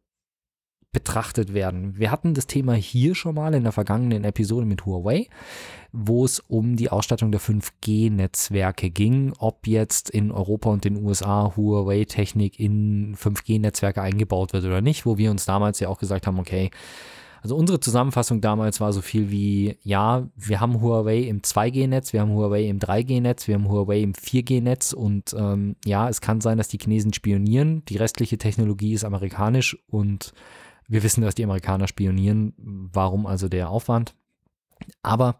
betrachtet 0.92 1.54
werden. 1.54 1.98
Wir 1.98 2.12
hatten 2.12 2.34
das 2.34 2.48
Thema 2.48 2.74
hier 2.74 3.14
schon 3.14 3.36
mal 3.36 3.54
in 3.54 3.64
der 3.64 3.72
vergangenen 3.72 4.24
Episode 4.24 4.66
mit 4.66 4.86
Huawei, 4.86 5.28
wo 5.92 6.26
es 6.26 6.40
um 6.40 6.76
die 6.76 6.90
Ausstattung 6.90 7.32
der 7.32 7.42
5G-Netzwerke 7.42 8.90
ging, 8.90 9.34
ob 9.38 9.68
jetzt 9.68 10.10
in 10.10 10.32
Europa 10.32 10.70
und 10.70 10.86
den 10.86 11.06
USA 11.06 11.54
Huawei-Technik 11.56 12.60
in 12.60 13.16
5G-Netzwerke 13.16 14.02
eingebaut 14.02 14.54
wird 14.54 14.66
oder 14.66 14.82
nicht, 14.82 15.06
wo 15.06 15.18
wir 15.18 15.30
uns 15.30 15.46
damals 15.46 15.80
ja 15.80 15.88
auch 15.88 16.00
gesagt 16.00 16.26
haben, 16.26 16.40
okay, 16.40 16.72
also 17.42 17.56
unsere 17.56 17.80
Zusammenfassung 17.80 18.42
damals 18.42 18.80
war 18.80 18.94
so 18.94 19.02
viel 19.02 19.30
wie, 19.30 19.78
ja, 19.82 20.28
wir 20.36 20.60
haben 20.60 20.82
Huawei 20.82 21.20
im 21.20 21.42
2G-Netz, 21.42 22.14
wir 22.14 22.22
haben 22.22 22.34
Huawei 22.34 22.64
im 22.64 22.80
3G-Netz, 22.80 23.48
wir 23.48 23.56
haben 23.56 23.70
Huawei 23.70 24.02
im 24.02 24.14
4G-Netz 24.14 24.94
und 24.94 25.36
ähm, 25.38 25.76
ja, 25.86 26.10
es 26.10 26.22
kann 26.22 26.42
sein, 26.42 26.58
dass 26.58 26.68
die 26.68 26.80
Chinesen 26.80 27.14
spionieren, 27.14 27.84
die 27.86 27.98
restliche 27.98 28.38
Technologie 28.38 28.94
ist 28.94 29.04
amerikanisch 29.04 29.78
und 29.88 30.34
wir 30.88 31.04
wissen, 31.04 31.22
dass 31.22 31.36
die 31.36 31.44
Amerikaner 31.44 31.88
spionieren, 31.88 32.54
warum 32.58 33.26
also 33.26 33.50
der 33.50 33.70
Aufwand. 33.70 34.16
Aber 35.04 35.40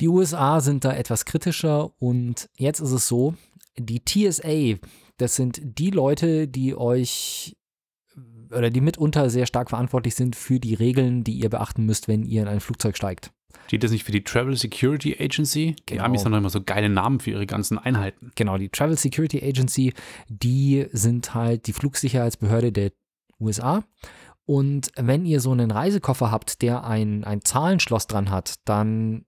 die 0.00 0.08
USA 0.08 0.60
sind 0.60 0.84
da 0.84 0.92
etwas 0.92 1.24
kritischer 1.24 1.90
und 2.00 2.48
jetzt 2.56 2.80
ist 2.80 2.92
es 2.92 3.08
so, 3.08 3.34
die 3.76 4.04
TSA, 4.04 4.78
das 5.16 5.36
sind 5.36 5.60
die 5.62 5.90
Leute, 5.90 6.48
die 6.48 6.76
euch 6.76 7.56
oder 8.50 8.70
die 8.70 8.80
mitunter 8.80 9.30
sehr 9.30 9.46
stark 9.46 9.70
verantwortlich 9.70 10.14
sind 10.14 10.36
für 10.36 10.60
die 10.60 10.74
Regeln, 10.74 11.24
die 11.24 11.32
ihr 11.34 11.50
beachten 11.50 11.84
müsst, 11.84 12.08
wenn 12.08 12.24
ihr 12.24 12.42
in 12.42 12.48
ein 12.48 12.60
Flugzeug 12.60 12.96
steigt. 12.96 13.32
Steht 13.66 13.82
das 13.84 13.90
nicht 13.90 14.04
für 14.04 14.12
die 14.12 14.24
Travel 14.24 14.56
Security 14.56 15.16
Agency? 15.18 15.76
Die 15.88 15.94
Genau. 15.94 16.04
Amis 16.04 16.24
haben 16.24 16.32
immer 16.34 16.50
so 16.50 16.62
geile 16.62 16.88
Namen 16.88 17.20
für 17.20 17.30
ihre 17.30 17.46
ganzen 17.46 17.78
Einheiten. 17.78 18.30
Genau, 18.34 18.56
die 18.56 18.68
Travel 18.70 18.96
Security 18.96 19.42
Agency, 19.42 19.92
die 20.28 20.86
sind 20.92 21.34
halt 21.34 21.66
die 21.66 21.72
Flugsicherheitsbehörde 21.72 22.72
der 22.72 22.92
USA. 23.40 23.84
Und 24.46 24.90
wenn 24.96 25.26
ihr 25.26 25.40
so 25.40 25.52
einen 25.52 25.70
Reisekoffer 25.70 26.30
habt, 26.30 26.62
der 26.62 26.84
ein, 26.84 27.24
ein 27.24 27.42
Zahlenschloss 27.42 28.06
dran 28.06 28.30
hat, 28.30 28.54
dann 28.64 29.26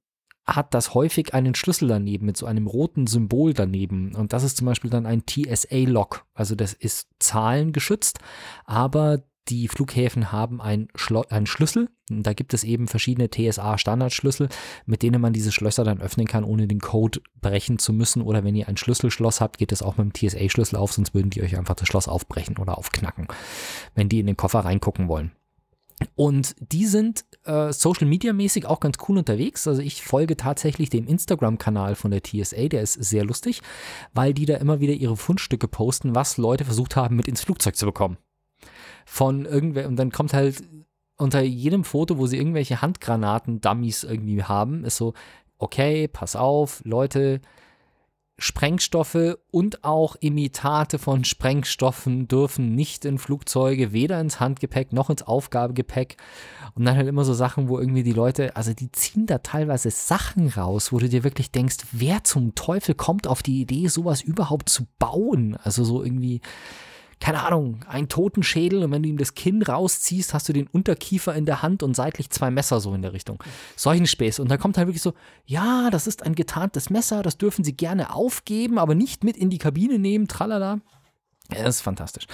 hat 0.51 0.75
das 0.75 0.95
häufig 0.95 1.33
einen 1.35 1.55
Schlüssel 1.55 1.89
daneben 1.89 2.27
mit 2.27 2.37
so 2.37 2.47
einem 2.47 2.67
roten 2.67 3.07
Symbol 3.07 3.55
daneben. 3.55 4.15
Und 4.15 4.33
das 4.33 4.43
ist 4.43 4.57
zum 4.57 4.67
Beispiel 4.67 4.91
dann 4.91 5.07
ein 5.07 5.23
TSA-Log. 5.27 6.27
Also 6.35 6.55
das 6.55 6.73
ist 6.73 7.09
zahlengeschützt, 7.19 8.19
aber 8.65 9.23
die 9.49 9.69
Flughäfen 9.69 10.33
haben 10.33 10.61
ein 10.61 10.89
Schlo 10.95 11.25
einen 11.29 11.47
Schlüssel. 11.47 11.89
Da 12.09 12.33
gibt 12.35 12.55
es 12.55 12.65
eben 12.65 12.89
verschiedene 12.89 13.29
TSA-Standardschlüssel, 13.31 14.49
mit 14.87 15.03
denen 15.03 15.21
man 15.21 15.33
diese 15.33 15.53
Schlösser 15.53 15.85
dann 15.85 16.01
öffnen 16.01 16.27
kann, 16.27 16.45
ohne 16.45 16.69
den 16.69 16.81
Code 16.81 17.21
brechen 17.41 17.79
zu 17.79 17.93
müssen. 17.93 18.23
Oder 18.23 18.45
wenn 18.45 18.55
ihr 18.55 18.69
ein 18.69 18.77
Schlüsselschloss 18.77 19.41
habt, 19.41 19.59
geht 19.59 19.73
es 19.73 19.83
auch 19.83 19.97
mit 19.97 20.07
dem 20.07 20.15
TSA-Schlüssel 20.15 20.77
auf, 20.77 20.93
sonst 20.93 21.15
würden 21.15 21.31
die 21.31 21.43
euch 21.43 21.57
einfach 21.57 21.75
das 21.75 21.89
Schloss 21.89 22.09
aufbrechen 22.09 22.59
oder 22.59 22.79
aufknacken, 22.79 23.29
wenn 23.95 24.09
die 24.09 24.21
in 24.21 24.27
den 24.27 24.37
Koffer 24.37 24.61
reingucken 24.61 25.09
wollen. 25.09 25.33
Und 26.15 26.55
die 26.61 26.87
sind 26.87 27.25
äh, 27.45 27.73
Social 27.73 28.07
Media 28.07 28.33
mäßig 28.33 28.67
auch 28.67 28.81
ganz 28.81 28.97
cool 29.09 29.19
unterwegs. 29.19 29.67
Also 29.67 29.83
ich 29.83 30.03
folge 30.03 30.37
tatsächlich 30.37 30.91
dem 30.91 31.07
Instagram-Kanal 31.07 31.95
von 31.95 32.11
der 32.11 32.23
TSA, 32.23 32.69
der 32.69 32.83
ist 32.83 32.95
sehr 32.95 33.25
lustig, 33.25 33.63
weil 34.13 34.35
die 34.35 34.47
da 34.47 34.57
immer 34.57 34.81
wieder 34.81 34.95
ihre 34.95 35.17
Fundstücke 35.17 35.69
posten, 35.69 36.15
was 36.15 36.37
Leute 36.37 36.65
versucht 36.65 36.97
haben, 36.97 37.17
mit 37.17 37.29
ins 37.29 37.43
Flugzeug 37.43 37.77
zu 37.77 37.87
bekommen. 37.87 38.19
Von 39.07 39.47
irgendwer, 39.47 39.89
und 39.89 39.97
dann 39.97 40.13
kommt 40.13 40.33
halt 40.33 40.63
unter 41.17 41.43
jedem 41.43 41.85
Foto, 41.85 42.19
wo 42.19 42.27
sie 42.27 42.39
irgendwelche 42.39 42.81
Handgranaten-Dummies 42.81 44.05
irgendwie 44.05 44.43
haben, 44.43 44.85
ist 44.85 44.97
so, 44.97 45.13
okay, 45.59 46.09
pass 46.09 46.37
auf, 46.37 46.81
Leute, 46.85 47.41
Sprengstoffe 48.41 49.37
und 49.51 49.85
auch 49.85 50.17
Imitate 50.21 50.99
von 50.99 51.25
Sprengstoffen 51.25 52.27
dürfen 52.27 52.75
nicht 52.75 53.05
in 53.05 53.19
Flugzeuge, 53.19 53.93
weder 53.93 54.21
ins 54.21 54.41
Handgepäck 54.41 54.93
noch 54.93 55.11
ins 55.11 55.23
Aufgabegepäck. 55.23 56.17
Und 56.75 56.85
dann 56.85 56.97
halt 56.97 57.07
immer 57.07 57.25
so 57.25 57.35
Sachen, 57.35 57.69
wo 57.69 57.79
irgendwie 57.79 58.03
die 58.03 58.13
Leute, 58.13 58.57
also 58.57 58.73
die 58.73 58.91
ziehen 58.93 59.27
da 59.27 59.39
teilweise 59.39 59.91
Sachen 59.91 60.49
raus, 60.49 60.93
wo 60.93 60.99
du 60.99 61.09
dir 61.09 61.23
wirklich 61.23 61.51
denkst, 61.51 61.79
wer 61.93 62.25
zum 62.25 62.55
Teufel 62.55 62.95
kommt 62.95 63.27
auf 63.27 63.43
die 63.43 63.61
Idee, 63.61 63.89
sowas 63.89 64.23
überhaupt 64.23 64.71
zu 64.71 64.87
bauen? 64.99 65.57
Also 65.63 65.85
so 65.85 66.03
irgendwie, 66.03 66.41
keine 67.21 67.45
Ahnung, 67.45 67.85
ein 67.87 68.09
Totenschädel 68.09 68.83
und 68.83 68.91
wenn 68.91 69.03
du 69.03 69.09
ihm 69.09 69.19
das 69.19 69.35
Kinn 69.35 69.63
rausziehst, 69.63 70.33
hast 70.33 70.49
du 70.49 70.55
den 70.55 70.67
Unterkiefer 70.67 71.35
in 71.35 71.45
der 71.45 71.63
Hand 71.63 71.83
und 71.83 71.95
seitlich 71.95 72.31
zwei 72.31 72.51
Messer 72.51 72.81
so 72.81 72.95
in 72.95 73.03
der 73.03 73.13
Richtung. 73.13 73.43
Solchen 73.77 74.07
Späße. 74.07 74.41
Und 74.41 74.51
dann 74.51 74.59
kommt 74.59 74.79
halt 74.79 74.89
wirklich 74.89 75.03
so, 75.03 75.13
ja, 75.45 75.91
das 75.91 76.07
ist 76.07 76.23
ein 76.23 76.35
getarntes 76.35 76.89
Messer, 76.89 77.23
das 77.23 77.37
dürfen 77.37 77.63
sie 77.63 77.77
gerne 77.77 78.15
aufgeben, 78.15 78.79
aber 78.79 78.95
nicht 78.95 79.23
mit 79.23 79.37
in 79.37 79.51
die 79.51 79.59
Kabine 79.59 79.99
nehmen, 79.99 80.29
tralala. 80.29 80.81
Das 81.51 81.77
ist 81.77 81.81
fantastisch. 81.81 82.27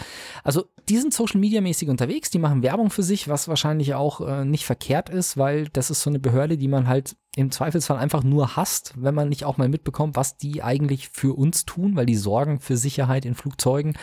Also, 0.44 0.66
die 0.88 0.98
sind 0.98 1.12
Social 1.12 1.40
Media 1.40 1.60
mäßig 1.60 1.88
unterwegs, 1.88 2.30
die 2.30 2.38
machen 2.38 2.62
Werbung 2.62 2.90
für 2.90 3.02
sich, 3.02 3.28
was 3.28 3.48
wahrscheinlich 3.48 3.94
auch 3.94 4.20
äh, 4.20 4.44
nicht 4.44 4.66
verkehrt 4.66 5.08
ist, 5.08 5.36
weil 5.36 5.68
das 5.68 5.90
ist 5.90 6.02
so 6.02 6.10
eine 6.10 6.18
Behörde, 6.18 6.58
die 6.58 6.68
man 6.68 6.86
halt 6.86 7.16
im 7.34 7.50
Zweifelsfall 7.50 7.96
einfach 7.96 8.22
nur 8.22 8.56
hasst, 8.56 8.94
wenn 8.96 9.14
man 9.14 9.28
nicht 9.28 9.44
auch 9.44 9.56
mal 9.56 9.68
mitbekommt, 9.68 10.16
was 10.16 10.36
die 10.36 10.62
eigentlich 10.62 11.08
für 11.08 11.36
uns 11.36 11.64
tun, 11.64 11.96
weil 11.96 12.06
die 12.06 12.16
sorgen 12.16 12.60
für 12.60 12.76
Sicherheit 12.76 13.24
in 13.24 13.34
Flugzeugen. 13.34 13.94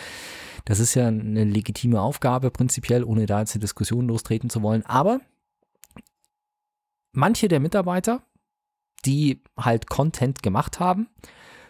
Das 0.64 0.80
ist 0.80 0.94
ja 0.94 1.08
eine 1.08 1.44
legitime 1.44 2.00
Aufgabe, 2.00 2.50
prinzipiell, 2.50 3.04
ohne 3.04 3.26
da 3.26 3.40
jetzt 3.40 3.54
eine 3.54 3.60
Diskussion 3.60 4.08
lostreten 4.08 4.48
zu 4.48 4.62
wollen. 4.62 4.84
Aber 4.86 5.20
manche 7.12 7.48
der 7.48 7.60
Mitarbeiter, 7.60 8.22
die 9.04 9.42
halt 9.58 9.88
Content 9.88 10.42
gemacht 10.42 10.80
haben 10.80 11.08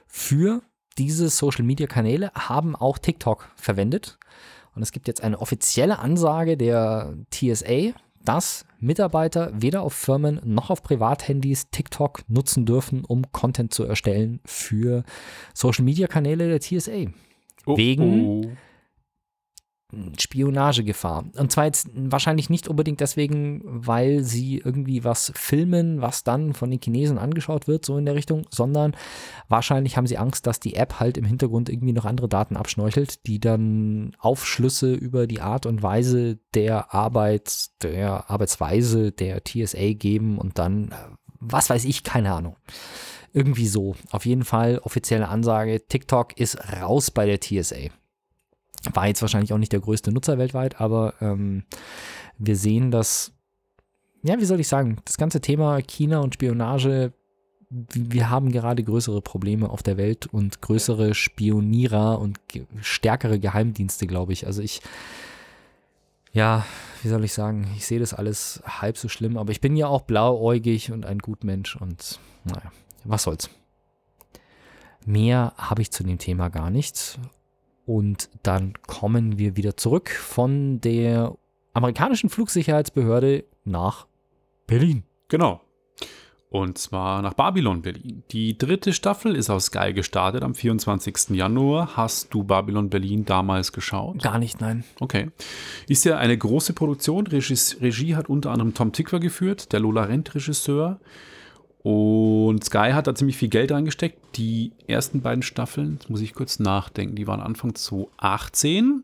für 0.07 0.63
diese 0.97 1.29
Social 1.29 1.65
Media 1.65 1.87
Kanäle, 1.89 2.31
haben 2.35 2.77
auch 2.77 2.99
TikTok 2.99 3.51
verwendet. 3.57 4.19
Und 4.77 4.83
es 4.83 4.93
gibt 4.93 5.09
jetzt 5.09 5.23
eine 5.23 5.41
offizielle 5.41 5.99
Ansage 5.99 6.57
der 6.57 7.17
TSA, 7.31 7.93
dass 8.25 8.65
Mitarbeiter 8.79 9.51
weder 9.55 9.83
auf 9.83 9.93
Firmen 9.93 10.41
noch 10.45 10.71
auf 10.71 10.83
Privathandys 10.83 11.69
TikTok 11.71 12.23
nutzen 12.29 12.65
dürfen, 12.65 13.05
um 13.05 13.31
Content 13.33 13.75
zu 13.75 13.85
erstellen 13.85 14.41
für 14.45 15.05
Social 15.53 15.85
Media 15.85 16.07
Kanäle 16.07 16.49
der 16.49 16.61
TSA. 16.61 17.07
Oh, 17.67 17.77
Wegen- 17.77 18.27
oh. 18.27 18.43
Spionagegefahr. 20.19 21.25
Und 21.37 21.53
zwar 21.53 21.65
jetzt 21.65 21.89
wahrscheinlich 21.95 22.51
nicht 22.51 22.69
unbedingt 22.69 23.01
deswegen, 23.01 23.63
weil 23.65 24.23
sie 24.23 24.59
irgendwie 24.65 25.05
was 25.05 25.33
filmen, 25.35 26.01
was 26.01 26.25
dann 26.25 26.55
von 26.55 26.71
den 26.71 26.81
Chinesen 26.81 27.19
angeschaut 27.19 27.67
wird, 27.67 27.85
so 27.85 27.99
in 27.99 28.07
der 28.07 28.15
Richtung, 28.15 28.47
sondern 28.51 28.97
wahrscheinlich 29.49 29.97
haben 29.97 30.07
sie 30.07 30.19
Angst, 30.19 30.47
dass 30.47 30.61
die 30.61 30.75
App 30.75 31.01
halt 31.01 31.17
im 31.17 31.25
Hintergrund 31.25 31.69
irgendwie 31.69 31.93
noch 31.93 32.05
andere 32.05 32.29
Daten 32.29 32.57
abschnorchelt, 32.57 33.27
die 33.27 33.41
dann 33.41 34.17
Aufschlüsse 34.19 34.95
über 34.95 35.27
die 35.27 35.41
Art 35.41 35.67
und 35.67 35.83
Weise 35.83 36.39
der 36.55 36.95
Arbeit, 36.95 37.69
der 37.83 38.31
Arbeitsweise 38.31 39.13
der 39.13 39.43
TSA 39.45 39.93
geben 39.95 40.39
und 40.39 40.59
dann, 40.59 40.89
äh, 40.89 40.95
was 41.41 41.71
weiß 41.71 41.85
ich, 41.85 42.05
keine 42.05 42.33
Ahnung. 42.33 42.57
Irgendwie 43.33 43.67
so. 43.67 43.97
Auf 44.11 44.27
jeden 44.27 44.45
Fall 44.45 44.79
offizielle 44.79 45.29
Ansage, 45.29 45.87
TikTok 45.89 46.39
ist 46.39 46.57
raus 46.81 47.11
bei 47.11 47.27
der 47.27 47.41
TSA. 47.41 47.91
War 48.93 49.07
jetzt 49.07 49.23
wahrscheinlich 49.23 49.53
auch 49.53 49.59
nicht 49.59 49.73
der 49.73 49.81
größte 49.81 50.13
Nutzer 50.13 50.39
weltweit, 50.39 50.81
aber 50.81 51.15
ähm, 51.21 51.65
wir 52.39 52.57
sehen, 52.57 52.91
dass, 52.91 53.33
ja, 54.23 54.39
wie 54.39 54.45
soll 54.45 54.61
ich 54.61 54.69
sagen, 54.69 54.99
das 55.05 55.17
ganze 55.17 55.41
Thema 55.41 55.81
China 55.81 56.21
und 56.21 56.35
Spionage, 56.35 57.13
wir 57.71 58.31
haben 58.31 58.53
gerade 58.53 58.85
größere 58.85 59.21
Probleme 59.21 59.69
auf 59.69 59.83
der 59.83 59.97
Welt 59.97 60.27
und 60.27 60.61
größere 60.61 61.15
Spionierer 61.15 62.21
und 62.21 62.39
stärkere 62.81 63.39
Geheimdienste, 63.39 64.07
glaube 64.07 64.33
ich. 64.33 64.47
Also 64.47 64.63
ich, 64.63 64.81
ja, 66.33 66.65
wie 67.03 67.09
soll 67.09 67.25
ich 67.25 67.33
sagen, 67.33 67.67
ich 67.77 67.87
sehe 67.87 67.99
das 67.99 68.15
alles 68.15 68.63
halb 68.65 68.97
so 68.97 69.09
schlimm, 69.09 69.37
aber 69.37 69.51
ich 69.51 69.61
bin 69.61 69.77
ja 69.77 69.89
auch 69.89 70.03
blauäugig 70.03 70.93
und 70.93 71.05
ein 71.05 71.19
Gutmensch 71.19 71.77
und 71.77 72.21
naja, 72.45 72.71
was 73.05 73.25
soll's. 73.25 73.51
Mehr 75.05 75.53
habe 75.57 75.83
ich 75.83 75.91
zu 75.91 76.03
dem 76.05 76.19
Thema 76.19 76.49
gar 76.49 76.71
nicht. 76.71 77.19
Und 77.87 78.31
dann 78.43 78.75
kommen 78.87 79.39
wir 79.39 79.57
wieder 79.57 79.77
zurück 79.77 80.11
von 80.11 80.81
der 80.81 81.37
amerikanischen 81.75 82.31
Flugsicherheitsbehörde 82.31 83.45
nach 83.65 84.07
Berlin. 84.67 85.05
Genau. 85.29 85.61
Und 86.55 86.79
zwar 86.79 87.21
nach 87.21 87.35
Babylon 87.35 87.83
Berlin. 87.83 88.23
Die 88.31 88.57
dritte 88.57 88.93
Staffel 88.93 89.35
ist 89.35 89.51
auf 89.51 89.61
Sky 89.61 89.93
gestartet 89.93 90.45
am 90.45 90.55
24. 90.55 91.31
Januar. 91.31 91.97
Hast 91.97 92.33
du 92.33 92.45
Babylon 92.45 92.91
Berlin 92.91 93.25
damals 93.25 93.73
geschaut? 93.73 94.23
Gar 94.23 94.39
nicht, 94.39 94.61
nein. 94.61 94.85
Okay. 95.01 95.31
Ist 95.89 96.05
ja 96.05 96.17
eine 96.17 96.39
große 96.39 96.73
Produktion. 96.73 97.27
Regie, 97.27 97.59
Regie 97.81 98.15
hat 98.15 98.29
unter 98.29 98.53
anderem 98.53 98.73
Tom 98.73 98.93
Tickwer 98.93 99.19
geführt, 99.19 99.73
der 99.73 99.81
Lola 99.81 100.05
Rent-Regisseur. 100.05 101.01
Und 101.85 102.65
Sky 102.65 102.93
hat 102.93 103.07
da 103.07 103.15
ziemlich 103.15 103.37
viel 103.37 103.51
Geld 103.51 103.71
reingesteckt. 103.71 104.17
Die 104.37 104.73
ersten 104.87 105.21
beiden 105.21 105.43
Staffeln, 105.43 105.99
muss 106.09 106.23
ich 106.23 106.33
kurz 106.33 106.59
nachdenken, 106.59 107.15
die 107.15 107.27
waren 107.27 107.41
Anfang 107.43 107.75
2018 107.75 109.03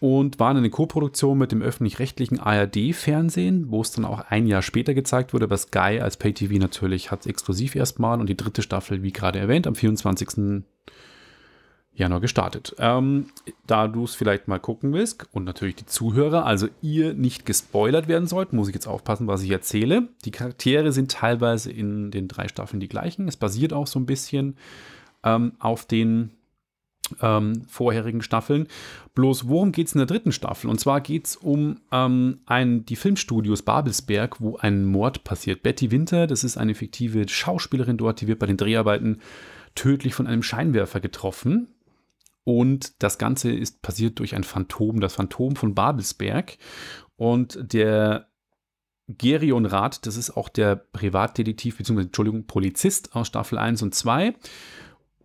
und 0.00 0.40
waren 0.40 0.56
eine 0.56 0.70
Co-Produktion 0.70 1.36
mit 1.36 1.52
dem 1.52 1.60
öffentlich-rechtlichen 1.60 2.40
ARD-Fernsehen, 2.40 3.66
wo 3.68 3.82
es 3.82 3.92
dann 3.92 4.06
auch 4.06 4.20
ein 4.30 4.46
Jahr 4.46 4.62
später 4.62 4.94
gezeigt 4.94 5.34
wurde, 5.34 5.44
aber 5.44 5.58
Sky 5.58 6.00
als 6.00 6.16
Pay-TV 6.16 6.54
natürlich 6.54 7.10
hat 7.10 7.20
es 7.20 7.26
exklusiv 7.26 7.76
erstmal 7.76 8.18
und 8.18 8.30
die 8.30 8.36
dritte 8.36 8.62
Staffel, 8.62 9.02
wie 9.02 9.12
gerade 9.12 9.38
erwähnt, 9.38 9.66
am 9.66 9.74
24. 9.74 10.64
Januar 11.94 12.20
gestartet. 12.20 12.74
Ähm, 12.78 13.26
da 13.66 13.88
du 13.88 14.04
es 14.04 14.14
vielleicht 14.14 14.48
mal 14.48 14.58
gucken 14.58 14.92
willst 14.92 15.26
und 15.32 15.44
natürlich 15.44 15.76
die 15.76 15.86
Zuhörer, 15.86 16.46
also 16.46 16.68
ihr 16.80 17.14
nicht 17.14 17.46
gespoilert 17.46 18.08
werden 18.08 18.26
sollt, 18.26 18.52
muss 18.52 18.68
ich 18.68 18.74
jetzt 18.74 18.86
aufpassen, 18.86 19.26
was 19.26 19.42
ich 19.42 19.50
erzähle. 19.50 20.08
Die 20.24 20.30
Charaktere 20.30 20.92
sind 20.92 21.10
teilweise 21.10 21.70
in 21.70 22.10
den 22.10 22.28
drei 22.28 22.48
Staffeln 22.48 22.80
die 22.80 22.88
gleichen. 22.88 23.28
Es 23.28 23.36
basiert 23.36 23.72
auch 23.72 23.86
so 23.86 23.98
ein 23.98 24.06
bisschen 24.06 24.56
ähm, 25.24 25.52
auf 25.58 25.84
den 25.84 26.30
ähm, 27.20 27.62
vorherigen 27.68 28.22
Staffeln. 28.22 28.68
Bloß 29.14 29.48
worum 29.48 29.72
geht 29.72 29.88
es 29.88 29.94
in 29.94 29.98
der 29.98 30.06
dritten 30.06 30.32
Staffel? 30.32 30.70
Und 30.70 30.78
zwar 30.80 31.00
geht 31.00 31.26
es 31.26 31.36
um 31.36 31.80
ähm, 31.90 32.40
ein, 32.46 32.86
die 32.86 32.96
Filmstudios 32.96 33.62
Babelsberg, 33.62 34.40
wo 34.40 34.56
ein 34.56 34.84
Mord 34.84 35.24
passiert. 35.24 35.62
Betty 35.62 35.90
Winter, 35.90 36.26
das 36.26 36.44
ist 36.44 36.56
eine 36.56 36.74
fiktive 36.74 37.28
Schauspielerin 37.28 37.96
dort, 37.96 38.20
die 38.20 38.28
wird 38.28 38.38
bei 38.38 38.46
den 38.46 38.56
Dreharbeiten 38.56 39.20
tödlich 39.74 40.14
von 40.14 40.26
einem 40.26 40.42
Scheinwerfer 40.42 41.00
getroffen. 41.00 41.68
Und 42.44 43.02
das 43.02 43.18
Ganze 43.18 43.52
ist 43.52 43.82
passiert 43.82 44.18
durch 44.18 44.34
ein 44.34 44.44
Phantom, 44.44 45.00
das 45.00 45.14
Phantom 45.14 45.56
von 45.56 45.74
Babelsberg. 45.74 46.56
Und 47.16 47.58
der 47.72 48.28
Gerion 49.08 49.66
Rath, 49.66 50.06
das 50.06 50.16
ist 50.16 50.36
auch 50.36 50.48
der 50.48 50.76
Privatdetektiv, 50.76 51.78
beziehungsweise, 51.78 52.08
Entschuldigung, 52.08 52.46
Polizist 52.46 53.14
aus 53.14 53.26
Staffel 53.26 53.58
1 53.58 53.82
und 53.82 53.94
2 53.94 54.34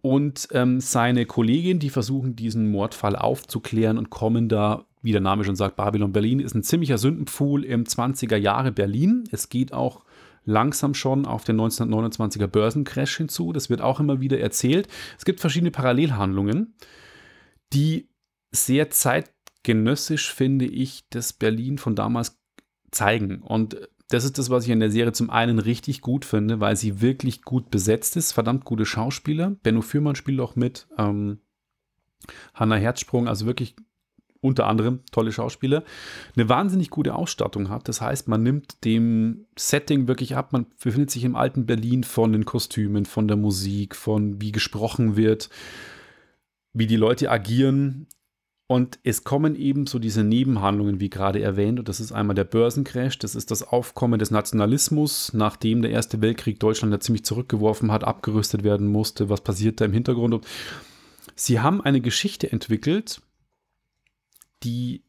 und 0.05 0.49
ähm, 0.51 0.81
seine 0.81 1.25
Kollegin, 1.25 1.79
die 1.79 1.89
versuchen, 1.89 2.35
diesen 2.35 2.69
Mordfall 2.69 3.15
aufzuklären 3.15 3.97
und 3.97 4.11
kommen 4.11 4.47
da, 4.49 4.85
wie 5.01 5.11
der 5.11 5.19
Name 5.19 5.43
schon 5.43 5.55
sagt, 5.55 5.77
Babylon 5.77 6.11
Berlin 6.11 6.39
ist 6.39 6.53
ein 6.53 6.61
ziemlicher 6.61 6.99
Sündenpfuhl 6.99 7.63
im 7.63 7.85
20er 7.85 8.35
Jahre 8.35 8.71
Berlin. 8.71 9.23
Es 9.31 9.49
geht 9.49 9.73
auch 9.73 10.03
langsam 10.43 10.93
schon 10.93 11.25
auf 11.25 11.43
den 11.43 11.59
1929er 11.59 12.45
Börsencrash 12.45 13.17
hinzu. 13.17 13.51
Das 13.51 13.71
wird 13.71 13.81
auch 13.81 13.99
immer 13.99 14.21
wieder 14.21 14.39
erzählt. 14.39 14.87
Es 15.17 15.25
gibt 15.25 15.39
verschiedene 15.39 15.71
Parallelhandlungen, 15.71 16.75
die 17.73 18.09
sehr 18.51 18.89
zeitgenössisch, 18.89 20.33
finde 20.33 20.65
ich, 20.65 21.05
das 21.09 21.33
Berlin 21.33 21.77
von 21.77 21.95
damals 21.95 22.39
zeigen. 22.91 23.41
Und 23.41 23.77
das 24.09 24.23
ist 24.23 24.37
das, 24.37 24.49
was 24.49 24.65
ich 24.65 24.69
in 24.69 24.79
der 24.79 24.91
Serie 24.91 25.13
zum 25.13 25.29
einen 25.29 25.59
richtig 25.59 26.01
gut 26.01 26.25
finde, 26.25 26.59
weil 26.59 26.75
sie 26.75 27.01
wirklich 27.01 27.41
gut 27.41 27.71
besetzt 27.71 28.15
ist. 28.15 28.31
Verdammt 28.31 28.65
gute 28.65 28.85
Schauspieler. 28.85 29.55
Benno 29.63 29.81
Fürmann 29.81 30.15
spielt 30.15 30.39
auch 30.39 30.55
mit. 30.55 30.87
Ähm, 30.97 31.39
Hanna 32.53 32.75
Herzsprung, 32.75 33.27
also 33.27 33.45
wirklich 33.45 33.75
unter 34.41 34.67
anderem 34.67 34.99
tolle 35.11 35.31
Schauspieler. 35.31 35.83
Eine 36.35 36.47
wahnsinnig 36.49 36.91
gute 36.91 37.15
Ausstattung 37.15 37.69
hat. 37.69 37.87
Das 37.87 37.99
heißt, 37.99 38.27
man 38.27 38.43
nimmt 38.43 38.85
dem 38.85 39.45
Setting 39.57 40.07
wirklich 40.07 40.35
ab. 40.35 40.53
Man 40.53 40.67
befindet 40.81 41.09
sich 41.09 41.23
im 41.23 41.35
alten 41.35 41.65
Berlin 41.65 42.03
von 42.03 42.31
den 42.31 42.45
Kostümen, 42.45 43.05
von 43.05 43.27
der 43.27 43.37
Musik, 43.37 43.95
von 43.95 44.39
wie 44.39 44.51
gesprochen 44.51 45.17
wird, 45.17 45.49
wie 46.75 46.87
die 46.87 46.97
Leute 46.97 47.31
agieren. 47.31 48.05
Und 48.67 48.99
es 49.03 49.23
kommen 49.23 49.55
eben 49.55 49.87
so 49.87 49.99
diese 49.99 50.23
Nebenhandlungen, 50.23 50.99
wie 50.99 51.09
gerade 51.09 51.41
erwähnt. 51.41 51.79
Und 51.79 51.87
das 51.87 51.99
ist 51.99 52.11
einmal 52.11 52.35
der 52.35 52.43
Börsencrash, 52.43 53.17
das 53.19 53.35
ist 53.35 53.51
das 53.51 53.63
Aufkommen 53.63 54.19
des 54.19 54.31
Nationalismus, 54.31 55.33
nachdem 55.33 55.81
der 55.81 55.91
Erste 55.91 56.21
Weltkrieg 56.21 56.59
Deutschland 56.59 56.91
ja 56.91 56.99
ziemlich 56.99 57.23
zurückgeworfen 57.23 57.91
hat, 57.91 58.03
abgerüstet 58.03 58.63
werden 58.63 58.87
musste. 58.87 59.29
Was 59.29 59.41
passiert 59.41 59.79
da 59.79 59.85
im 59.85 59.93
Hintergrund? 59.93 60.33
Und 60.33 60.47
sie 61.35 61.59
haben 61.59 61.81
eine 61.81 62.01
Geschichte 62.01 62.51
entwickelt, 62.51 63.21
die 64.63 65.03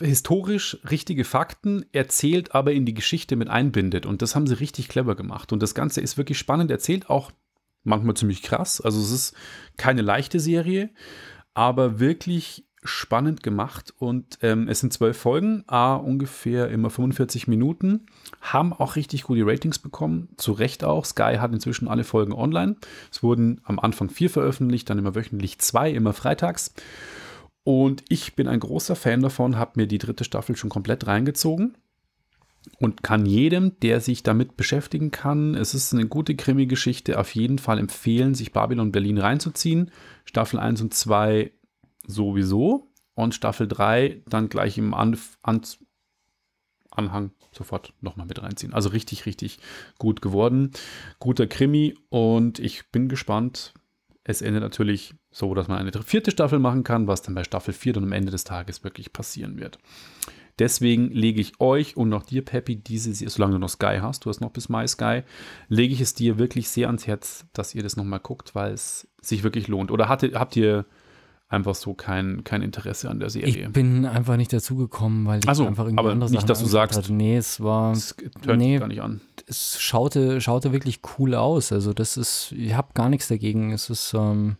historisch 0.00 0.78
richtige 0.90 1.24
Fakten 1.24 1.84
erzählt, 1.92 2.54
aber 2.54 2.72
in 2.72 2.86
die 2.86 2.94
Geschichte 2.94 3.36
mit 3.36 3.48
einbindet. 3.48 4.06
Und 4.06 4.22
das 4.22 4.34
haben 4.34 4.46
sie 4.46 4.58
richtig 4.58 4.88
clever 4.88 5.14
gemacht. 5.14 5.52
Und 5.52 5.62
das 5.62 5.74
Ganze 5.74 6.00
ist 6.00 6.16
wirklich 6.16 6.38
spannend 6.38 6.70
erzählt, 6.70 7.10
auch 7.10 7.30
manchmal 7.84 8.16
ziemlich 8.16 8.42
krass. 8.42 8.80
Also 8.80 9.00
es 9.00 9.10
ist 9.10 9.34
keine 9.76 10.02
leichte 10.02 10.40
Serie, 10.40 10.90
aber 11.54 12.00
wirklich 12.00 12.64
spannend 12.84 13.42
gemacht 13.42 13.94
und 13.96 14.38
ähm, 14.42 14.68
es 14.68 14.80
sind 14.80 14.92
zwölf 14.92 15.16
Folgen, 15.16 15.64
a 15.66 15.94
ungefähr 15.94 16.68
immer 16.68 16.90
45 16.90 17.48
Minuten, 17.48 18.06
haben 18.42 18.74
auch 18.74 18.96
richtig 18.96 19.22
gute 19.22 19.46
Ratings 19.46 19.78
bekommen, 19.78 20.28
zu 20.36 20.52
Recht 20.52 20.84
auch. 20.84 21.06
Sky 21.06 21.36
hat 21.40 21.52
inzwischen 21.52 21.88
alle 21.88 22.04
Folgen 22.04 22.34
online. 22.34 22.76
Es 23.10 23.22
wurden 23.22 23.62
am 23.64 23.78
Anfang 23.78 24.10
vier 24.10 24.28
veröffentlicht, 24.28 24.90
dann 24.90 24.98
immer 24.98 25.14
wöchentlich 25.14 25.58
zwei, 25.60 25.90
immer 25.90 26.12
freitags. 26.12 26.74
Und 27.62 28.04
ich 28.10 28.36
bin 28.36 28.46
ein 28.46 28.60
großer 28.60 28.96
Fan 28.96 29.22
davon, 29.22 29.56
habe 29.56 29.72
mir 29.76 29.86
die 29.86 29.96
dritte 29.96 30.24
Staffel 30.24 30.54
schon 30.54 30.68
komplett 30.68 31.06
reingezogen 31.06 31.74
und 32.78 33.02
kann 33.02 33.26
jedem, 33.26 33.78
der 33.80 34.00
sich 34.00 34.22
damit 34.22 34.56
beschäftigen 34.56 35.10
kann, 35.10 35.54
es 35.54 35.74
ist 35.74 35.92
eine 35.92 36.06
gute 36.06 36.34
Krimi-Geschichte, 36.34 37.18
auf 37.18 37.34
jeden 37.34 37.58
Fall 37.58 37.78
empfehlen, 37.78 38.34
sich 38.34 38.52
Babylon 38.52 38.92
Berlin 38.92 39.18
reinzuziehen. 39.18 39.90
Staffel 40.24 40.58
1 40.58 40.80
und 40.82 40.94
2 40.94 41.52
sowieso 42.06 42.90
und 43.14 43.34
Staffel 43.34 43.68
3 43.68 44.22
dann 44.26 44.48
gleich 44.48 44.78
im 44.78 44.94
An 44.94 45.18
An 45.42 45.62
Anhang 46.90 47.32
sofort 47.50 47.92
nochmal 48.00 48.26
mit 48.26 48.42
reinziehen. 48.42 48.72
Also 48.72 48.88
richtig, 48.90 49.26
richtig 49.26 49.58
gut 49.98 50.22
geworden. 50.22 50.70
Guter 51.18 51.46
Krimi 51.46 51.96
und 52.08 52.58
ich 52.58 52.90
bin 52.90 53.08
gespannt. 53.08 53.74
Es 54.22 54.42
endet 54.42 54.62
natürlich 54.62 55.14
so, 55.30 55.54
dass 55.54 55.68
man 55.68 55.78
eine 55.78 55.92
vierte 56.02 56.30
Staffel 56.30 56.58
machen 56.58 56.84
kann, 56.84 57.06
was 57.06 57.22
dann 57.22 57.34
bei 57.34 57.44
Staffel 57.44 57.74
4 57.74 57.94
dann 57.94 58.04
am 58.04 58.12
Ende 58.12 58.30
des 58.30 58.44
Tages 58.44 58.84
wirklich 58.84 59.12
passieren 59.12 59.58
wird. 59.58 59.78
Deswegen 60.58 61.10
lege 61.10 61.40
ich 61.40 61.60
euch 61.60 61.96
und 61.96 62.12
auch 62.12 62.22
dir, 62.22 62.44
Peppy, 62.44 62.76
diese, 62.76 63.12
solange 63.28 63.54
du 63.54 63.58
noch 63.58 63.68
Sky 63.68 63.98
hast, 64.00 64.24
du 64.24 64.30
hast 64.30 64.40
noch 64.40 64.50
bis 64.50 64.68
Mai 64.68 64.86
Sky, 64.86 65.22
lege 65.68 65.92
ich 65.92 66.00
es 66.00 66.14
dir 66.14 66.38
wirklich 66.38 66.68
sehr 66.68 66.86
ans 66.86 67.06
Herz, 67.06 67.44
dass 67.52 67.74
ihr 67.74 67.82
das 67.82 67.96
nochmal 67.96 68.20
guckt, 68.20 68.54
weil 68.54 68.72
es 68.72 69.08
sich 69.20 69.42
wirklich 69.42 69.66
lohnt. 69.66 69.90
Oder 69.90 70.08
hatte, 70.08 70.30
habt 70.34 70.54
ihr 70.54 70.84
einfach 71.48 71.74
so 71.74 71.94
kein, 71.94 72.44
kein 72.44 72.62
Interesse 72.62 73.10
an 73.10 73.18
der 73.18 73.30
Serie? 73.30 73.66
Ich 73.66 73.72
bin 73.72 74.06
einfach 74.06 74.36
nicht 74.36 74.52
dazugekommen, 74.52 75.26
weil 75.26 75.40
ich 75.40 75.54
so, 75.54 75.66
einfach 75.66 75.86
irgendwie 75.86 75.98
aber 75.98 76.14
nicht, 76.14 76.30
Sachen 76.30 76.46
dass 76.46 76.60
du 76.60 76.66
sagst, 76.66 76.98
hatte. 76.98 77.12
Nee, 77.12 77.36
es 77.36 77.60
war. 77.60 77.92
Das 77.92 78.14
hört 78.44 78.58
nee, 78.58 78.72
sich 78.72 78.80
gar 78.80 78.88
nicht 78.88 79.02
an. 79.02 79.20
Es 79.46 79.80
schaute, 79.80 80.40
schaute 80.40 80.72
wirklich 80.72 81.00
cool 81.18 81.34
aus. 81.34 81.72
Also, 81.72 81.92
das 81.92 82.16
ist, 82.16 82.52
ich 82.52 82.74
habe 82.74 82.88
gar 82.94 83.08
nichts 83.08 83.28
dagegen. 83.28 83.72
Es 83.72 83.90
ist, 83.90 84.14
ähm, 84.14 84.56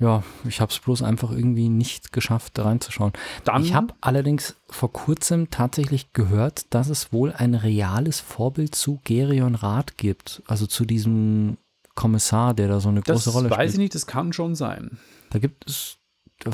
ja, 0.00 0.22
ich 0.48 0.62
habe 0.62 0.72
es 0.72 0.78
bloß 0.78 1.02
einfach 1.02 1.30
irgendwie 1.30 1.68
nicht 1.68 2.12
geschafft, 2.12 2.56
da 2.56 2.64
reinzuschauen. 2.64 3.12
Dann, 3.44 3.62
ich 3.62 3.74
habe 3.74 3.92
allerdings 4.00 4.56
vor 4.68 4.90
kurzem 4.90 5.50
tatsächlich 5.50 6.14
gehört, 6.14 6.64
dass 6.70 6.88
es 6.88 7.12
wohl 7.12 7.32
ein 7.32 7.54
reales 7.54 8.18
Vorbild 8.18 8.74
zu 8.74 9.00
Gerion 9.04 9.54
Rath 9.54 9.98
gibt. 9.98 10.42
Also 10.46 10.66
zu 10.66 10.86
diesem 10.86 11.58
Kommissar, 11.94 12.54
der 12.54 12.68
da 12.68 12.80
so 12.80 12.88
eine 12.88 13.02
das 13.02 13.14
große 13.14 13.30
Rolle 13.30 13.50
weiß 13.50 13.56
spielt. 13.56 13.72
ich 13.72 13.78
nicht, 13.78 13.94
das 13.94 14.06
kann 14.06 14.32
schon 14.32 14.54
sein. 14.54 14.98
Da 15.28 15.38
gibt 15.38 15.68
es, 15.68 15.74
das 15.74 15.98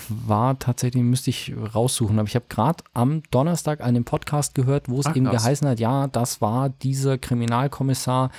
war 0.09 0.59
tatsächlich, 0.59 1.03
müsste 1.03 1.31
ich 1.31 1.55
raussuchen, 1.75 2.19
aber 2.19 2.29
ich 2.29 2.35
habe 2.35 2.47
gerade 2.49 2.85
am 2.93 3.23
Donnerstag 3.31 3.81
einen 3.81 4.05
Podcast 4.05 4.55
gehört, 4.55 4.89
wo 4.89 5.01
es 5.01 5.07
Ach, 5.07 5.17
eben 5.17 5.27
krass. 5.27 5.43
geheißen 5.43 5.69
hat, 5.69 5.81
ja, 5.81 6.09
das 6.09 6.41
war 6.41 6.69
dieser 6.69 7.19
Kriminalkommissar, 7.19 8.31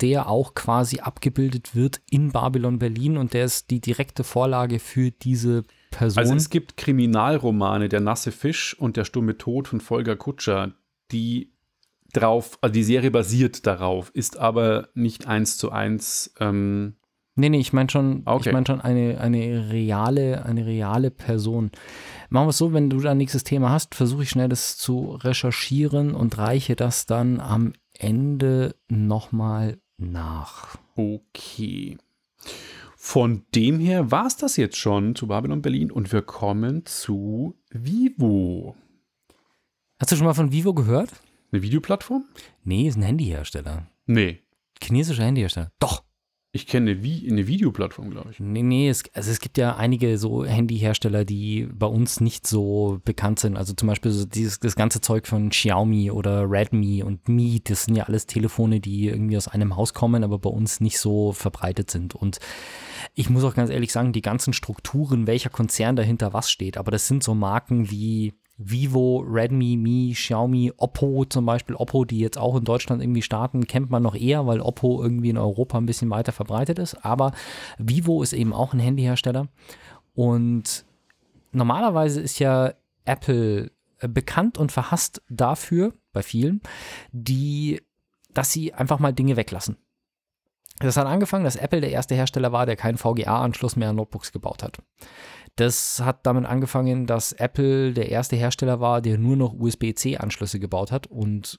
der 0.00 0.28
auch 0.28 0.54
quasi 0.54 1.00
abgebildet 1.00 1.74
wird 1.74 2.00
in 2.10 2.32
Babylon 2.32 2.78
Berlin 2.78 3.16
und 3.16 3.34
der 3.34 3.44
ist 3.44 3.70
die 3.70 3.80
direkte 3.80 4.24
Vorlage 4.24 4.78
für 4.78 5.10
diese 5.10 5.64
Person. 5.90 6.18
Also 6.18 6.34
es 6.34 6.50
gibt 6.50 6.76
Kriminalromane, 6.76 7.88
Der 7.88 8.00
nasse 8.00 8.32
Fisch 8.32 8.76
und 8.78 8.96
Der 8.96 9.04
stumme 9.04 9.38
Tod 9.38 9.68
von 9.68 9.80
Volker 9.80 10.16
Kutscher, 10.16 10.74
die 11.12 11.52
drauf, 12.12 12.58
also 12.60 12.72
die 12.72 12.84
Serie 12.84 13.10
basiert 13.10 13.66
darauf, 13.66 14.10
ist 14.10 14.36
aber 14.38 14.88
nicht 14.94 15.26
eins 15.26 15.56
zu 15.56 15.70
eins. 15.70 16.34
Ähm, 16.40 16.96
Nee, 17.38 17.50
nee, 17.50 17.58
ich 17.60 17.72
meine 17.74 17.90
schon, 17.90 18.22
Okay. 18.24 18.48
ich 18.48 18.52
mein 18.52 18.64
schon 18.66 18.80
eine, 18.80 19.20
eine 19.20 19.70
reale, 19.70 20.44
eine 20.46 20.64
reale 20.64 21.10
Person. 21.10 21.70
Machen 22.30 22.46
wir 22.46 22.50
es 22.50 22.58
so, 22.58 22.72
wenn 22.72 22.88
du 22.90 22.98
da 23.00 23.10
ein 23.12 23.18
nächstes 23.18 23.44
Thema 23.44 23.70
hast, 23.70 23.94
versuche 23.94 24.22
ich 24.22 24.30
schnell 24.30 24.48
das 24.48 24.76
zu 24.78 25.10
recherchieren 25.10 26.14
und 26.14 26.38
reiche 26.38 26.76
das 26.76 27.04
dann 27.06 27.38
am 27.40 27.74
Ende 27.92 28.74
nochmal 28.88 29.78
nach. 29.98 30.76
okay. 30.96 31.98
Von 32.98 33.44
dem 33.54 33.78
her 33.78 34.10
war 34.10 34.26
es 34.26 34.36
das 34.36 34.56
jetzt 34.56 34.76
schon 34.78 35.14
zu 35.14 35.28
Babylon 35.28 35.62
Berlin 35.62 35.92
und 35.92 36.12
wir 36.12 36.22
kommen 36.22 36.84
zu 36.86 37.54
Vivo. 37.70 38.74
Hast 40.00 40.10
du 40.10 40.16
schon 40.16 40.26
mal 40.26 40.34
von 40.34 40.50
Vivo 40.50 40.74
gehört? 40.74 41.10
Eine 41.52 41.62
Videoplattform? 41.62 42.24
Nee, 42.64 42.88
ist 42.88 42.96
ein 42.96 43.02
Handyhersteller. 43.02 43.86
Nee. 44.06 44.40
Chinesischer 44.82 45.22
Handyhersteller. 45.24 45.70
Doch. 45.78 46.02
Ich 46.56 46.66
kenne 46.66 46.92
eine, 46.92 47.02
Vi 47.02 47.28
eine 47.30 47.46
Videoplattform, 47.46 48.10
glaube 48.10 48.30
ich. 48.30 48.40
Nee, 48.40 48.62
nee, 48.62 48.88
es, 48.88 49.04
also 49.12 49.30
es 49.30 49.40
gibt 49.40 49.58
ja 49.58 49.76
einige 49.76 50.16
so 50.16 50.44
Handyhersteller, 50.46 51.26
die 51.26 51.68
bei 51.70 51.86
uns 51.86 52.20
nicht 52.20 52.46
so 52.46 52.98
bekannt 53.04 53.38
sind. 53.38 53.58
Also 53.58 53.74
zum 53.74 53.88
Beispiel 53.88 54.10
so 54.10 54.24
dieses, 54.24 54.58
das 54.58 54.74
ganze 54.74 55.02
Zeug 55.02 55.26
von 55.26 55.50
Xiaomi 55.50 56.10
oder 56.10 56.50
Redmi 56.50 57.02
und 57.02 57.28
Mi, 57.28 57.60
das 57.62 57.84
sind 57.84 57.94
ja 57.94 58.04
alles 58.04 58.24
Telefone, 58.24 58.80
die 58.80 59.08
irgendwie 59.08 59.36
aus 59.36 59.48
einem 59.48 59.76
Haus 59.76 59.92
kommen, 59.92 60.24
aber 60.24 60.38
bei 60.38 60.50
uns 60.50 60.80
nicht 60.80 60.98
so 60.98 61.32
verbreitet 61.32 61.90
sind. 61.90 62.14
Und 62.14 62.38
ich 63.14 63.28
muss 63.28 63.44
auch 63.44 63.54
ganz 63.54 63.68
ehrlich 63.68 63.92
sagen, 63.92 64.14
die 64.14 64.22
ganzen 64.22 64.54
Strukturen, 64.54 65.26
welcher 65.26 65.50
Konzern 65.50 65.94
dahinter 65.94 66.32
was 66.32 66.50
steht, 66.50 66.78
aber 66.78 66.90
das 66.90 67.06
sind 67.06 67.22
so 67.22 67.34
Marken 67.34 67.90
wie 67.90 68.32
Vivo, 68.58 69.18
Redmi, 69.18 69.76
Mi, 69.76 70.12
Xiaomi, 70.14 70.72
Oppo 70.76 71.24
zum 71.26 71.44
Beispiel. 71.44 71.76
Oppo, 71.76 72.04
die 72.04 72.18
jetzt 72.18 72.38
auch 72.38 72.56
in 72.56 72.64
Deutschland 72.64 73.02
irgendwie 73.02 73.22
starten, 73.22 73.66
kennt 73.66 73.90
man 73.90 74.02
noch 74.02 74.14
eher, 74.14 74.46
weil 74.46 74.60
Oppo 74.60 75.02
irgendwie 75.02 75.30
in 75.30 75.38
Europa 75.38 75.76
ein 75.76 75.86
bisschen 75.86 76.10
weiter 76.10 76.32
verbreitet 76.32 76.78
ist. 76.78 77.04
Aber 77.04 77.32
Vivo 77.78 78.22
ist 78.22 78.32
eben 78.32 78.52
auch 78.52 78.72
ein 78.72 78.80
Handyhersteller. 78.80 79.48
Und 80.14 80.86
normalerweise 81.52 82.20
ist 82.20 82.38
ja 82.38 82.72
Apple 83.04 83.70
äh, 83.98 84.08
bekannt 84.08 84.58
und 84.58 84.72
verhasst 84.72 85.22
dafür, 85.28 85.92
bei 86.12 86.22
vielen, 86.22 86.62
die, 87.12 87.82
dass 88.32 88.50
sie 88.50 88.72
einfach 88.72 88.98
mal 88.98 89.12
Dinge 89.12 89.36
weglassen. 89.36 89.76
Das 90.78 90.96
hat 90.96 91.06
angefangen, 91.06 91.44
dass 91.44 91.56
Apple 91.56 91.80
der 91.80 91.90
erste 91.90 92.14
Hersteller 92.14 92.52
war, 92.52 92.64
der 92.66 92.76
keinen 92.76 92.96
VGA-Anschluss 92.98 93.76
mehr 93.76 93.90
an 93.90 93.96
Notebooks 93.96 94.32
gebaut 94.32 94.62
hat. 94.62 94.78
Das 95.56 96.00
hat 96.00 96.26
damit 96.26 96.44
angefangen, 96.44 97.06
dass 97.06 97.32
Apple 97.32 97.94
der 97.94 98.10
erste 98.10 98.36
Hersteller 98.36 98.78
war, 98.78 99.00
der 99.00 99.18
nur 99.18 99.36
noch 99.36 99.54
USB-C-Anschlüsse 99.54 100.60
gebaut 100.60 100.92
hat 100.92 101.06
und 101.06 101.58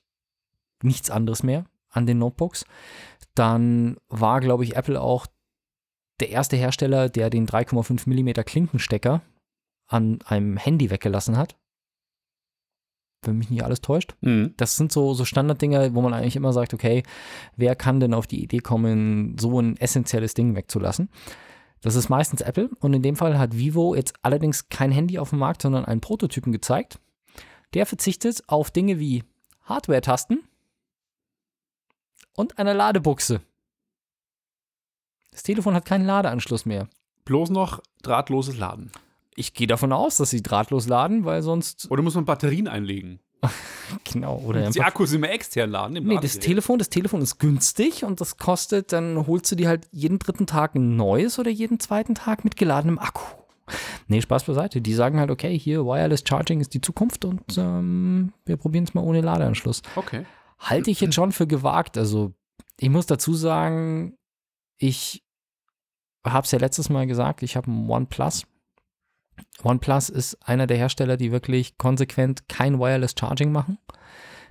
nichts 0.84 1.10
anderes 1.10 1.42
mehr 1.42 1.66
an 1.90 2.06
den 2.06 2.20
Notebooks. 2.20 2.66
Dann 3.34 3.98
war, 4.08 4.40
glaube 4.40 4.64
ich, 4.64 4.76
Apple 4.76 5.02
auch 5.02 5.26
der 6.20 6.30
erste 6.30 6.58
Hersteller, 6.58 7.10
der 7.10 7.30
den 7.30 7.48
3,5 7.48 8.08
mm 8.08 8.44
Klinkenstecker 8.44 9.22
an 9.88 10.20
einem 10.26 10.58
Handy 10.58 10.90
weggelassen 10.90 11.38
hat. 11.38 11.58
Wenn 13.24 13.38
mich 13.38 13.50
nicht 13.50 13.64
alles 13.64 13.82
täuscht. 13.82 14.16
Mhm. 14.22 14.54
Das 14.58 14.78
sind 14.78 14.92
so, 14.92 15.14
so 15.14 15.26
Standarddinger, 15.26 15.96
wo 15.96 16.02
man 16.02 16.14
eigentlich 16.14 16.36
immer 16.36 16.54
sagt, 16.54 16.74
okay, 16.74 17.04
wer 17.56 17.76
kann 17.76 18.00
denn 18.00 18.14
auf 18.14 18.28
die 18.28 18.44
Idee 18.44 18.60
kommen, 18.60 19.38
so 19.40 19.60
ein 19.60 19.76
essentielles 19.78 20.36
Ding 20.36 20.56
wegzulassen? 20.56 21.10
Das 21.82 21.96
ist 21.96 22.10
meistens 22.10 22.42
Apple 22.42 22.70
und 22.80 22.94
in 22.94 23.04
dem 23.04 23.16
Fall 23.16 23.38
hat 23.38 23.58
Vivo 23.58 23.96
jetzt 23.96 24.14
allerdings 24.22 24.70
kein 24.70 24.92
Handy 24.92 25.20
auf 25.20 25.30
dem 25.30 25.40
Markt, 25.40 25.62
sondern 25.62 25.86
einen 25.86 26.02
Prototypen 26.02 26.52
gezeigt. 26.52 27.00
Der 27.74 27.86
verzichtet 27.86 28.42
auf 28.48 28.72
Dinge 28.72 29.00
wie 29.00 29.24
Hardware-Tasten 29.64 30.44
und 32.34 32.58
eine 32.58 32.74
Ladebuchse. 32.74 33.42
Das 35.32 35.44
Telefon 35.44 35.76
hat 35.76 35.86
keinen 35.86 36.06
Ladeanschluss 36.06 36.66
mehr. 36.66 36.88
Bloß 37.26 37.50
noch 37.50 37.82
drahtloses 38.02 38.58
Laden. 38.58 38.92
Ich 39.36 39.54
gehe 39.54 39.68
davon 39.68 39.92
aus, 39.92 40.18
dass 40.18 40.32
sie 40.32 40.42
drahtlos 40.42 40.88
laden, 40.88 41.26
weil 41.26 41.44
sonst. 41.44 41.92
Oder 41.92 42.02
muss 42.02 42.16
man 42.16 42.26
Batterien 42.26 42.68
einlegen? 42.68 43.20
Genau, 44.04 44.38
oder 44.40 44.70
Die. 44.70 44.82
Akkus 44.82 45.14
immer 45.14 45.30
extern 45.30 45.70
laden. 45.70 46.04
Nee, 46.04 46.18
das. 46.22 46.40
Telefon, 46.40 46.78
das 46.80 46.90
Telefon 46.90 47.22
ist 47.22 47.40
günstig 47.40 48.04
und 48.04 48.20
das 48.20 48.38
kostet, 48.38 48.92
dann 48.92 49.28
holst 49.28 49.52
du 49.52 49.56
dir 49.56 49.70
halt 49.70 49.88
jeden 49.92 50.20
dritten 50.20 50.46
Tag 50.46 50.76
ein 50.76 50.98
neues 50.98 51.40
oder 51.40 51.50
jeden 51.50 51.80
zweiten 51.80 52.16
Tag 52.16 52.44
mit 52.44 52.58
geladenem 52.58 53.00
Akku. 53.00 53.24
Nee, 54.08 54.22
Spaß 54.22 54.46
beiseite. 54.46 54.82
Die 54.82 54.94
sagen 54.94 55.20
halt, 55.20 55.32
okay, 55.32 55.58
hier 55.58 55.86
Wireless 55.86 56.24
Charging 56.28 56.62
ist 56.62 56.74
die 56.74 56.82
Zukunft 56.82 57.26
und 57.26 57.58
ähm, 57.58 58.34
wir 58.46 58.58
probieren 58.58 58.86
es 58.86 58.94
mal 58.94 59.02
ohne 59.02 59.22
Ladeanschluss. 59.22 59.82
Okay. 59.96 60.26
Halte 60.60 60.90
ich 60.90 61.02
jetzt 61.02 61.16
schon 61.16 61.32
für 61.32 61.48
gewagt. 61.48 61.98
Also, 61.98 62.34
ich 62.80 62.90
muss 62.90 63.06
dazu 63.06 63.34
sagen, 63.34 64.18
ich 64.78 65.24
habe 66.26 66.46
es 66.46 66.52
ja 66.52 66.60
letztes 66.60 66.90
Mal 66.90 67.08
gesagt, 67.08 67.44
ich 67.44 67.56
habe 67.56 67.70
ein 67.70 67.90
OnePlus. 67.90 68.46
OnePlus 69.64 70.10
ist 70.10 70.38
einer 70.48 70.68
der 70.68 70.78
Hersteller, 70.78 71.18
die 71.18 71.32
wirklich 71.32 71.78
konsequent 71.78 72.48
kein 72.48 72.80
Wireless 72.80 73.16
Charging 73.18 73.52
machen. 73.52 73.78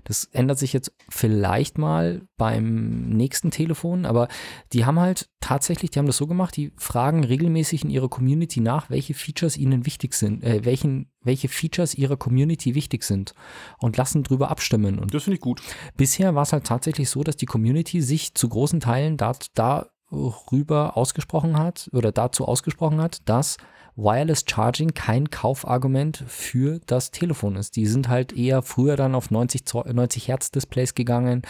Das 0.06 0.24
ändert 0.26 0.58
sich 0.58 0.72
jetzt 0.72 0.92
vielleicht 1.08 1.78
mal 1.78 2.22
beim 2.36 3.08
nächsten 3.08 3.50
Telefon, 3.50 4.06
aber 4.06 4.28
die 4.72 4.84
haben 4.84 5.00
halt 5.00 5.28
tatsächlich, 5.40 5.90
die 5.90 5.98
haben 5.98 6.06
das 6.06 6.16
so 6.16 6.28
gemacht, 6.28 6.56
die 6.56 6.72
fragen 6.76 7.24
regelmäßig 7.24 7.82
in 7.82 7.90
ihrer 7.90 8.08
Community 8.08 8.60
nach, 8.60 8.88
welche 8.88 9.14
Features 9.14 9.56
ihnen 9.56 9.84
wichtig 9.84 10.14
sind, 10.14 10.44
äh, 10.44 10.64
welchen, 10.64 11.10
welche 11.22 11.48
Features 11.48 11.96
ihrer 11.96 12.16
Community 12.16 12.76
wichtig 12.76 13.02
sind 13.02 13.34
und 13.78 13.96
lassen 13.96 14.22
drüber 14.22 14.48
abstimmen. 14.48 15.00
Und 15.00 15.12
Das 15.12 15.24
finde 15.24 15.36
ich 15.36 15.40
gut. 15.40 15.60
bisher 15.96 16.36
war 16.36 16.42
es 16.42 16.52
halt 16.52 16.64
tatsächlich 16.64 17.10
so, 17.10 17.24
dass 17.24 17.34
die 17.36 17.46
Community 17.46 18.00
sich 18.00 18.32
zu 18.34 18.48
großen 18.48 18.78
Teilen 18.78 19.16
da, 19.16 19.32
darüber 19.54 20.96
ausgesprochen 20.96 21.58
hat 21.58 21.90
oder 21.92 22.12
dazu 22.12 22.46
ausgesprochen 22.46 23.00
hat, 23.00 23.28
dass 23.28 23.56
Wireless 23.96 24.44
Charging 24.46 24.92
kein 24.92 25.30
Kaufargument 25.30 26.22
für 26.26 26.80
das 26.86 27.10
Telefon 27.10 27.56
ist. 27.56 27.76
Die 27.76 27.86
sind 27.86 28.08
halt 28.08 28.32
eher 28.32 28.62
früher 28.62 28.96
dann 28.96 29.14
auf 29.14 29.30
90, 29.30 29.64
Zoll- 29.64 29.92
90 29.92 30.28
Hertz 30.28 30.50
Displays 30.50 30.94
gegangen. 30.94 31.42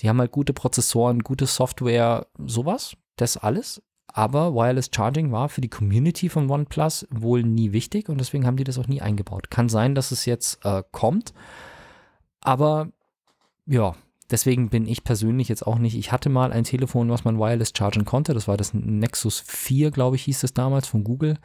Die 0.00 0.08
haben 0.08 0.18
halt 0.18 0.32
gute 0.32 0.52
Prozessoren, 0.52 1.20
gute 1.20 1.46
Software, 1.46 2.26
sowas, 2.38 2.96
das 3.16 3.36
alles. 3.36 3.80
Aber 4.08 4.54
Wireless 4.54 4.90
Charging 4.94 5.32
war 5.32 5.48
für 5.48 5.60
die 5.60 5.70
Community 5.70 6.28
von 6.28 6.48
OnePlus 6.50 7.06
wohl 7.10 7.42
nie 7.42 7.72
wichtig 7.72 8.08
und 8.08 8.18
deswegen 8.18 8.46
haben 8.46 8.56
die 8.56 8.64
das 8.64 8.78
auch 8.78 8.86
nie 8.86 9.00
eingebaut. 9.00 9.50
Kann 9.50 9.68
sein, 9.68 9.94
dass 9.94 10.12
es 10.12 10.24
jetzt 10.24 10.64
äh, 10.64 10.82
kommt, 10.92 11.32
aber 12.40 12.90
ja, 13.66 13.96
deswegen 14.30 14.68
bin 14.70 14.86
ich 14.86 15.04
persönlich 15.04 15.48
jetzt 15.48 15.66
auch 15.66 15.78
nicht. 15.78 15.96
Ich 15.96 16.12
hatte 16.12 16.28
mal 16.28 16.52
ein 16.52 16.64
Telefon, 16.64 17.10
was 17.10 17.24
man 17.24 17.38
wireless 17.38 17.72
chargen 17.76 18.04
konnte. 18.04 18.34
Das 18.34 18.48
war 18.48 18.56
das 18.56 18.74
Nexus 18.74 19.40
4, 19.46 19.90
glaube 19.90 20.16
ich, 20.16 20.24
hieß 20.24 20.44
es 20.44 20.54
damals 20.54 20.86
von 20.86 21.04
Google. 21.04 21.38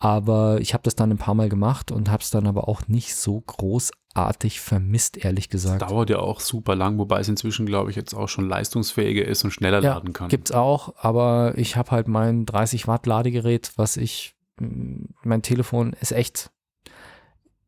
Aber 0.00 0.60
ich 0.60 0.74
habe 0.74 0.84
das 0.84 0.94
dann 0.94 1.10
ein 1.10 1.18
paar 1.18 1.34
Mal 1.34 1.48
gemacht 1.48 1.90
und 1.90 2.08
habe 2.08 2.22
es 2.22 2.30
dann 2.30 2.46
aber 2.46 2.68
auch 2.68 2.86
nicht 2.86 3.16
so 3.16 3.40
großartig 3.40 4.60
vermisst, 4.60 5.16
ehrlich 5.24 5.48
gesagt. 5.48 5.82
Dauert 5.82 6.08
ja 6.08 6.20
auch 6.20 6.38
super 6.38 6.76
lang, 6.76 6.98
wobei 6.98 7.18
es 7.18 7.28
inzwischen, 7.28 7.66
glaube 7.66 7.90
ich, 7.90 7.96
jetzt 7.96 8.14
auch 8.14 8.28
schon 8.28 8.48
leistungsfähiger 8.48 9.24
ist 9.24 9.42
und 9.42 9.50
schneller 9.50 9.82
Ja, 9.82 9.94
laden 9.94 10.12
kann. 10.12 10.28
Gibt's 10.28 10.52
auch, 10.52 10.94
aber 10.98 11.54
ich 11.56 11.74
habe 11.74 11.90
halt 11.90 12.06
mein 12.06 12.46
30 12.46 12.86
Watt 12.86 13.06
Ladegerät, 13.06 13.72
was 13.74 13.96
ich, 13.96 14.36
mm, 14.60 15.06
mein 15.24 15.42
Telefon 15.42 15.94
ist 16.00 16.12
echt, 16.12 16.52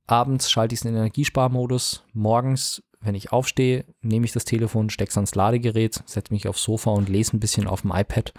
abends 0.06 0.52
schalte 0.52 0.74
ich 0.74 0.80
es 0.80 0.84
in 0.84 0.92
den 0.92 1.00
Energiesparmodus, 1.00 2.04
morgens, 2.12 2.80
wenn 3.00 3.14
ich 3.14 3.32
aufstehe, 3.32 3.84
nehme 4.02 4.26
ich 4.26 4.32
das 4.32 4.44
Telefon, 4.44 4.90
stecke 4.90 5.10
es 5.10 5.16
ans 5.16 5.34
Ladegerät, 5.34 6.02
setze 6.06 6.32
mich 6.32 6.46
aufs 6.48 6.62
Sofa 6.62 6.90
und 6.90 7.08
lese 7.08 7.36
ein 7.36 7.40
bisschen 7.40 7.66
auf 7.66 7.82
dem 7.82 7.92
iPad 7.92 8.34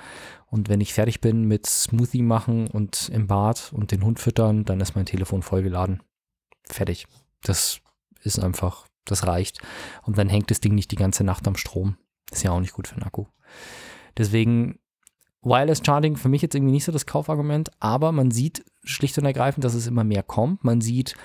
und 0.52 0.68
wenn 0.68 0.82
ich 0.82 0.94
fertig 0.94 1.22
bin 1.22 1.46
mit 1.46 1.66
Smoothie 1.66 2.22
machen 2.22 2.68
und 2.68 3.10
im 3.10 3.28
Bad 3.28 3.72
und 3.74 3.92
den 3.92 4.04
Hund 4.04 4.20
füttern, 4.20 4.66
dann 4.66 4.82
ist 4.82 4.96
mein 4.96 5.06
Telefon 5.06 5.44
vollgeladen. 5.44 6.04
Fertig. 6.66 7.08
Das 7.42 7.80
ist 8.22 8.38
einfach, 8.38 8.86
das 9.06 9.26
reicht. 9.26 9.60
Und 10.04 10.18
dann 10.18 10.28
hängt 10.28 10.52
das 10.52 10.60
Ding 10.60 10.76
nicht 10.76 10.92
die 10.92 10.98
ganze 10.98 11.24
Nacht 11.24 11.48
am 11.48 11.56
Strom. 11.56 11.98
Ist 12.32 12.44
ja 12.44 12.52
auch 12.52 12.60
nicht 12.60 12.74
gut 12.74 12.90
für 12.90 12.96
den 12.96 13.04
Akku. 13.04 13.28
Deswegen 14.18 14.78
Wireless 15.42 15.82
Charging 15.84 16.18
für 16.18 16.30
mich 16.30 16.42
jetzt 16.42 16.54
irgendwie 16.54 16.74
nicht 16.74 16.84
so 16.84 16.92
das 16.92 17.06
Kaufargument, 17.06 17.72
aber 17.80 18.12
man 18.12 18.30
sieht 18.30 18.66
schlicht 18.84 19.18
und 19.18 19.26
ergreifend, 19.26 19.64
dass 19.64 19.74
es 19.74 19.88
immer 19.88 20.04
mehr 20.04 20.22
kommt. 20.22 20.66
Man 20.66 20.82
sieht 20.82 21.16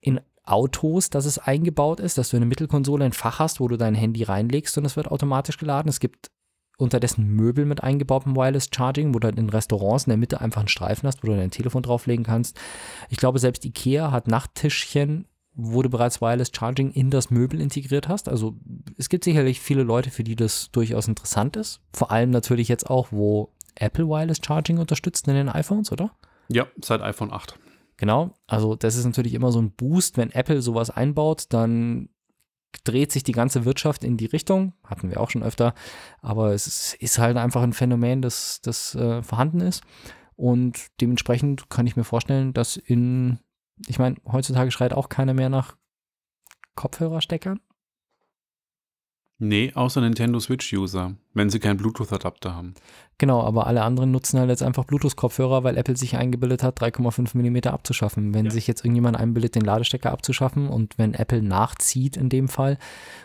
in 0.00 0.20
Autos, 0.46 1.10
dass 1.10 1.26
es 1.26 1.38
eingebaut 1.38 2.00
ist, 2.00 2.18
dass 2.18 2.30
du 2.30 2.36
eine 2.36 2.46
Mittelkonsole, 2.46 3.04
ein 3.04 3.12
Fach 3.12 3.38
hast, 3.38 3.60
wo 3.60 3.68
du 3.68 3.76
dein 3.76 3.94
Handy 3.94 4.22
reinlegst 4.22 4.78
und 4.78 4.84
es 4.84 4.96
wird 4.96 5.10
automatisch 5.10 5.58
geladen. 5.58 5.88
Es 5.88 6.00
gibt 6.00 6.30
unterdessen 6.78 7.26
Möbel 7.26 7.64
mit 7.64 7.82
eingebautem 7.82 8.36
Wireless 8.36 8.68
Charging, 8.74 9.14
wo 9.14 9.18
du 9.18 9.26
halt 9.26 9.38
in 9.38 9.48
Restaurants 9.48 10.04
in 10.04 10.10
der 10.10 10.18
Mitte 10.18 10.40
einfach 10.40 10.60
einen 10.60 10.68
Streifen 10.68 11.06
hast, 11.06 11.22
wo 11.22 11.28
du 11.28 11.36
dein 11.36 11.50
Telefon 11.50 11.82
drauflegen 11.82 12.24
kannst. 12.24 12.58
Ich 13.08 13.16
glaube, 13.16 13.38
selbst 13.38 13.64
Ikea 13.64 14.12
hat 14.12 14.28
Nachttischchen, 14.28 15.26
wo 15.54 15.82
du 15.82 15.88
bereits 15.88 16.20
Wireless 16.20 16.52
Charging 16.54 16.90
in 16.90 17.10
das 17.10 17.30
Möbel 17.30 17.60
integriert 17.60 18.08
hast. 18.08 18.28
Also 18.28 18.56
es 18.98 19.08
gibt 19.08 19.24
sicherlich 19.24 19.60
viele 19.60 19.82
Leute, 19.82 20.10
für 20.10 20.22
die 20.22 20.36
das 20.36 20.70
durchaus 20.70 21.08
interessant 21.08 21.56
ist. 21.56 21.80
Vor 21.94 22.10
allem 22.10 22.30
natürlich 22.30 22.68
jetzt 22.68 22.88
auch, 22.90 23.08
wo 23.10 23.52
Apple 23.74 24.06
Wireless 24.06 24.40
Charging 24.44 24.78
unterstützt 24.78 25.26
in 25.28 25.34
den 25.34 25.48
iPhones, 25.48 25.92
oder? 25.92 26.10
Ja, 26.48 26.66
seit 26.82 27.00
iPhone 27.00 27.32
8. 27.32 27.58
Genau, 27.96 28.34
also 28.46 28.76
das 28.76 28.96
ist 28.96 29.06
natürlich 29.06 29.34
immer 29.34 29.52
so 29.52 29.60
ein 29.60 29.72
Boost, 29.72 30.18
wenn 30.18 30.30
Apple 30.30 30.60
sowas 30.60 30.90
einbaut, 30.90 31.46
dann 31.50 32.10
dreht 32.84 33.10
sich 33.10 33.22
die 33.22 33.32
ganze 33.32 33.64
Wirtschaft 33.64 34.04
in 34.04 34.18
die 34.18 34.26
Richtung, 34.26 34.74
hatten 34.84 35.10
wir 35.10 35.20
auch 35.20 35.30
schon 35.30 35.42
öfter, 35.42 35.74
aber 36.20 36.52
es 36.52 36.94
ist, 36.94 37.18
halt 37.18 37.38
einfach 37.38 37.62
ein 37.62 37.72
Phänomen, 37.72 38.20
das, 38.20 38.60
das 38.60 38.94
äh, 38.94 39.22
vorhanden 39.22 39.60
ist. 39.60 39.82
Und 40.34 40.88
dementsprechend 41.00 41.70
kann 41.70 41.86
ich 41.86 41.96
mir 41.96 42.04
vorstellen, 42.04 42.52
dass 42.52 42.76
in, 42.76 43.38
ich 43.86 43.98
meine, 43.98 44.16
heutzutage 44.30 44.70
schreit 44.70 44.92
auch 44.92 45.08
keiner 45.08 45.32
mehr 45.32 45.48
nach 45.48 45.76
Kopfhörersteckern. 46.74 47.60
Nee, 49.38 49.70
außer 49.74 50.00
Nintendo 50.00 50.40
Switch-User, 50.40 51.12
wenn 51.34 51.50
sie 51.50 51.58
keinen 51.58 51.76
Bluetooth-Adapter 51.76 52.54
haben. 52.54 52.72
Genau, 53.18 53.42
aber 53.42 53.66
alle 53.66 53.82
anderen 53.82 54.10
nutzen 54.10 54.38
halt 54.40 54.48
jetzt 54.48 54.62
einfach 54.62 54.84
Bluetooth-Kopfhörer, 54.84 55.62
weil 55.62 55.76
Apple 55.76 55.96
sich 55.96 56.16
eingebildet 56.16 56.62
hat, 56.62 56.80
3,5 56.80 57.34
mm 57.36 57.68
abzuschaffen. 57.68 58.32
Wenn 58.32 58.46
Ja. 58.46 58.50
sich 58.50 58.66
jetzt 58.66 58.82
irgendjemand 58.84 59.18
einbildet, 59.18 59.54
den 59.54 59.62
Ladestecker 59.62 60.10
abzuschaffen 60.10 60.68
und 60.68 60.96
wenn 60.96 61.12
Apple 61.12 61.42
nachzieht 61.42 62.16
in 62.16 62.30
dem 62.30 62.48
Fall 62.48 62.78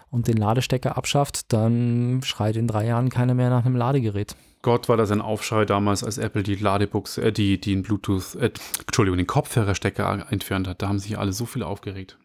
und 0.09 0.27
den 0.27 0.35
Ladestecker 0.35 0.97
abschafft, 0.97 1.53
dann 1.53 2.19
schreit 2.25 2.57
in 2.57 2.67
drei 2.67 2.85
Jahren 2.87 3.07
keiner 3.09 3.33
mehr 3.33 3.49
nach 3.49 3.65
einem 3.65 3.77
Ladegerät. 3.77 4.35
Gott, 4.63 4.89
war 4.89 4.97
das 4.97 5.11
ein 5.11 5.21
Aufschrei 5.21 5.63
damals, 5.65 6.03
als 6.03 6.17
Apple 6.17 6.43
die 6.43 6.55
Ladebuchse, 6.55 7.21
äh, 7.23 7.31
die, 7.31 7.59
die 7.59 7.71
den 7.73 7.83
Bluetooth, 7.83 8.35
äh, 8.35 8.51
Entschuldigung, 8.85 9.17
den 9.17 9.27
Kopfhörerstecker 9.27 10.27
entfernt 10.29 10.67
hat. 10.67 10.81
Da 10.81 10.89
haben 10.89 10.99
sich 10.99 11.17
alle 11.17 11.31
so 11.31 11.45
viele 11.45 11.65
aufgeregt. 11.67 12.17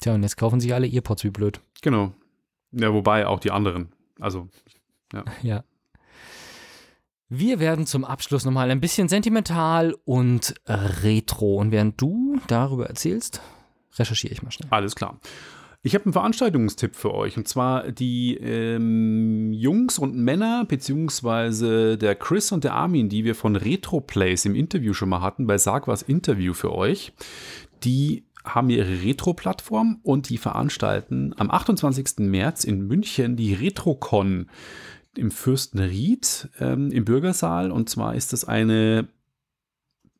Tja, 0.00 0.14
und 0.14 0.22
jetzt 0.22 0.36
kaufen 0.36 0.60
sich 0.60 0.72
alle 0.74 0.86
Earpods 0.86 1.24
wie 1.24 1.30
blöd. 1.30 1.60
Genau. 1.82 2.12
Ja, 2.72 2.92
wobei 2.92 3.26
auch 3.26 3.40
die 3.40 3.50
anderen. 3.50 3.92
Also, 4.20 4.48
Ja. 5.42 5.64
Wir 7.28 7.58
werden 7.58 7.86
zum 7.86 8.04
Abschluss 8.04 8.44
nochmal 8.44 8.70
ein 8.70 8.80
bisschen 8.80 9.08
sentimental 9.08 9.96
und 10.04 10.54
retro. 10.66 11.56
Und 11.56 11.72
während 11.72 12.00
du 12.00 12.38
darüber 12.46 12.86
erzählst, 12.86 13.40
recherchiere 13.98 14.32
ich 14.32 14.44
mal 14.44 14.52
schnell. 14.52 14.68
Alles 14.70 14.94
klar. 14.94 15.18
Ich 15.82 15.94
habe 15.94 16.04
einen 16.04 16.12
Veranstaltungstipp 16.12 16.96
für 16.96 17.14
euch 17.14 17.36
und 17.36 17.46
zwar 17.46 17.92
die 17.92 18.36
ähm, 18.36 19.52
Jungs 19.52 19.98
und 19.98 20.16
Männer, 20.16 20.64
beziehungsweise 20.66 21.96
der 21.96 22.16
Chris 22.16 22.50
und 22.50 22.64
der 22.64 22.74
Armin, 22.74 23.08
die 23.08 23.24
wir 23.24 23.34
von 23.34 23.54
Retroplays 23.54 24.44
im 24.46 24.54
Interview 24.54 24.94
schon 24.94 25.08
mal 25.08 25.20
hatten, 25.20 25.46
bei 25.46 25.58
Sag 25.58 25.86
was 25.86 26.02
Interview 26.02 26.54
für 26.54 26.72
euch. 26.72 27.12
Die 27.84 28.25
haben 28.46 28.70
ihre 28.70 29.02
Retro-Plattform 29.02 30.00
und 30.02 30.28
die 30.28 30.38
veranstalten 30.38 31.34
am 31.36 31.50
28. 31.50 32.18
März 32.18 32.64
in 32.64 32.86
München 32.86 33.36
die 33.36 33.54
RetroCon 33.54 34.48
im 35.16 35.30
Fürstenried 35.30 36.48
ähm, 36.60 36.90
im 36.92 37.04
Bürgersaal. 37.04 37.70
Und 37.70 37.88
zwar 37.90 38.14
ist 38.14 38.32
das 38.32 38.44
eine 38.44 39.08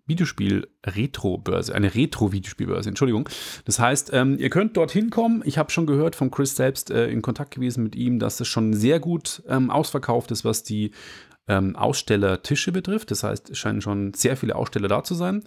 Videospiel-Retro-Börse, 0.07 1.74
eine 1.74 1.95
Retro-Videospielbörse, 1.95 2.89
Entschuldigung. 2.89 3.29
Das 3.64 3.79
heißt, 3.79 4.11
ähm, 4.12 4.39
ihr 4.39 4.51
könnt 4.51 4.77
dorthin 4.77 5.11
kommen. 5.11 5.43
Ich 5.45 5.59
habe 5.59 5.70
schon 5.70 5.87
gehört 5.87 6.14
von 6.14 6.31
Chris 6.31 6.57
selbst 6.57 6.91
äh, 6.91 7.09
in 7.09 7.22
Kontakt 7.22 7.55
gewesen 7.55 7.83
mit 7.83 7.97
ihm, 7.97 8.18
dass 8.18 8.41
es 8.41 8.49
schon 8.49 8.74
sehr 8.74 9.01
gut 9.01 9.43
ähm, 9.49 9.70
ausverkauft 9.70 10.31
ist, 10.31 10.45
was 10.45 10.62
die 10.62 10.93
ähm, 11.49 11.77
Ausstellertische 11.77 12.72
betrifft. 12.72 13.11
Das 13.11 13.22
heißt, 13.22 13.51
es 13.51 13.59
scheinen 13.59 13.81
schon 13.81 14.14
sehr 14.14 14.37
viele 14.37 14.57
Aussteller 14.57 14.89
da 14.89 15.03
zu 15.03 15.14
sein. 15.14 15.43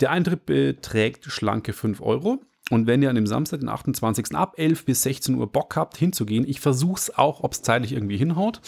Der 0.00 0.10
Eintritt 0.10 0.46
beträgt 0.46 1.26
schlanke 1.26 1.72
5 1.72 2.00
Euro. 2.00 2.40
Und 2.70 2.86
wenn 2.86 3.02
ihr 3.02 3.10
an 3.10 3.16
dem 3.16 3.26
Samstag, 3.26 3.60
den 3.60 3.68
28. 3.68 4.32
ab 4.36 4.54
11 4.56 4.84
bis 4.84 5.02
16 5.02 5.34
Uhr 5.34 5.50
Bock 5.50 5.74
habt, 5.74 5.96
hinzugehen, 5.96 6.46
ich 6.46 6.60
versuche 6.60 6.98
es 6.98 7.18
auch, 7.18 7.42
ob 7.42 7.52
es 7.52 7.62
zeitlich 7.62 7.92
irgendwie 7.92 8.16
hinhaut, 8.16 8.60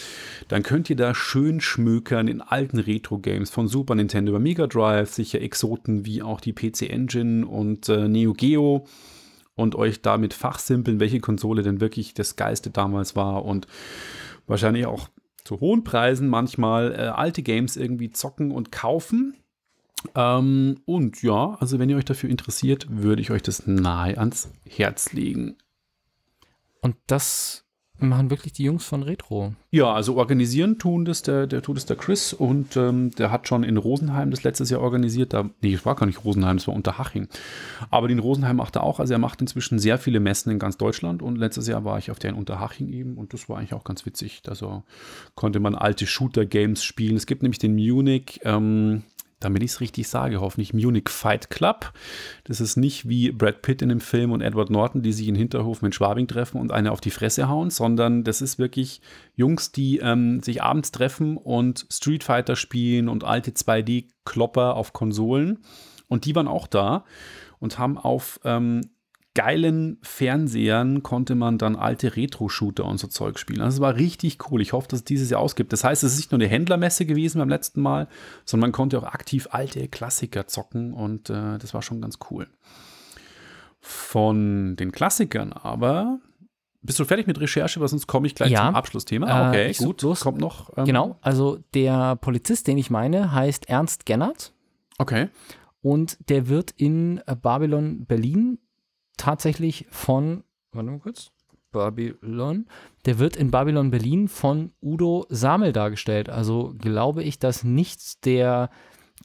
dann 0.49 0.61
könnt 0.61 0.89
ihr 0.89 0.97
da 0.97 1.15
schön 1.15 1.61
schmökern 1.61 2.27
in 2.27 2.41
alten 2.41 2.79
Retro-Games 2.79 3.49
von 3.49 3.69
Super 3.69 3.95
Nintendo 3.95 4.31
über 4.31 4.39
Mega 4.39 4.67
Drive, 4.67 5.13
sicher 5.13 5.41
Exoten 5.41 6.05
wie 6.05 6.21
auch 6.21 6.41
die 6.41 6.51
PC 6.51 6.89
Engine 6.89 7.47
und 7.47 7.87
äh, 7.87 8.09
Neo 8.09 8.33
Geo 8.33 8.85
und 9.55 9.75
euch 9.75 10.01
damit 10.01 10.33
fachsimpeln, 10.33 10.99
welche 10.99 11.21
Konsole 11.21 11.63
denn 11.63 11.79
wirklich 11.79 12.13
das 12.13 12.35
Geiste 12.35 12.71
damals 12.71 13.15
war 13.15 13.45
und 13.45 13.67
wahrscheinlich 14.47 14.85
auch 14.85 15.07
zu 15.45 15.61
hohen 15.61 15.85
Preisen 15.85 16.27
manchmal 16.27 16.93
äh, 16.93 16.97
alte 17.07 17.41
Games 17.41 17.77
irgendwie 17.77 18.09
zocken 18.09 18.51
und 18.51 18.73
kaufen 18.73 19.35
ähm, 20.15 20.79
und 20.85 21.21
ja, 21.21 21.55
also 21.59 21.79
wenn 21.79 21.89
ihr 21.89 21.97
euch 21.97 22.05
dafür 22.05 22.29
interessiert, 22.29 22.87
würde 22.89 23.21
ich 23.21 23.31
euch 23.31 23.41
das 23.41 23.67
nahe 23.67 24.17
ans 24.17 24.51
Herz 24.67 25.13
legen. 25.13 25.57
Und 26.81 26.95
das 27.07 27.63
machen 27.99 28.29
wirklich 28.29 28.53
die 28.53 28.63
Jungs 28.63 28.85
von 28.85 29.03
Retro. 29.03 29.53
Ja, 29.71 29.93
also 29.93 30.17
organisieren 30.17 30.77
tun 30.77 31.05
das 31.05 31.21
der, 31.21 31.47
der 31.47 31.61
tut 31.61 31.77
es 31.77 31.85
der 31.85 31.95
Chris 31.95 32.33
und 32.33 32.75
ähm, 32.75 33.11
der 33.11 33.31
hat 33.31 33.47
schon 33.47 33.63
in 33.63 33.77
Rosenheim 33.77 34.31
das 34.31 34.43
letztes 34.43 34.69
Jahr 34.69 34.81
organisiert. 34.81 35.33
Da, 35.33 35.49
nee, 35.61 35.73
es 35.73 35.85
war 35.85 35.95
gar 35.95 36.05
nicht 36.05 36.23
Rosenheim, 36.23 36.57
es 36.57 36.67
war 36.67 36.75
Unterhaching. 36.75 37.27
Aber 37.89 38.07
den 38.07 38.19
Rosenheim 38.19 38.57
macht 38.57 38.75
er 38.75 38.83
auch. 38.83 38.99
Also 38.99 39.13
er 39.13 39.19
macht 39.19 39.41
inzwischen 39.41 39.79
sehr 39.79 39.97
viele 39.97 40.19
Messen 40.19 40.51
in 40.51 40.59
ganz 40.59 40.77
Deutschland 40.77 41.21
und 41.21 41.37
letztes 41.37 41.67
Jahr 41.67 41.85
war 41.85 41.97
ich 41.97 42.11
auf 42.11 42.19
der 42.19 42.31
in 42.31 42.35
Unterhaching 42.35 42.89
eben 42.89 43.15
und 43.15 43.33
das 43.33 43.47
war 43.47 43.57
eigentlich 43.57 43.73
auch 43.73 43.83
ganz 43.83 44.05
witzig. 44.05 44.41
Also 44.47 44.83
konnte 45.35 45.59
man 45.59 45.75
alte 45.75 46.05
Shooter-Games 46.05 46.83
spielen. 46.83 47.15
Es 47.15 47.25
gibt 47.25 47.43
nämlich 47.43 47.59
den 47.59 47.75
Munich, 47.75 48.41
ähm, 48.43 49.03
damit 49.43 49.63
ich 49.63 49.71
es 49.71 49.81
richtig 49.81 50.07
sage, 50.07 50.41
hoffentlich 50.41 50.73
Munich 50.73 51.09
Fight 51.09 51.49
Club. 51.49 51.93
Das 52.43 52.61
ist 52.61 52.77
nicht 52.77 53.07
wie 53.07 53.31
Brad 53.31 53.61
Pitt 53.61 53.81
in 53.81 53.89
dem 53.89 53.99
Film 53.99 54.31
und 54.31 54.41
Edward 54.41 54.69
Norton, 54.69 55.01
die 55.01 55.13
sich 55.13 55.27
in 55.27 55.35
Hinterhof 55.35 55.81
mit 55.81 55.95
Schwabing 55.95 56.27
treffen 56.27 56.59
und 56.59 56.71
eine 56.71 56.91
auf 56.91 57.01
die 57.01 57.11
Fresse 57.11 57.47
hauen, 57.49 57.69
sondern 57.69 58.23
das 58.23 58.41
ist 58.41 58.59
wirklich 58.59 59.01
Jungs, 59.35 59.71
die 59.71 59.99
ähm, 59.99 60.41
sich 60.41 60.61
abends 60.63 60.91
treffen 60.91 61.37
und 61.37 61.85
Street 61.91 62.23
Fighter 62.23 62.55
spielen 62.55 63.09
und 63.09 63.23
alte 63.23 63.51
2D-Klopper 63.51 64.75
auf 64.75 64.93
Konsolen. 64.93 65.59
Und 66.07 66.25
die 66.25 66.35
waren 66.35 66.47
auch 66.47 66.67
da 66.67 67.05
und 67.59 67.79
haben 67.79 67.97
auf 67.97 68.39
ähm, 68.43 68.81
geilen 69.35 69.97
Fernsehern 70.03 71.01
konnte 71.01 71.33
man 71.35 71.57
dann 71.57 71.75
alte 71.75 72.15
Retro-Shooter 72.15 72.85
und 72.85 72.99
so 72.99 73.07
Zeug 73.07 73.39
spielen. 73.39 73.61
Also 73.61 73.77
es 73.77 73.81
war 73.81 73.95
richtig 73.95 74.37
cool. 74.51 74.61
Ich 74.61 74.73
hoffe, 74.73 74.87
dass 74.87 74.99
es 74.99 75.05
dieses 75.05 75.29
Jahr 75.31 75.41
ausgibt. 75.41 75.73
Das 75.73 75.83
heißt, 75.83 76.03
es 76.03 76.11
ist 76.13 76.17
nicht 76.19 76.31
nur 76.31 76.39
eine 76.39 76.47
Händlermesse 76.47 77.05
gewesen 77.07 77.39
beim 77.39 77.49
letzten 77.49 77.81
Mal, 77.81 78.07
sondern 78.45 78.69
man 78.69 78.71
konnte 78.73 78.99
auch 78.99 79.03
aktiv 79.03 79.47
alte 79.51 79.87
Klassiker 79.87 80.45
zocken 80.47 80.93
und 80.93 81.29
äh, 81.31 81.57
das 81.57 81.73
war 81.73 81.81
schon 81.81 81.99
ganz 82.01 82.19
cool. 82.29 82.47
Von 83.81 84.75
den 84.77 84.91
Klassikern 84.91 85.51
aber 85.51 86.19
bist 86.81 86.99
du 86.99 87.05
fertig 87.05 87.27
mit 87.27 87.39
Recherche, 87.39 87.79
weil 87.81 87.87
sonst 87.87 88.07
komme 88.07 88.27
ich 88.27 88.35
gleich 88.35 88.51
Ja. 88.51 88.67
zum 88.67 88.75
Abschlussthema. 88.75 89.49
Okay, 89.49 89.69
Äh, 89.71 89.73
gut. 89.73 90.01
los. 90.01 90.19
Kommt 90.21 90.39
noch. 90.39 90.69
ähm, 90.77 90.85
Genau, 90.85 91.17
also 91.21 91.59
der 91.73 92.15
Polizist, 92.17 92.67
den 92.67 92.77
ich 92.77 92.89
meine, 92.89 93.31
heißt 93.33 93.69
Ernst 93.69 94.05
Gennert 94.05 94.53
Okay. 94.97 95.29
und 95.81 96.17
der 96.29 96.47
wird 96.49 96.71
in 96.77 97.21
Babylon 97.41 98.05
Berlin 98.05 98.59
tatsächlich 99.23 99.85
von, 99.89 100.43
warte 100.73 100.91
mal 100.91 100.99
kurz, 100.99 101.31
Babylon, 101.71 102.67
der 103.05 103.19
wird 103.19 103.37
in 103.37 103.49
Babylon 103.49 103.89
Berlin 103.89 104.27
von 104.27 104.73
Udo 104.81 105.25
Samel 105.29 105.71
dargestellt. 105.71 106.29
Also 106.29 106.75
glaube 106.77 107.23
ich, 107.23 107.39
dass 107.39 107.63
nicht 107.63 108.25
der 108.25 108.69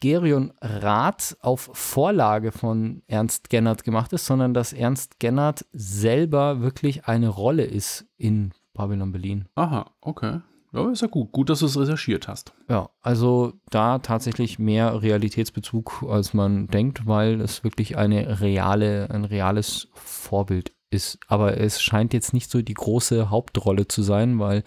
Gerion 0.01 0.53
Rath 0.61 1.37
auf 1.41 1.71
Vorlage 1.73 2.53
von 2.53 3.03
Ernst 3.09 3.51
Gennert 3.51 3.83
gemacht 3.83 4.13
ist, 4.13 4.25
sondern 4.25 4.55
dass 4.55 4.73
Ernst 4.73 5.19
Gennert 5.19 5.67
selber 5.73 6.61
wirklich 6.61 7.07
eine 7.07 7.29
Rolle 7.29 7.65
ist 7.65 8.07
in 8.17 8.53
Babylon 8.75 9.11
Berlin. 9.11 9.49
Aha, 9.57 9.91
okay. 10.01 10.41
Ja, 10.73 10.91
ist 10.91 11.03
ja 11.03 11.09
gut. 11.09 11.33
Gut, 11.33 11.49
dass 11.49 11.59
du 11.61 11.67
es 11.67 11.79
recherchiert 11.79 12.27
hast. 12.29 12.53
Ja, 12.69 12.91
also 13.01 13.55
da 13.71 13.99
tatsächlich 13.99 14.59
mehr 14.59 15.01
Realitätsbezug, 15.03 16.05
als 16.09 16.35
man 16.35 16.67
denkt, 16.67 17.07
weil 17.07 17.41
es 17.41 17.65
wirklich 17.65 17.97
eine 17.97 18.41
reale, 18.41 19.09
ein 19.11 19.25
reales 19.25 19.89
Vorbild 19.95 20.73
ist. 20.91 21.19
Aber 21.27 21.57
es 21.59 21.81
scheint 21.81 22.13
jetzt 22.13 22.35
nicht 22.35 22.51
so 22.51 22.61
die 22.61 22.75
große 22.75 23.31
Hauptrolle 23.31 23.89
zu 23.89 24.03
sein, 24.03 24.39
weil 24.39 24.63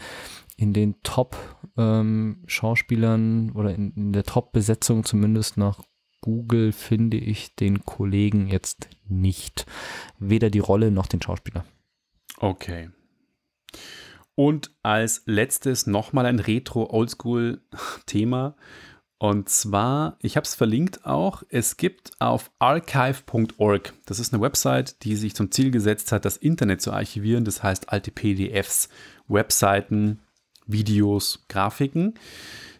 in 0.57 0.73
den 0.73 0.95
Top-Schauspielern 1.03 3.51
oder 3.51 3.75
in, 3.75 3.91
in 3.93 4.11
der 4.13 4.23
Top-Besetzung 4.23 5.03
zumindest 5.03 5.57
nach 5.57 5.83
Google 6.21 6.71
finde 6.71 7.17
ich 7.17 7.55
den 7.55 7.83
Kollegen 7.83 8.47
jetzt 8.47 8.87
nicht. 9.07 9.65
Weder 10.19 10.51
die 10.51 10.59
Rolle 10.59 10.91
noch 10.91 11.07
den 11.07 11.21
Schauspieler. 11.21 11.65
Okay. 12.37 12.91
Und 14.35 14.71
als 14.81 15.23
letztes 15.25 15.87
nochmal 15.87 16.25
ein 16.25 16.39
Retro-Oldschool-Thema. 16.39 18.55
Und 19.17 19.49
zwar, 19.49 20.17
ich 20.21 20.35
habe 20.35 20.45
es 20.45 20.55
verlinkt 20.55 21.05
auch, 21.05 21.43
es 21.49 21.77
gibt 21.77 22.11
auf 22.19 22.51
archive.org, 22.57 23.93
das 24.07 24.19
ist 24.19 24.33
eine 24.33 24.41
Website, 24.41 25.03
die 25.03 25.15
sich 25.15 25.35
zum 25.35 25.51
Ziel 25.51 25.69
gesetzt 25.69 26.11
hat, 26.11 26.25
das 26.25 26.37
Internet 26.37 26.81
zu 26.81 26.91
archivieren, 26.91 27.45
das 27.45 27.61
heißt 27.61 27.89
alte 27.89 28.09
PDFs, 28.09 28.89
Webseiten, 29.27 30.21
Videos, 30.65 31.45
Grafiken. 31.49 32.15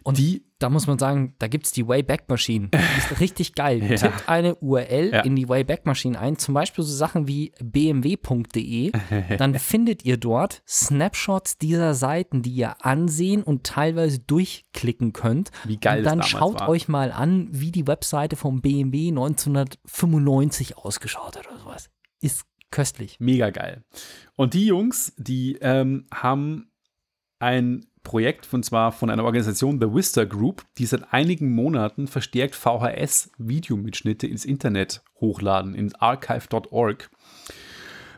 Und 0.02 0.18
die 0.18 0.42
da 0.62 0.70
muss 0.70 0.86
man 0.86 0.98
sagen, 0.98 1.34
da 1.38 1.48
gibt 1.48 1.66
es 1.66 1.72
die 1.72 1.86
Wayback 1.86 2.28
Machine. 2.28 2.68
Die 2.72 2.98
ist 2.98 3.20
richtig 3.20 3.54
geil. 3.54 3.82
Ja. 3.82 3.96
Tippt 3.96 4.28
eine 4.28 4.54
URL 4.56 5.10
Ja. 5.12 5.20
in 5.22 5.36
die 5.36 5.48
Wayback 5.48 5.84
Machine 5.86 6.18
ein, 6.18 6.38
zum 6.38 6.54
Beispiel 6.54 6.84
so 6.84 6.94
Sachen 6.94 7.26
wie 7.28 7.52
bmw.de. 7.62 8.92
Dann 9.38 9.54
findet 9.58 10.04
ihr 10.04 10.16
dort 10.16 10.62
Snapshots 10.68 11.58
dieser 11.58 11.94
Seiten, 11.94 12.42
die 12.42 12.52
ihr 12.52 12.84
ansehen 12.84 13.42
und 13.42 13.64
teilweise 13.64 14.18
durchklicken 14.20 15.12
könnt. 15.12 15.50
Wie 15.64 15.78
geil 15.78 15.98
und 15.98 16.04
das 16.04 16.12
dann 16.12 16.22
schaut 16.22 16.60
war. 16.60 16.68
euch 16.68 16.88
mal 16.88 17.12
an, 17.12 17.48
wie 17.50 17.72
die 17.72 17.86
Webseite 17.86 18.36
vom 18.36 18.60
BMW 18.60 19.08
1995 19.08 20.76
ausgeschaut 20.78 21.36
hat 21.36 21.46
oder 21.48 21.58
sowas. 21.58 21.90
Ist 22.20 22.44
köstlich. 22.70 23.18
Mega 23.20 23.50
geil. 23.50 23.84
Und 24.36 24.54
die 24.54 24.66
Jungs, 24.66 25.12
die 25.16 25.58
ähm, 25.60 26.06
haben 26.12 26.70
ein 27.38 27.86
Projekt 28.02 28.46
von 28.46 28.62
zwar 28.62 28.92
von 28.92 29.10
einer 29.10 29.24
Organisation, 29.24 29.80
The 29.80 29.92
Wister 29.92 30.26
Group, 30.26 30.64
die 30.78 30.86
seit 30.86 31.12
einigen 31.12 31.54
Monaten 31.54 32.06
verstärkt 32.06 32.54
VHS-Videomitschnitte 32.54 34.26
ins 34.26 34.44
Internet 34.44 35.02
hochladen, 35.20 35.74
in 35.74 35.94
archive.org. 35.94 37.10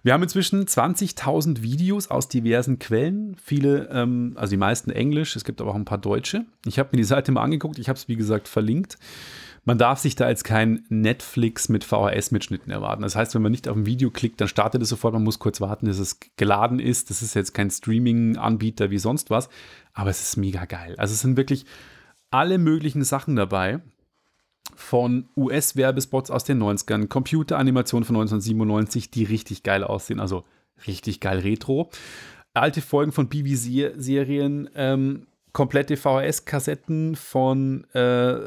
Wir 0.03 0.13
haben 0.13 0.23
inzwischen 0.23 0.67
20.000 0.67 1.63
Videos 1.63 2.11
aus 2.11 2.29
diversen 2.29 2.79
Quellen, 2.79 3.37
viele, 3.43 3.89
ähm, 3.91 4.35
also 4.37 4.51
die 4.51 4.59
meisten 4.59 4.91
Englisch, 4.91 5.35
es 5.35 5.45
gibt 5.45 5.63
aber 5.63 5.71
auch 5.71 5.77
ein 5.77 5.87
paar 5.87 5.97
Deutsche. 5.97 6.45
Ich 6.67 6.79
habe 6.79 6.91
mir 6.93 6.99
die 6.99 7.05
Seite 7.05 7.33
mal 7.33 7.43
angeguckt, 7.43 7.79
ich 7.79 7.89
habe 7.89 7.99
es 7.99 8.07
wie 8.07 8.17
gesagt 8.17 8.47
verlinkt. 8.47 8.99
Man 9.65 9.79
darf 9.79 9.99
sich 9.99 10.15
da 10.15 10.29
jetzt 10.29 10.45
kein 10.45 10.85
Netflix 10.91 11.71
mit 11.71 11.85
VHS-Mitschnitten 11.85 12.71
erwarten. 12.71 13.03
Das 13.03 13.17
heißt, 13.17 13.35
wenn 13.35 13.43
man 13.43 13.53
nicht 13.53 13.67
auf 13.67 13.77
ein 13.77 13.87
Video 13.87 14.11
klickt, 14.11 14.41
dann 14.41 14.49
startet 14.49 14.83
es 14.83 14.91
sofort. 14.91 15.15
Man 15.15 15.25
muss 15.25 15.39
kurz 15.39 15.61
warten, 15.61 15.87
bis 15.87 15.99
es 15.99 16.19
geladen 16.37 16.79
ist. 16.79 17.09
Das 17.09 17.23
ist 17.23 17.35
jetzt 17.35 17.55
kein 17.55 17.71
Streaming-Anbieter 17.71 18.91
wie 18.91 18.99
sonst 18.99 19.31
was, 19.31 19.49
aber 19.95 20.11
es 20.11 20.21
ist 20.21 20.37
mega 20.37 20.67
geil. 20.67 20.95
Also 20.99 21.15
es 21.15 21.21
sind 21.21 21.39
wirklich 21.39 21.65
alle 22.31 22.59
möglichen 22.59 23.05
Sachen 23.05 23.37
dabei. 23.37 23.81
Von 24.77 25.29
US-Werbespots 25.37 26.31
aus 26.31 26.45
den 26.45 26.61
90ern, 26.61 27.07
Computeranimationen 27.07 28.05
von 28.05 28.17
1997, 28.17 29.11
die 29.11 29.25
richtig 29.25 29.63
geil 29.63 29.85
aussehen, 29.85 30.21
also 30.21 30.45
richtig 30.87 31.21
geil 31.21 31.39
retro. 31.39 31.91
Alte 32.55 32.81
Folgen 32.81 33.13
von 33.13 33.29
BBC-Serien, 33.29 34.71
ähm, 34.75 35.27
komplette 35.53 35.97
VHS-Kassetten 35.97 37.15
von 37.15 37.85
äh, 37.93 38.41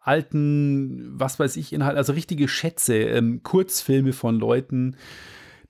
alten, 0.00 1.18
was 1.18 1.38
weiß 1.38 1.56
ich, 1.56 1.72
Inhalt, 1.72 1.96
also 1.96 2.12
richtige 2.12 2.48
Schätze, 2.48 2.94
ähm, 2.96 3.42
Kurzfilme 3.42 4.12
von 4.12 4.38
Leuten, 4.38 4.96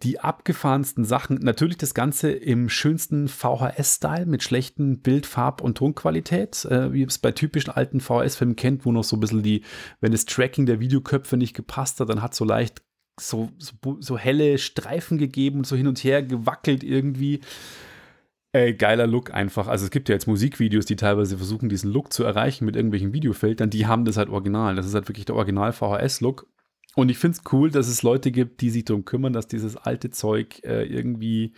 die 0.03 0.21
abgefahrensten 0.21 1.05
Sachen. 1.05 1.39
Natürlich 1.39 1.77
das 1.77 1.93
Ganze 1.93 2.31
im 2.31 2.69
schönsten 2.69 3.27
VHS-Style 3.29 4.27
mit 4.27 4.43
schlechten 4.43 5.01
Bild-, 5.01 5.27
Farb- 5.27 5.61
und 5.61 5.77
Tonqualität, 5.77 6.65
äh, 6.67 6.93
wie 6.93 7.03
es 7.03 7.19
bei 7.19 7.33
typischen 7.33 7.73
alten 7.73 8.01
VHS-Filmen 8.01 8.57
kennt, 8.57 8.85
wo 8.85 8.93
noch 8.93 9.05
so 9.05 9.17
ein 9.17 9.21
bisschen 9.21 9.43
die, 9.43 9.63
wenn 10.01 10.13
das 10.13 10.25
Tracking 10.25 10.67
der 10.67 10.79
Videoköpfe 10.79 11.37
nicht 11.37 11.55
gepasst 11.55 11.99
hat, 11.99 12.09
dann 12.09 12.23
hat 12.23 12.35
so 12.35 12.45
leicht 12.45 12.83
so, 13.21 13.49
so, 13.59 13.97
so 13.99 14.17
helle 14.17 14.59
Streifen 14.59 15.19
gegeben 15.19 15.59
und 15.59 15.67
so 15.67 15.75
hin 15.75 15.89
und 15.89 16.03
her 16.05 16.23
gewackelt 16.23 16.85
irgendwie. 16.85 17.41
Ey, 18.53 18.73
geiler 18.75 19.07
Look 19.07 19.35
einfach. 19.35 19.69
Also 19.69 19.85
es 19.85 19.91
gibt 19.91 20.09
ja 20.09 20.15
jetzt 20.15 20.27
Musikvideos, 20.27 20.87
die 20.87 20.97
teilweise 20.97 21.37
versuchen, 21.37 21.69
diesen 21.69 21.93
Look 21.93 22.13
zu 22.13 22.25
erreichen 22.25 22.65
mit 22.65 22.77
irgendwelchen 22.77 23.13
Videofiltern. 23.13 23.69
Die 23.69 23.87
haben 23.87 24.07
das 24.07 24.17
halt 24.17 24.31
original. 24.31 24.75
Das 24.75 24.87
ist 24.87 24.95
halt 24.95 25.09
wirklich 25.09 25.27
der 25.27 25.37
Original 25.37 25.73
VHS-Look. 25.73 26.47
Und 26.95 27.11
ich 27.11 27.19
finde 27.19 27.39
es 27.39 27.53
cool, 27.53 27.71
dass 27.71 27.89
es 27.89 28.03
Leute 28.03 28.31
gibt, 28.31 28.63
die 28.63 28.71
sich 28.71 28.87
darum 28.87 29.05
kümmern, 29.05 29.35
dass 29.35 29.49
dieses 29.49 29.77
alte 29.77 30.11
Zeug 30.11 30.65
äh, 30.65 30.85
irgendwie 30.85 31.53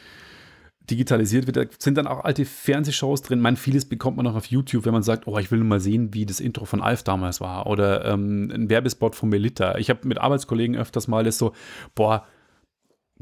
digitalisiert 0.91 1.47
wird. 1.47 1.57
Da 1.57 1.65
sind 1.79 1.97
dann 1.97 2.09
auch 2.09 2.25
alte 2.25 2.45
Fernsehshows 2.45 3.23
drin. 3.23 3.41
Man, 3.41 3.57
vieles 3.57 3.85
bekommt 3.85 4.17
man 4.17 4.25
noch 4.25 4.35
auf 4.35 4.47
YouTube, 4.47 4.85
wenn 4.85 4.93
man 4.93 5.05
sagt, 5.05 5.29
oh, 5.29 5.39
ich 5.39 5.51
will 5.53 5.61
nur 5.61 5.69
mal 5.69 5.81
sehen, 5.81 6.13
wie 6.13 6.27
das 6.27 6.41
Intro 6.41 6.65
von 6.65 6.83
Alf 6.83 7.05
damals 7.05 7.41
war. 7.41 7.69
Oder 7.69 8.05
ähm, 8.05 8.51
ein 8.53 8.69
Werbespot 8.69 9.15
von 9.15 9.29
Melita. 9.29 9.79
Ich 9.79 9.91
habe 9.91 10.07
mit 10.09 10.19
Arbeitskollegen 10.19 10.77
öfters 10.77 11.07
mal 11.07 11.23
das 11.23 11.39
so, 11.39 11.53
boah, 11.95 12.27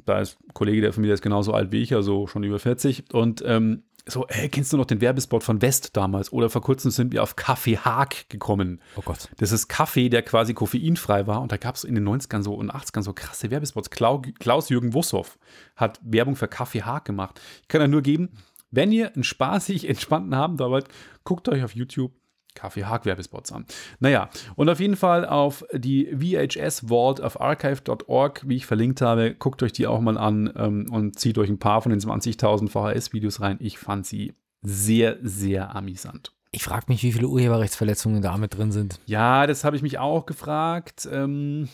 da 0.04 0.20
ist 0.20 0.38
ein 0.42 0.54
Kollege, 0.54 0.80
der 0.80 0.92
von 0.92 1.02
mir 1.02 1.12
ist 1.12 1.22
genauso 1.22 1.52
alt 1.52 1.72
wie 1.72 1.82
ich, 1.82 1.94
also 1.94 2.26
schon 2.26 2.42
über 2.42 2.58
40. 2.58 3.12
Und 3.12 3.42
ähm, 3.46 3.82
so, 4.06 4.26
ey, 4.26 4.48
kennst 4.48 4.72
du 4.72 4.76
noch 4.76 4.86
den 4.86 5.00
Werbespot 5.00 5.44
von 5.44 5.60
West 5.60 5.96
damals? 5.96 6.32
Oder 6.32 6.48
vor 6.48 6.62
kurzem 6.62 6.90
sind 6.90 7.12
wir 7.12 7.22
auf 7.22 7.36
Kaffee 7.36 7.76
Haag 7.76 8.28
gekommen. 8.30 8.80
Oh 8.96 9.02
Gott. 9.04 9.28
Das 9.36 9.52
ist 9.52 9.68
Kaffee, 9.68 10.08
der 10.08 10.22
quasi 10.22 10.54
koffeinfrei 10.54 11.26
war. 11.26 11.42
Und 11.42 11.52
da 11.52 11.56
gab 11.58 11.74
es 11.74 11.84
in 11.84 11.94
den 11.94 12.08
90ern 12.08 12.42
so 12.42 12.54
und 12.54 12.72
80ern 12.72 13.02
so 13.02 13.12
krasse 13.12 13.50
Werbespots. 13.50 13.90
Klaus-Jürgen 13.90 14.94
Wussow 14.94 15.38
hat 15.76 16.00
Werbung 16.02 16.36
für 16.36 16.48
Kaffee 16.48 16.82
Haag 16.82 17.04
gemacht. 17.04 17.40
Ich 17.62 17.68
kann 17.68 17.82
ja 17.82 17.88
nur 17.88 18.02
geben, 18.02 18.30
wenn 18.70 18.92
ihr 18.92 19.14
einen 19.14 19.24
spaßig 19.24 19.88
entspannten 19.88 20.34
Abend 20.34 20.60
wollt, 20.60 20.88
guckt 21.24 21.48
euch 21.48 21.62
auf 21.62 21.74
YouTube 21.74 22.12
Kaffee 22.58 22.84
Haag 22.84 23.04
Werbespots 23.04 23.52
an. 23.52 23.66
Naja, 24.00 24.28
und 24.56 24.68
auf 24.68 24.80
jeden 24.80 24.96
Fall 24.96 25.24
auf 25.24 25.64
die 25.72 26.08
VHS 26.12 26.88
Vault 26.88 27.20
auf 27.20 27.40
archive.org, 27.40 28.42
wie 28.46 28.56
ich 28.56 28.66
verlinkt 28.66 29.00
habe, 29.00 29.34
guckt 29.34 29.62
euch 29.62 29.72
die 29.72 29.86
auch 29.86 30.00
mal 30.00 30.18
an 30.18 30.52
ähm, 30.56 30.86
und 30.90 31.18
zieht 31.18 31.38
euch 31.38 31.48
ein 31.48 31.58
paar 31.58 31.82
von 31.82 31.90
den 31.90 32.00
20.000 32.00 32.68
VHS-Videos 32.68 33.40
rein. 33.40 33.58
Ich 33.60 33.78
fand 33.78 34.06
sie 34.06 34.34
sehr, 34.62 35.18
sehr 35.22 35.74
amüsant. 35.74 36.32
Ich 36.50 36.64
frage 36.64 36.86
mich, 36.88 37.02
wie 37.02 37.12
viele 37.12 37.28
Urheberrechtsverletzungen 37.28 38.22
da 38.22 38.36
mit 38.38 38.56
drin 38.56 38.72
sind. 38.72 38.98
Ja, 39.06 39.46
das 39.46 39.64
habe 39.64 39.76
ich 39.76 39.82
mich 39.82 39.98
auch 39.98 40.26
gefragt. 40.26 41.08
Ähm, 41.10 41.68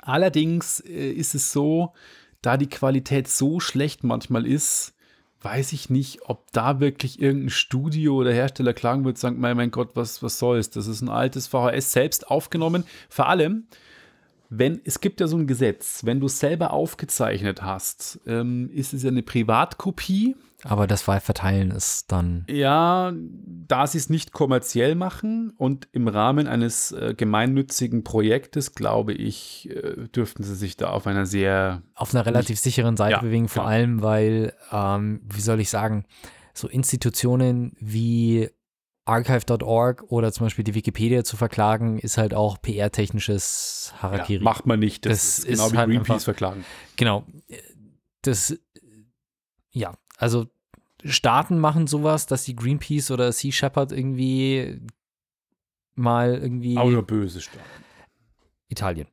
allerdings 0.00 0.80
äh, 0.80 1.10
ist 1.10 1.34
es 1.34 1.52
so, 1.52 1.92
da 2.40 2.56
die 2.56 2.68
Qualität 2.68 3.28
so 3.28 3.60
schlecht 3.60 4.04
manchmal 4.04 4.46
ist, 4.46 4.94
weiß 5.46 5.72
ich 5.72 5.90
nicht, 5.90 6.22
ob 6.28 6.50
da 6.50 6.80
wirklich 6.80 7.22
irgendein 7.22 7.50
Studio 7.50 8.16
oder 8.16 8.32
Hersteller 8.32 8.74
klagen 8.74 9.04
wird, 9.04 9.16
sagen, 9.16 9.38
mein, 9.38 9.56
mein 9.56 9.70
Gott, 9.70 9.90
was, 9.94 10.20
was 10.20 10.40
soll's? 10.40 10.70
Das 10.70 10.88
ist 10.88 11.02
ein 11.02 11.08
altes 11.08 11.46
VHS 11.46 11.92
selbst 11.92 12.28
aufgenommen. 12.28 12.82
Vor 13.08 13.28
allem, 13.28 13.68
wenn, 14.50 14.80
es 14.84 15.00
gibt 15.00 15.20
ja 15.20 15.28
so 15.28 15.36
ein 15.36 15.46
Gesetz, 15.46 16.04
wenn 16.04 16.18
du 16.18 16.26
es 16.26 16.40
selber 16.40 16.72
aufgezeichnet 16.72 17.62
hast, 17.62 18.18
ähm, 18.26 18.70
ist 18.72 18.92
es 18.92 19.04
ja 19.04 19.10
eine 19.10 19.22
Privatkopie. 19.22 20.34
Aber 20.68 20.86
das 20.86 21.06
Wahlverteilen 21.06 21.70
ist 21.70 22.10
dann. 22.12 22.44
Ja, 22.48 23.12
da 23.14 23.86
sie 23.86 23.98
es 23.98 24.10
nicht 24.10 24.32
kommerziell 24.32 24.94
machen 24.94 25.52
und 25.56 25.88
im 25.92 26.08
Rahmen 26.08 26.48
eines 26.48 26.92
äh, 26.92 27.14
gemeinnützigen 27.16 28.04
Projektes, 28.04 28.74
glaube 28.74 29.12
ich, 29.12 29.70
äh, 29.70 30.08
dürften 30.08 30.42
sie 30.42 30.54
sich 30.54 30.76
da 30.76 30.90
auf 30.90 31.06
einer 31.06 31.26
sehr. 31.26 31.82
Auf 31.94 32.14
einer 32.14 32.26
relativ 32.26 32.50
nicht, 32.50 32.62
sicheren 32.62 32.96
Seite 32.96 33.16
ja, 33.16 33.20
bewegen, 33.20 33.48
vor 33.48 33.62
genau. 33.62 33.74
allem, 33.74 34.02
weil, 34.02 34.52
ähm, 34.72 35.20
wie 35.24 35.40
soll 35.40 35.60
ich 35.60 35.70
sagen, 35.70 36.04
so 36.52 36.68
Institutionen 36.68 37.72
wie 37.78 38.50
archive.org 39.06 40.04
oder 40.08 40.32
zum 40.32 40.46
Beispiel 40.46 40.64
die 40.64 40.74
Wikipedia 40.74 41.22
zu 41.22 41.36
verklagen, 41.36 41.98
ist 41.98 42.18
halt 42.18 42.34
auch 42.34 42.60
PR-technisches 42.60 43.94
Harakiri. 43.98 44.42
Ja, 44.42 44.44
macht 44.44 44.66
man 44.66 44.80
nicht. 44.80 45.06
Das, 45.06 45.36
das 45.36 45.38
ist 45.38 45.46
genau 45.46 45.72
wie 45.72 45.76
halt 45.78 45.90
Greenpeace 45.90 46.24
verklagen. 46.24 46.64
Genau. 46.96 47.24
Das, 48.22 48.58
ja, 49.70 49.94
also 50.18 50.46
Staaten 51.08 51.58
machen 51.58 51.86
sowas, 51.86 52.26
dass 52.26 52.44
die 52.44 52.56
Greenpeace 52.56 53.10
oder 53.10 53.32
Sea 53.32 53.52
Shepherd 53.52 53.92
irgendwie 53.92 54.80
mal 55.94 56.34
irgendwie. 56.34 56.76
Aber 56.76 56.90
nur 56.90 57.06
böse 57.06 57.40
Staaten. 57.40 57.64
Italien. 58.68 59.08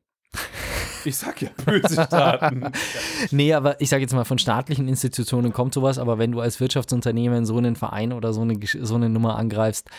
Ich 1.04 1.16
sag 1.16 1.42
ja 1.42 1.50
böse 1.64 2.02
Staaten. 2.02 2.72
nee, 3.30 3.52
aber 3.52 3.80
ich 3.80 3.88
sage 3.90 4.02
jetzt 4.02 4.14
mal, 4.14 4.24
von 4.24 4.38
staatlichen 4.38 4.88
Institutionen 4.88 5.52
kommt 5.52 5.74
sowas, 5.74 5.98
aber 5.98 6.18
wenn 6.18 6.32
du 6.32 6.40
als 6.40 6.60
Wirtschaftsunternehmen 6.60 7.44
so 7.44 7.58
einen 7.58 7.76
Verein 7.76 8.12
oder 8.12 8.32
so 8.32 8.40
eine, 8.40 8.58
so 8.62 8.94
eine 8.94 9.10
Nummer 9.10 9.36
angreifst, 9.36 9.90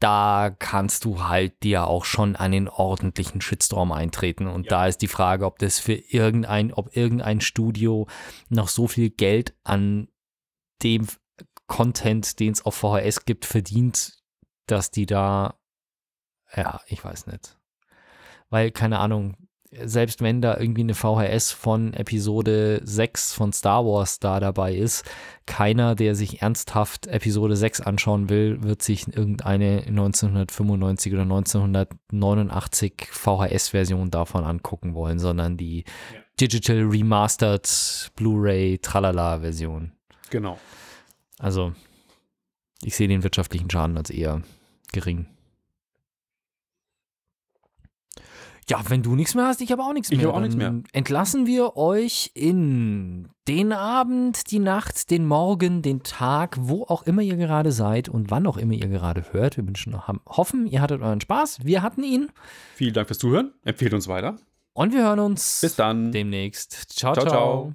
da 0.00 0.54
kannst 0.58 1.04
du 1.04 1.24
halt 1.24 1.62
dir 1.62 1.86
auch 1.86 2.04
schon 2.04 2.36
einen 2.36 2.68
ordentlichen 2.68 3.40
Shitstorm 3.40 3.92
eintreten. 3.92 4.46
Und 4.46 4.66
ja. 4.66 4.70
da 4.70 4.86
ist 4.86 4.98
die 4.98 5.08
Frage, 5.08 5.46
ob 5.46 5.58
das 5.58 5.78
für 5.78 5.94
irgendein, 5.94 6.72
ob 6.72 6.96
irgendein 6.96 7.40
Studio 7.40 8.06
noch 8.48 8.68
so 8.68 8.88
viel 8.88 9.10
Geld 9.10 9.54
an 9.62 10.08
dem 10.84 11.06
Content, 11.66 12.38
den 12.38 12.52
es 12.52 12.64
auf 12.64 12.74
VHS 12.74 13.24
gibt, 13.24 13.44
verdient, 13.44 14.12
dass 14.66 14.90
die 14.90 15.06
da, 15.06 15.58
ja, 16.54 16.80
ich 16.86 17.04
weiß 17.04 17.26
nicht. 17.26 17.58
Weil, 18.50 18.70
keine 18.70 19.00
Ahnung, 19.00 19.36
selbst 19.82 20.22
wenn 20.22 20.40
da 20.40 20.56
irgendwie 20.56 20.82
eine 20.82 20.94
VHS 20.94 21.52
von 21.52 21.94
Episode 21.94 22.80
6 22.84 23.32
von 23.32 23.52
Star 23.52 23.84
Wars 23.84 24.20
da 24.20 24.38
dabei 24.40 24.74
ist, 24.74 25.04
keiner, 25.46 25.94
der 25.94 26.14
sich 26.14 26.42
ernsthaft 26.42 27.06
Episode 27.06 27.56
6 27.56 27.80
anschauen 27.80 28.28
will, 28.28 28.62
wird 28.62 28.82
sich 28.82 29.08
irgendeine 29.08 29.82
1995 29.86 31.12
oder 31.12 31.22
1989 31.22 33.08
VHS-Version 33.10 34.10
davon 34.10 34.44
angucken 34.44 34.94
wollen, 34.94 35.18
sondern 35.18 35.56
die 35.56 35.84
ja. 36.12 36.20
Digital 36.40 36.82
Remastered 36.82 38.12
Blu-ray 38.16 38.78
Tralala-Version. 38.78 39.92
Genau. 40.34 40.58
Also, 41.38 41.74
ich 42.82 42.96
sehe 42.96 43.06
den 43.06 43.22
wirtschaftlichen 43.22 43.70
Schaden 43.70 43.96
als 43.96 44.10
eher 44.10 44.42
gering. 44.92 45.26
Ja, 48.68 48.80
wenn 48.88 49.04
du 49.04 49.14
nichts 49.14 49.36
mehr 49.36 49.46
hast, 49.46 49.60
ich 49.60 49.70
habe 49.70 49.84
auch 49.84 49.92
nichts 49.92 50.10
mehr. 50.10 50.18
Ich 50.18 50.26
habe 50.26 50.34
auch 50.36 50.40
nichts 50.40 50.56
mehr. 50.56 50.82
Entlassen 50.92 51.46
wir 51.46 51.76
euch 51.76 52.32
in 52.34 53.28
den 53.46 53.72
Abend, 53.72 54.50
die 54.50 54.58
Nacht, 54.58 55.12
den 55.12 55.24
Morgen, 55.24 55.82
den 55.82 56.02
Tag, 56.02 56.56
wo 56.58 56.82
auch 56.82 57.04
immer 57.04 57.22
ihr 57.22 57.36
gerade 57.36 57.70
seid 57.70 58.08
und 58.08 58.32
wann 58.32 58.48
auch 58.48 58.56
immer 58.56 58.72
ihr 58.72 58.88
gerade 58.88 59.32
hört. 59.32 59.56
Wir 59.56 59.64
wünschen, 59.64 59.96
hoffen, 60.26 60.66
ihr 60.66 60.80
hattet 60.80 61.00
euren 61.00 61.20
Spaß. 61.20 61.64
Wir 61.64 61.80
hatten 61.80 62.02
ihn. 62.02 62.32
Vielen 62.74 62.94
Dank 62.94 63.06
fürs 63.06 63.18
Zuhören. 63.20 63.52
Empfehlt 63.62 63.94
uns 63.94 64.08
weiter. 64.08 64.34
Und 64.72 64.92
wir 64.92 65.04
hören 65.04 65.20
uns 65.20 65.60
bis 65.60 65.76
dann 65.76 66.10
demnächst. 66.10 66.72
ciao. 66.90 67.14
ciao. 67.14 67.28
ciao. 67.28 67.74